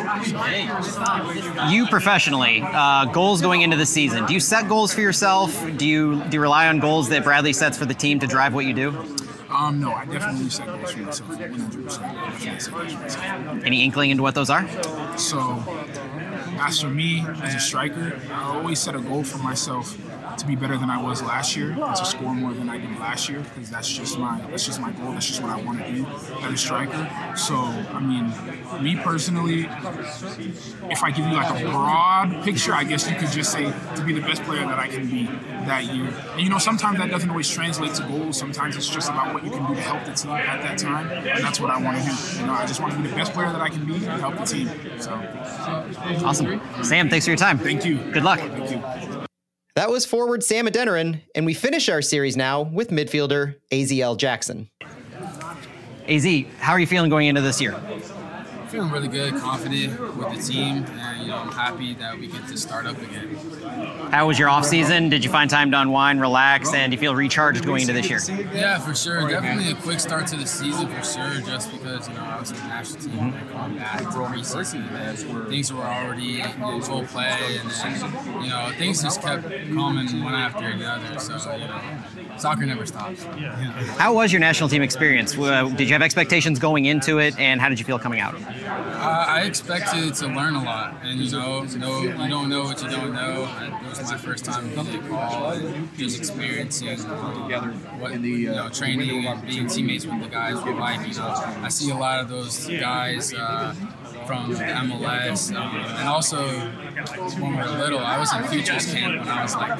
You 1.73 1.87
professionally, 1.87 2.63
uh, 2.63 3.07
goals 3.07 3.41
going 3.41 3.63
into 3.63 3.77
the 3.77 3.87
season. 3.87 4.27
Do 4.27 4.35
you 4.35 4.41
set 4.41 4.69
goals 4.69 4.93
for 4.95 5.01
yourself? 5.01 5.51
Do 5.77 5.87
you 5.87 6.23
do 6.25 6.37
you 6.37 6.41
rely 6.41 6.69
on 6.69 6.79
goals 6.79 7.09
that 7.09 7.25
Bradley 7.25 7.53
sets 7.53 7.77
for 7.77 7.87
the 7.87 7.95
team 7.95 8.19
to 8.21 8.27
drive 8.27 8.55
what 8.55 8.67
you 8.67 8.75
do? 8.75 8.91
Um, 9.51 9.81
no, 9.81 9.93
I 9.93 10.05
definitely 10.05 10.49
set 10.51 10.67
goals 10.67 10.93
for 10.93 11.01
myself, 11.01 11.29
100. 11.31 11.85
percent 11.85 12.13
Definitely 12.15 12.95
for 12.95 13.03
myself. 13.03 13.65
Any 13.65 13.85
inkling 13.85 14.11
into 14.11 14.23
what 14.23 14.35
those 14.35 14.49
are? 14.51 14.67
So, 15.19 15.63
as 16.61 16.81
for 16.81 16.89
me 16.89 17.25
as 17.43 17.55
a 17.55 17.61
striker, 17.61 18.19
I 18.33 18.43
always 18.57 18.79
set 18.79 18.95
a 18.95 19.01
goal 19.01 19.25
for 19.25 19.39
myself 19.39 19.97
to 20.39 20.47
be 20.47 20.55
better 20.57 20.77
than 20.77 20.91
I 20.91 21.03
was 21.03 21.23
last 21.23 21.57
year 21.57 21.71
and 21.73 21.97
to 21.97 22.05
score 22.05 22.35
more 22.35 22.53
than 22.53 22.69
I 22.69 22.79
did 22.79 22.99
last 22.99 23.29
year 23.29 23.41
because 23.41 23.71
that's 23.71 23.89
just 23.89 24.19
my 24.19 24.41
that's 24.51 24.65
just 24.67 24.81
my 24.81 24.91
goal. 24.93 25.13
That's 25.13 25.27
just 25.27 25.43
what 25.43 25.51
I 25.51 25.61
want 25.63 25.79
to 25.85 25.93
do 25.93 26.07
as 26.43 26.53
a 26.53 26.57
striker. 26.57 27.37
So, 27.37 27.57
I 27.57 28.01
mean, 28.01 28.33
me 28.83 28.97
personally, 28.97 29.61
if 30.91 31.03
I 31.03 31.11
give 31.11 31.27
you 31.27 31.33
like 31.35 31.61
a 31.61 31.65
broad 31.65 32.43
picture, 32.45 32.73
I 32.73 32.85
guess 32.85 33.09
you 33.09 33.17
could 33.17 33.31
just 33.31 33.53
say 33.53 33.65
to 33.97 34.05
be 34.05 34.13
the 34.13 34.21
best 34.21 34.43
player 34.43 34.65
that 34.67 34.79
I 34.79 34.89
can 34.89 35.07
be 35.09 35.25
that 35.67 35.85
year. 35.85 36.07
And 36.33 36.41
you 36.41 36.49
know, 36.49 36.59
sometimes 36.59 36.99
that 36.99 37.11
doesn't 37.11 37.31
always 37.31 37.49
translate 37.51 37.95
to 37.95 38.03
goals. 38.05 38.39
Sometimes 38.39 38.77
it's 38.77 38.89
just 38.89 39.09
about 39.09 39.35
what 39.35 39.45
you 39.45 39.51
can 39.51 39.67
do 39.67 39.75
to 39.75 39.81
help 39.81 40.05
the 40.05 40.13
team 40.13 40.31
at 40.33 40.63
that 40.63 40.79
time, 40.79 41.11
and 41.11 41.45
that's 41.45 41.61
what 41.61 41.71
I 41.71 41.81
want 41.81 41.99
to 41.99 42.05
do. 42.05 42.41
You 42.41 42.47
know, 42.47 42.53
I 42.53 42.67
just 42.67 42.81
want 42.81 42.93
to 42.95 43.01
be 43.01 43.09
the 43.09 43.17
best 43.17 43.33
player 43.33 43.51
that 43.53 43.61
I 43.61 43.69
can 43.69 43.85
be 43.87 43.95
and 43.95 44.05
help 44.21 44.37
the 44.39 44.45
team. 44.45 44.69
So, 45.01 45.13
Awesome. 46.25 46.61
Sam, 46.83 47.09
thanks 47.09 47.27
for 47.27 47.31
your 47.31 47.39
time. 47.39 47.59
thank 47.59 47.85
you. 47.85 47.99
Good 48.13 48.23
luck. 48.25 48.41
Thank 48.41 48.71
you. 48.71 49.20
That 49.81 49.89
was 49.89 50.05
forward 50.05 50.45
Sam 50.45 50.67
Adeniran, 50.67 51.23
and 51.35 51.47
we 51.47 51.55
finish 51.55 51.89
our 51.89 52.03
series 52.03 52.37
now 52.37 52.61
with 52.61 52.91
midfielder 52.91 53.55
Aziel 53.73 54.15
Jackson. 54.15 54.69
AZ, 56.07 56.27
how 56.59 56.75
are 56.75 56.79
you 56.79 56.87
feeling 56.87 57.09
going 57.09 57.29
into 57.29 57.41
this 57.41 57.63
year? 57.63 57.73
Feeling 58.69 58.91
really 58.91 59.09
good, 59.09 59.33
confident 59.37 59.99
with 60.19 60.37
the 60.37 60.53
team, 60.53 60.85
and 60.85 61.10
you 61.21 61.29
know 61.29 61.37
I'm 61.37 61.53
happy 61.53 61.95
that 61.95 62.19
we 62.19 62.27
get 62.27 62.47
to 62.49 62.57
start 62.57 62.87
up 62.87 63.01
again. 63.01 63.37
How 64.11 64.27
was 64.27 64.39
your 64.39 64.49
off 64.49 64.65
season? 64.65 65.09
Did 65.09 65.25
you 65.25 65.31
find 65.31 65.49
time 65.49 65.71
to 65.71 65.81
unwind, 65.81 66.21
relax, 66.21 66.73
and 66.75 66.91
do 66.91 66.95
you 66.97 67.01
feel 67.01 67.15
recharged 67.15 67.65
going 67.65 67.83
into 67.83 67.93
this 67.93 68.09
year? 68.09 68.21
Yeah, 68.53 68.79
for 68.79 68.95
sure. 68.95 69.29
Definitely 69.29 69.71
a 69.73 69.75
quick 69.77 70.01
start 70.01 70.27
to 70.29 70.37
the 70.37 70.47
season 70.47 70.89
for 70.89 71.03
sure, 71.05 71.41
just 71.43 71.71
because 71.71 72.09
you 72.09 72.15
know 72.15 72.23
I 72.23 72.41
was 72.41 72.51
in 72.51 72.57
the 72.57 72.65
national 72.65 73.03
team 73.03 73.19
and 73.19 73.51
coming 73.51 73.79
back 73.79 73.99
to 74.01 74.07
preseason, 74.07 74.91
and 74.93 75.49
things 75.49 75.73
were 75.73 75.83
already 75.83 76.41
in 76.41 76.83
full 76.83 77.05
play, 77.07 77.59
and 77.61 77.71
then 77.71 78.43
you 78.43 78.49
know 78.51 78.73
things 78.79 79.03
just 79.03 79.23
kept 79.23 79.49
coming 79.49 80.23
one 80.23 80.35
after 80.35 80.65
another. 80.67 81.19
So 81.19 81.55
you 81.55 81.67
know, 81.67 81.81
soccer 82.37 82.67
never 82.67 82.87
stops. 82.87 83.25
How 83.99 84.15
was 84.15 84.33
your 84.33 84.41
national 84.41 84.69
team 84.69 84.83
experience? 84.83 85.37
Uh, 85.39 85.69
Did 85.69 85.89
you 85.89 85.93
have 85.95 86.03
expectations 86.03 86.59
going 86.59 86.87
into 86.87 87.19
it, 87.19 87.39
and 87.39 87.61
how 87.61 87.69
did 87.69 87.79
you 87.79 87.85
feel 87.85 87.99
coming 87.99 88.21
out? 88.21 88.35
Uh, 88.35 89.25
I 89.29 89.43
expected 89.43 90.15
to 90.15 90.27
learn 90.29 90.55
a 90.55 90.63
lot, 90.63 90.95
and 91.11 91.21
you 91.21 91.31
know, 91.31 91.63
no, 91.65 92.03
you 92.03 92.29
don't 92.29 92.49
know 92.49 92.63
what 92.63 92.83
you 92.83 92.89
don't 92.89 93.13
know. 93.13 93.45
And 93.59 93.87
it 93.87 93.89
was 93.89 94.11
my 94.11 94.17
first 94.17 94.45
time 94.45 94.69
being 94.69 95.05
a 95.05 95.09
call, 95.09 95.51
and 95.51 95.97
just 95.97 96.19
experiencing 96.19 97.01
um, 97.11 97.51
what 98.01 98.21
you 98.21 98.53
know, 98.53 98.69
training 98.69 99.27
and 99.27 99.47
being 99.47 99.67
teammates 99.67 100.07
with 100.07 100.23
the 100.23 100.29
guys 100.29 100.63
were 100.63 100.75
like. 100.75 101.07
You 101.07 101.15
know, 101.15 101.35
I 101.63 101.69
see 101.69 101.91
a 101.91 101.97
lot 101.97 102.21
of 102.21 102.29
those 102.29 102.67
guys. 102.69 103.35
Uh, 103.35 103.75
from 104.27 104.51
the 104.53 104.59
MLS, 104.59 105.55
um, 105.57 105.75
and 105.77 106.09
also 106.09 106.47
when 107.41 107.51
we 107.51 107.57
were 107.57 107.79
little, 107.79 107.99
I 107.99 108.19
was 108.19 108.33
in 108.33 108.45
futures 108.45 108.93
camp 108.93 109.19
when 109.19 109.29
I 109.29 109.43
was 109.43 109.57
like 109.57 109.77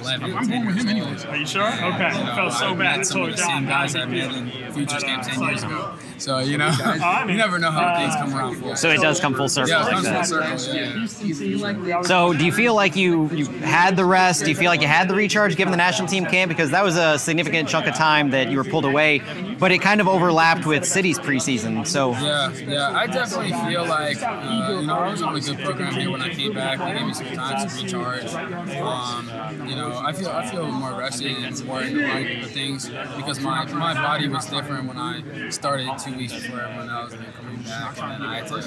11, 0.00 0.36
I'm 0.36 0.48
10 0.48 0.48
going 0.48 0.66
with 0.66 0.76
him 0.76 0.86
old. 0.86 0.96
anyways. 0.96 1.24
Are 1.26 1.36
you 1.36 1.46
sure? 1.46 1.66
Okay. 1.66 1.82
You 1.82 2.24
know, 2.24 2.32
I 2.32 2.34
felt 2.34 2.52
so 2.54 2.66
I 2.66 2.70
bad. 2.70 2.78
met 2.78 2.98
I 2.98 3.02
some 3.02 3.22
of 3.22 3.30
the 3.32 3.36
same 3.36 3.66
guys 3.66 3.96
I 3.96 4.04
met 4.06 4.34
in 4.34 4.72
futures 4.72 5.04
camp 5.04 5.24
10 5.24 5.42
years 5.42 5.62
ago. 5.64 5.94
So, 6.20 6.38
you 6.38 6.58
know, 6.58 6.68
you 7.28 7.36
never 7.36 7.58
know 7.58 7.70
how 7.70 7.80
uh, 7.80 7.98
things 7.98 8.14
come 8.14 8.34
around 8.34 8.56
full 8.56 8.76
So 8.76 8.90
it 8.90 9.00
does 9.00 9.20
come 9.20 9.34
full 9.34 9.48
circle 9.48 9.70
yeah, 9.70 9.88
it 9.88 9.92
like 9.92 10.26
full 10.26 10.38
that. 10.38 10.60
circle. 10.60 10.74
Yeah. 10.74 12.02
So 12.02 12.32
do 12.32 12.44
you 12.44 12.52
feel 12.52 12.74
like 12.74 12.94
you 12.96 13.28
you 13.30 13.46
had 13.46 13.96
the 13.96 14.04
rest? 14.04 14.44
Do 14.44 14.50
you 14.50 14.56
feel 14.56 14.70
like 14.70 14.80
you 14.80 14.86
had 14.86 15.08
the 15.08 15.14
recharge 15.14 15.56
given 15.56 15.70
the 15.70 15.76
national 15.78 16.08
team 16.08 16.26
camp? 16.26 16.48
Because 16.50 16.70
that 16.72 16.84
was 16.84 16.96
a 16.96 17.18
significant 17.18 17.68
chunk 17.68 17.86
of 17.86 17.94
time 17.94 18.30
that 18.30 18.50
you 18.50 18.58
were 18.58 18.64
pulled 18.64 18.84
away, 18.84 19.20
but 19.60 19.70
it 19.70 19.78
kind 19.80 20.00
of 20.00 20.08
overlapped 20.08 20.66
with 20.66 20.84
City's 20.84 21.18
preseason. 21.18 21.86
So 21.86 22.12
Yeah, 22.12 22.50
yeah, 22.52 22.90
I 22.96 23.06
definitely 23.06 23.52
feel 23.70 23.86
like 23.86 24.20
uh, 24.22 24.78
you 24.80 24.86
know 24.86 24.94
I 24.98 25.10
was 25.10 25.22
on 25.22 25.36
a 25.36 25.40
good 25.40 25.58
program 25.58 25.94
here 25.94 26.10
when 26.10 26.22
I 26.22 26.30
came 26.30 26.54
back. 26.54 26.78
They 26.78 26.98
gave 26.98 27.06
me 27.06 27.14
some 27.14 27.26
time 27.34 27.68
to 27.68 27.74
recharge. 27.76 28.32
Um, 28.34 29.68
you 29.68 29.76
know, 29.76 29.98
I 29.98 30.12
feel 30.12 30.30
I 30.30 30.50
feel 30.50 30.66
more 30.66 30.94
rested 30.98 31.36
and 31.36 31.64
more 31.66 31.82
in 31.82 31.96
the 31.96 32.02
right 32.04 32.42
of 32.42 32.50
things 32.50 32.88
because 33.16 33.38
my 33.40 33.64
my 33.66 33.94
body 33.94 34.28
was 34.28 34.46
different 34.46 34.88
when 34.88 34.96
I 34.96 35.50
started 35.50 35.90
two 36.02 36.16
weeks 36.16 36.32
before 36.32 36.62
everyone 36.62 36.88
else 36.88 37.12
and 37.12 37.24
back, 37.62 38.02
and 38.02 38.24
I 38.24 38.40
had 38.40 38.48
to 38.48 38.60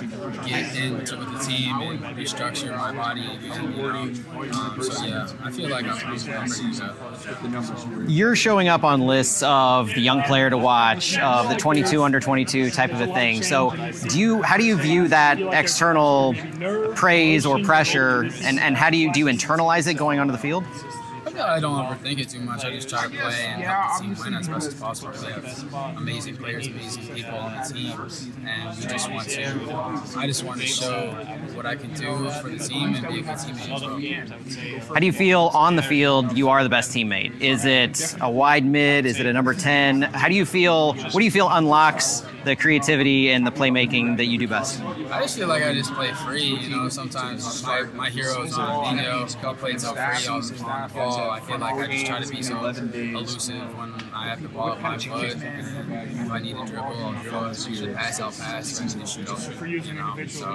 get 0.47 0.75
into 0.75 1.15
the 1.15 1.39
team 1.39 1.79
and 1.81 1.99
restructure 2.17 2.75
my 2.75 2.93
body 2.93 3.21
again. 3.21 3.73
You 3.73 3.81
know? 3.81 3.99
um, 3.99 4.81
so 4.81 5.05
yeah, 5.05 5.27
I 5.43 5.51
feel 5.51 5.69
like 5.69 5.85
I'm. 5.85 8.09
You're 8.09 8.35
showing 8.35 8.67
up 8.67 8.83
on 8.83 9.01
lists 9.01 9.43
of 9.43 9.93
the 9.93 10.01
young 10.01 10.23
player 10.23 10.49
to 10.49 10.57
watch, 10.57 11.17
of 11.19 11.49
the 11.49 11.55
22 11.55 12.03
under 12.03 12.19
22 12.19 12.71
type 12.71 12.91
of 12.91 13.01
a 13.01 13.07
thing. 13.07 13.43
So, 13.43 13.73
do 14.09 14.19
you? 14.19 14.41
How 14.41 14.57
do 14.57 14.63
you 14.63 14.77
view 14.77 15.07
that 15.09 15.39
external 15.39 16.33
praise 16.95 17.45
or 17.45 17.59
pressure, 17.59 18.23
and, 18.43 18.59
and 18.59 18.75
how 18.75 18.89
do 18.89 18.97
you 18.97 19.11
do 19.11 19.19
you 19.19 19.25
internalize 19.25 19.87
it 19.87 19.95
going 19.95 20.19
onto 20.19 20.31
the 20.31 20.37
field? 20.37 20.63
I 21.39 21.55
I 21.55 21.59
don't 21.59 21.85
overthink 21.85 22.19
it 22.19 22.29
too 22.29 22.39
much. 22.39 22.65
I 22.65 22.71
just 22.71 22.89
try 22.89 23.03
to 23.03 23.09
play 23.09 23.45
and 23.45 23.61
help 23.61 23.97
the 23.97 24.03
team 24.03 24.15
win 24.23 24.33
as 24.33 24.47
best 24.47 24.67
as 24.67 24.73
possible. 24.73 25.11
We 25.11 25.31
have 25.31 25.97
amazing 25.97 26.37
players, 26.37 26.67
amazing 26.67 27.13
people 27.13 27.35
on 27.37 27.55
the 27.55 27.73
team, 27.73 27.99
and 28.47 28.77
we 28.77 28.85
just 28.85 29.11
want 29.11 29.29
to. 29.29 30.17
I 30.17 30.27
just 30.27 30.43
want 30.43 30.61
to 30.61 30.67
show 30.67 31.11
what 31.53 31.65
I 31.65 31.75
can 31.75 31.93
do 31.93 32.29
for 32.41 32.49
the 32.49 32.59
team 32.59 32.95
and 32.95 33.07
be 33.07 33.19
a 33.19 33.21
good 33.21 33.35
teammate. 33.35 34.87
How 34.87 34.99
do 34.99 35.05
you 35.05 35.13
feel 35.13 35.51
on 35.53 35.75
the 35.75 35.83
field? 35.83 36.37
You 36.37 36.49
are 36.49 36.63
the 36.63 36.69
best 36.69 36.91
teammate. 36.91 37.39
Is 37.41 37.65
it 37.65 38.15
a 38.21 38.29
wide 38.29 38.65
mid? 38.65 39.05
Is 39.05 39.19
it 39.19 39.25
a 39.25 39.33
number 39.33 39.53
10? 39.53 40.01
How 40.01 40.27
do 40.27 40.35
you 40.35 40.45
feel? 40.45 40.93
What 40.93 41.13
do 41.13 41.23
you 41.23 41.31
feel 41.31 41.49
unlocks 41.49 42.23
the 42.43 42.55
creativity 42.55 43.31
and 43.31 43.45
the 43.45 43.51
playmaking 43.51 44.17
that 44.17 44.25
you 44.25 44.37
do 44.37 44.47
best? 44.47 44.81
I 44.81 45.21
just 45.21 45.37
feel 45.37 45.47
like 45.47 45.63
I 45.63 45.73
just 45.73 45.93
play 45.93 46.13
free. 46.13 46.43
You 46.43 46.69
know, 46.69 46.89
sometimes 46.89 47.63
my, 47.63 47.83
my 47.93 48.09
heroes 48.09 48.57
on 48.57 48.95
video, 48.95 49.27
I'll 49.43 49.55
play 49.55 49.77
so 49.77 49.93
free 49.93 50.27
all 50.27 50.41
the 50.41 50.93
ball. 50.93 51.29
I 51.29 51.39
feel 51.39 51.57
like 51.59 51.75
I 51.75 51.91
just 51.91 52.05
try 52.05 52.21
to 52.21 52.29
be 52.29 52.41
so 52.43 52.65
elusive 52.65 53.77
when 53.77 53.93
I 54.13 54.29
have 54.29 54.41
the 54.41 54.49
ball 54.49 54.73
at 54.73 54.81
my 54.81 54.97
foot. 54.97 55.35
And 55.43 56.19
if 56.19 56.31
I 56.31 56.39
need 56.39 56.55
to 56.55 56.65
dribble, 56.65 56.87
I'll 56.87 57.21
dribble. 57.21 57.45
If 57.45 57.67
I 57.67 57.69
need 57.69 57.79
to 57.79 57.93
pass, 57.93 58.19
I'll 58.19 58.31
pass. 58.31 58.79
If 58.79 58.81
I 58.81 58.97
need 58.97 59.05
to 59.05 59.11
shoot, 59.11 59.29
I'll 59.29 59.37
shoot. 59.37 59.85
You 59.85 59.93
know, 59.93 60.25
so 60.27 60.45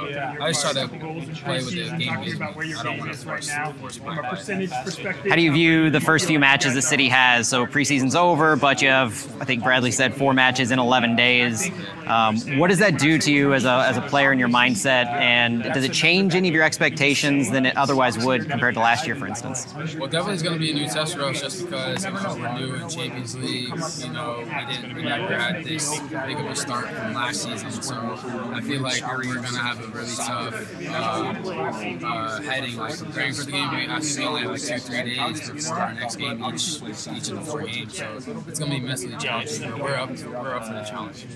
I 0.41 0.53
just 0.53 0.63
try 0.63 0.73
to 0.73 0.89
play 0.89 1.59
with 1.59 1.71
the 1.71 1.97
game. 1.99 2.11
I 2.11 2.83
don't 2.83 2.99
want 2.99 3.13
to 3.13 3.19
force, 3.19 3.51
force 3.81 4.01
my 4.01 4.15
How 4.15 5.37
do 5.37 5.43
you 5.43 5.53
view 5.53 5.91
the 5.91 6.01
first 6.01 6.27
few 6.27 6.39
matches 6.39 6.75
the 6.75 6.83
city 6.83 7.09
has? 7.09 7.49
So 7.49 7.67
preseason's 7.67 8.15
over, 8.15 8.57
but 8.57 8.83
you 8.83 8.89
have, 8.89 9.13
I 9.41 9.45
think 9.45 9.63
Bradley 9.63 9.91
said, 9.91 10.15
four 10.15 10.35
matches 10.35 10.71
in 10.71 10.79
11 10.79 11.17
days. 11.17 11.71
Yeah. 11.79 11.98
Um, 12.09 12.59
what 12.59 12.69
does 12.69 12.79
that 12.79 12.99
do 12.99 13.19
to 13.19 13.33
you 13.33 13.53
as 13.55 13.65
a, 13.65 13.85
as 13.87 13.97
a 13.97 14.01
player 14.03 14.33
in 14.33 14.39
your 14.39 14.49
mindset? 14.49 15.07
And 15.07 15.63
does 15.63 15.85
it 15.85 15.93
change 15.93 16.35
any 16.35 16.49
of 16.49 16.55
your 16.55 16.65
expectations 16.65 17.51
than 17.51 17.67
it 17.67 17.77
otherwise 17.77 18.19
would 18.25 18.49
compared 18.49 18.75
to 18.75 18.81
last 18.81 19.07
year, 19.07 19.15
for 19.15 19.27
instance? 19.27 19.67
Well, 19.75 20.09
definitely 20.09 20.35
it's 20.35 20.43
going 20.43 20.55
to 20.55 20.61
be 20.61 20.71
a 20.71 20.75
new 20.75 20.89
test 20.89 21.17
for 21.17 21.25
us 21.25 21.41
just 21.41 21.65
because 21.65 22.05
you 22.05 22.11
know, 22.11 22.37
we're 22.39 22.59
new 22.59 22.75
in 22.75 22.89
Champions 22.89 23.37
League. 23.37 23.69
You 23.99 24.13
know, 24.13 24.39
we 24.39 24.75
didn't, 24.75 24.95
we 24.95 25.03
never 25.03 25.39
had 25.39 25.65
this 25.65 25.99
big 26.01 26.39
of 26.39 26.47
a 26.47 26.57
start 26.57 26.89
from 26.89 27.15
last 27.15 27.43
season, 27.43 27.71
so 27.71 27.95
I 27.95 28.61
feel 28.61 28.81
like 28.81 29.07
we're 29.07 29.25
going 29.25 29.43
to 29.43 29.59
have 29.59 29.83
a 29.83 29.89
really 29.89 30.15
tough 30.15 30.85
uh, 30.87 32.07
uh, 32.07 32.41
heading. 32.43 32.77
Like 32.77 32.99
preparing 32.99 33.35
for 33.35 33.45
the 33.45 33.53
game, 33.53 33.71
we 33.71 33.87
actually 33.87 34.25
only 34.25 34.41
have 34.43 34.51
like 34.53 34.63
two, 34.63 34.79
three 34.79 35.15
days 35.15 35.51
before 35.51 35.79
our 35.79 35.95
next 35.95 36.17
game 36.17 36.43
each 36.45 36.83
each 36.83 37.29
of 37.31 37.37
the 37.37 37.43
four 37.45 37.63
games, 37.63 37.97
so 37.97 38.17
it's 38.47 38.59
going 38.59 38.71
to 38.71 38.81
be 38.81 38.81
mentally 38.81 39.17
challenging. 39.19 39.71
But 39.71 39.81
we're 39.81 39.97
up, 39.97 40.11
we're 40.11 40.55
up 40.55 40.67
for 40.67 40.73
the 40.73 40.83
challenge. 40.83 41.27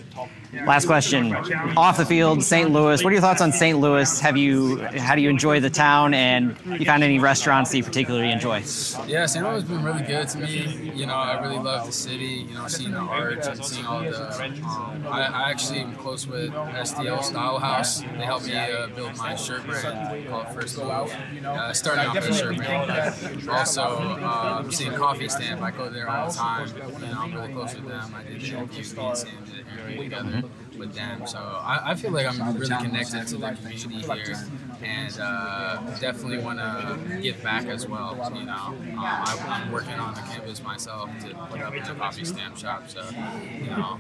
Last 0.67 0.87
question. 0.87 1.35
Off 1.77 1.97
the 1.97 2.07
field, 2.07 2.43
St. 2.43 2.71
Louis. 2.71 3.03
What 3.03 3.11
are 3.11 3.13
your 3.13 3.21
thoughts 3.21 3.41
on 3.41 3.53
St. 3.53 3.79
Louis? 3.79 4.21
Have 4.21 4.37
you 4.37 4.79
how 4.79 5.15
do 5.15 5.21
you 5.21 5.29
enjoy 5.29 5.59
the 5.61 5.71
town 5.71 6.15
and 6.15 6.57
you 6.79 6.85
found 6.85 7.03
any 7.03 7.19
restaurants 7.19 7.71
that 7.71 7.79
you 7.79 7.85
particularly 7.85 8.31
enjoy? 8.31 8.63
Yeah, 9.07 9.27
St. 9.27 9.45
Louis 9.45 9.55
has 9.55 9.65
been 9.65 9.83
really 9.83 10.05
good 10.05 10.29
to 10.29 10.39
me. 10.39 10.93
You 10.95 11.07
know, 11.07 11.15
I 11.15 11.41
really 11.41 11.59
love 11.59 11.87
the 11.87 11.93
city. 11.93 12.47
You 12.49 12.55
know, 12.55 12.69
seeing 12.69 12.93
the 12.93 12.99
arts 12.99 13.49
and 13.49 13.65
seeing 13.65 13.87
all 13.87 14.03
the. 14.03 14.43
Um, 14.43 15.07
I, 15.09 15.23
I 15.23 15.51
actually 15.51 15.81
am 15.81 15.97
close 15.97 16.27
with 16.27 16.51
STL 16.53 17.23
Style 17.25 17.59
House. 17.59 18.01
They 18.01 18.25
helped 18.25 18.47
me 18.47 18.55
uh, 18.55 18.87
build 18.89 19.17
my 19.17 19.35
shirt 19.35 19.65
brand 19.67 20.29
called 20.29 20.49
First 20.55 20.79
Move. 20.79 20.89
Uh, 21.45 21.73
starting 21.73 22.07
off 22.07 22.17
as 22.17 22.29
a 22.29 22.35
shirt 22.35 22.57
brand, 22.57 23.49
also 23.49 23.83
uh, 23.83 24.71
seeing 24.71 24.93
Coffee 24.93 25.29
Stamp. 25.29 25.61
I 25.61 25.71
go 25.71 25.89
there 25.89 26.09
all 26.09 26.29
the 26.29 26.35
time. 26.35 26.69
You 26.69 27.07
know, 27.07 27.15
I'm 27.19 27.35
really 27.35 27.53
close 27.53 27.75
with 27.75 27.89
them. 27.89 28.15
I 28.15 28.23
did 28.23 28.41
the 28.41 28.47
interview, 28.47 28.81
and 28.81 29.19
an 29.19 29.29
interview 29.29 30.03
together 30.05 30.52
with 30.83 30.95
them. 30.95 31.27
So 31.27 31.39
I, 31.39 31.93
I 31.93 31.95
feel 31.95 32.11
like 32.11 32.27
I'm 32.27 32.57
really 32.57 32.69
connected 32.69 33.27
to 33.29 33.37
the 33.37 33.53
community 33.53 34.01
here, 34.01 34.37
and 34.83 35.19
uh, 35.21 35.81
definitely 36.01 36.39
want 36.39 36.59
to 36.59 37.21
give 37.23 37.43
back 37.43 37.67
as 37.67 37.87
well. 37.87 38.17
You 38.35 38.45
know, 38.45 38.53
um, 38.53 38.99
I, 38.99 39.39
I'm 39.49 39.73
working 39.73 39.95
on 39.95 40.15
the 40.15 40.21
campus 40.21 40.63
myself 40.63 41.09
to 41.21 41.35
put 41.51 41.61
up 41.61 41.75
in 41.75 41.83
a 41.83 41.95
coffee 41.95 42.25
stamp 42.25 42.59
shop. 42.59 42.89
So, 42.89 43.03
you 43.63 43.71
know, 43.71 43.99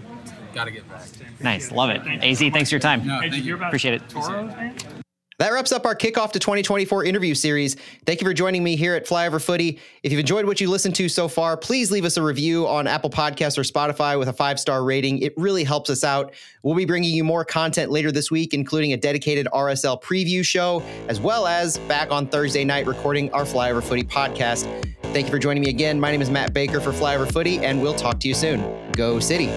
got 0.52 0.64
to 0.64 0.70
give 0.72 0.88
back. 0.88 1.06
Nice, 1.40 1.70
love 1.70 1.90
it. 1.90 2.02
Az, 2.22 2.40
thanks 2.40 2.70
for 2.70 2.74
your 2.74 2.80
time. 2.80 3.06
No, 3.06 3.20
thank 3.20 3.44
you. 3.44 3.62
Appreciate 3.62 4.02
it. 4.02 5.01
That 5.38 5.52
wraps 5.52 5.72
up 5.72 5.86
our 5.86 5.94
kickoff 5.94 6.32
to 6.32 6.38
2024 6.38 7.04
interview 7.04 7.34
series. 7.34 7.76
Thank 8.06 8.20
you 8.20 8.26
for 8.26 8.34
joining 8.34 8.62
me 8.62 8.76
here 8.76 8.94
at 8.94 9.06
Flyover 9.06 9.42
Footy. 9.42 9.78
If 10.02 10.12
you've 10.12 10.20
enjoyed 10.20 10.44
what 10.44 10.60
you 10.60 10.68
listened 10.68 10.94
to 10.96 11.08
so 11.08 11.28
far, 11.28 11.56
please 11.56 11.90
leave 11.90 12.04
us 12.04 12.16
a 12.16 12.22
review 12.22 12.68
on 12.68 12.86
Apple 12.86 13.10
Podcasts 13.10 13.58
or 13.58 13.62
Spotify 13.62 14.18
with 14.18 14.28
a 14.28 14.32
five 14.32 14.60
star 14.60 14.84
rating. 14.84 15.18
It 15.18 15.32
really 15.36 15.64
helps 15.64 15.90
us 15.90 16.04
out. 16.04 16.34
We'll 16.62 16.76
be 16.76 16.84
bringing 16.84 17.14
you 17.14 17.24
more 17.24 17.44
content 17.44 17.90
later 17.90 18.12
this 18.12 18.30
week, 18.30 18.54
including 18.54 18.92
a 18.92 18.96
dedicated 18.96 19.48
RSL 19.52 20.02
preview 20.02 20.44
show, 20.44 20.82
as 21.08 21.20
well 21.20 21.46
as 21.46 21.78
back 21.80 22.10
on 22.10 22.26
Thursday 22.26 22.64
night 22.64 22.86
recording 22.86 23.30
our 23.32 23.44
Flyover 23.44 23.82
Footy 23.82 24.04
podcast. 24.04 24.64
Thank 25.12 25.26
you 25.26 25.30
for 25.30 25.38
joining 25.38 25.62
me 25.62 25.68
again. 25.68 26.00
My 26.00 26.10
name 26.10 26.22
is 26.22 26.30
Matt 26.30 26.54
Baker 26.54 26.80
for 26.80 26.92
Flyover 26.92 27.30
Footy, 27.30 27.58
and 27.58 27.82
we'll 27.82 27.94
talk 27.94 28.18
to 28.20 28.28
you 28.28 28.34
soon. 28.34 28.90
Go 28.92 29.20
City. 29.20 29.50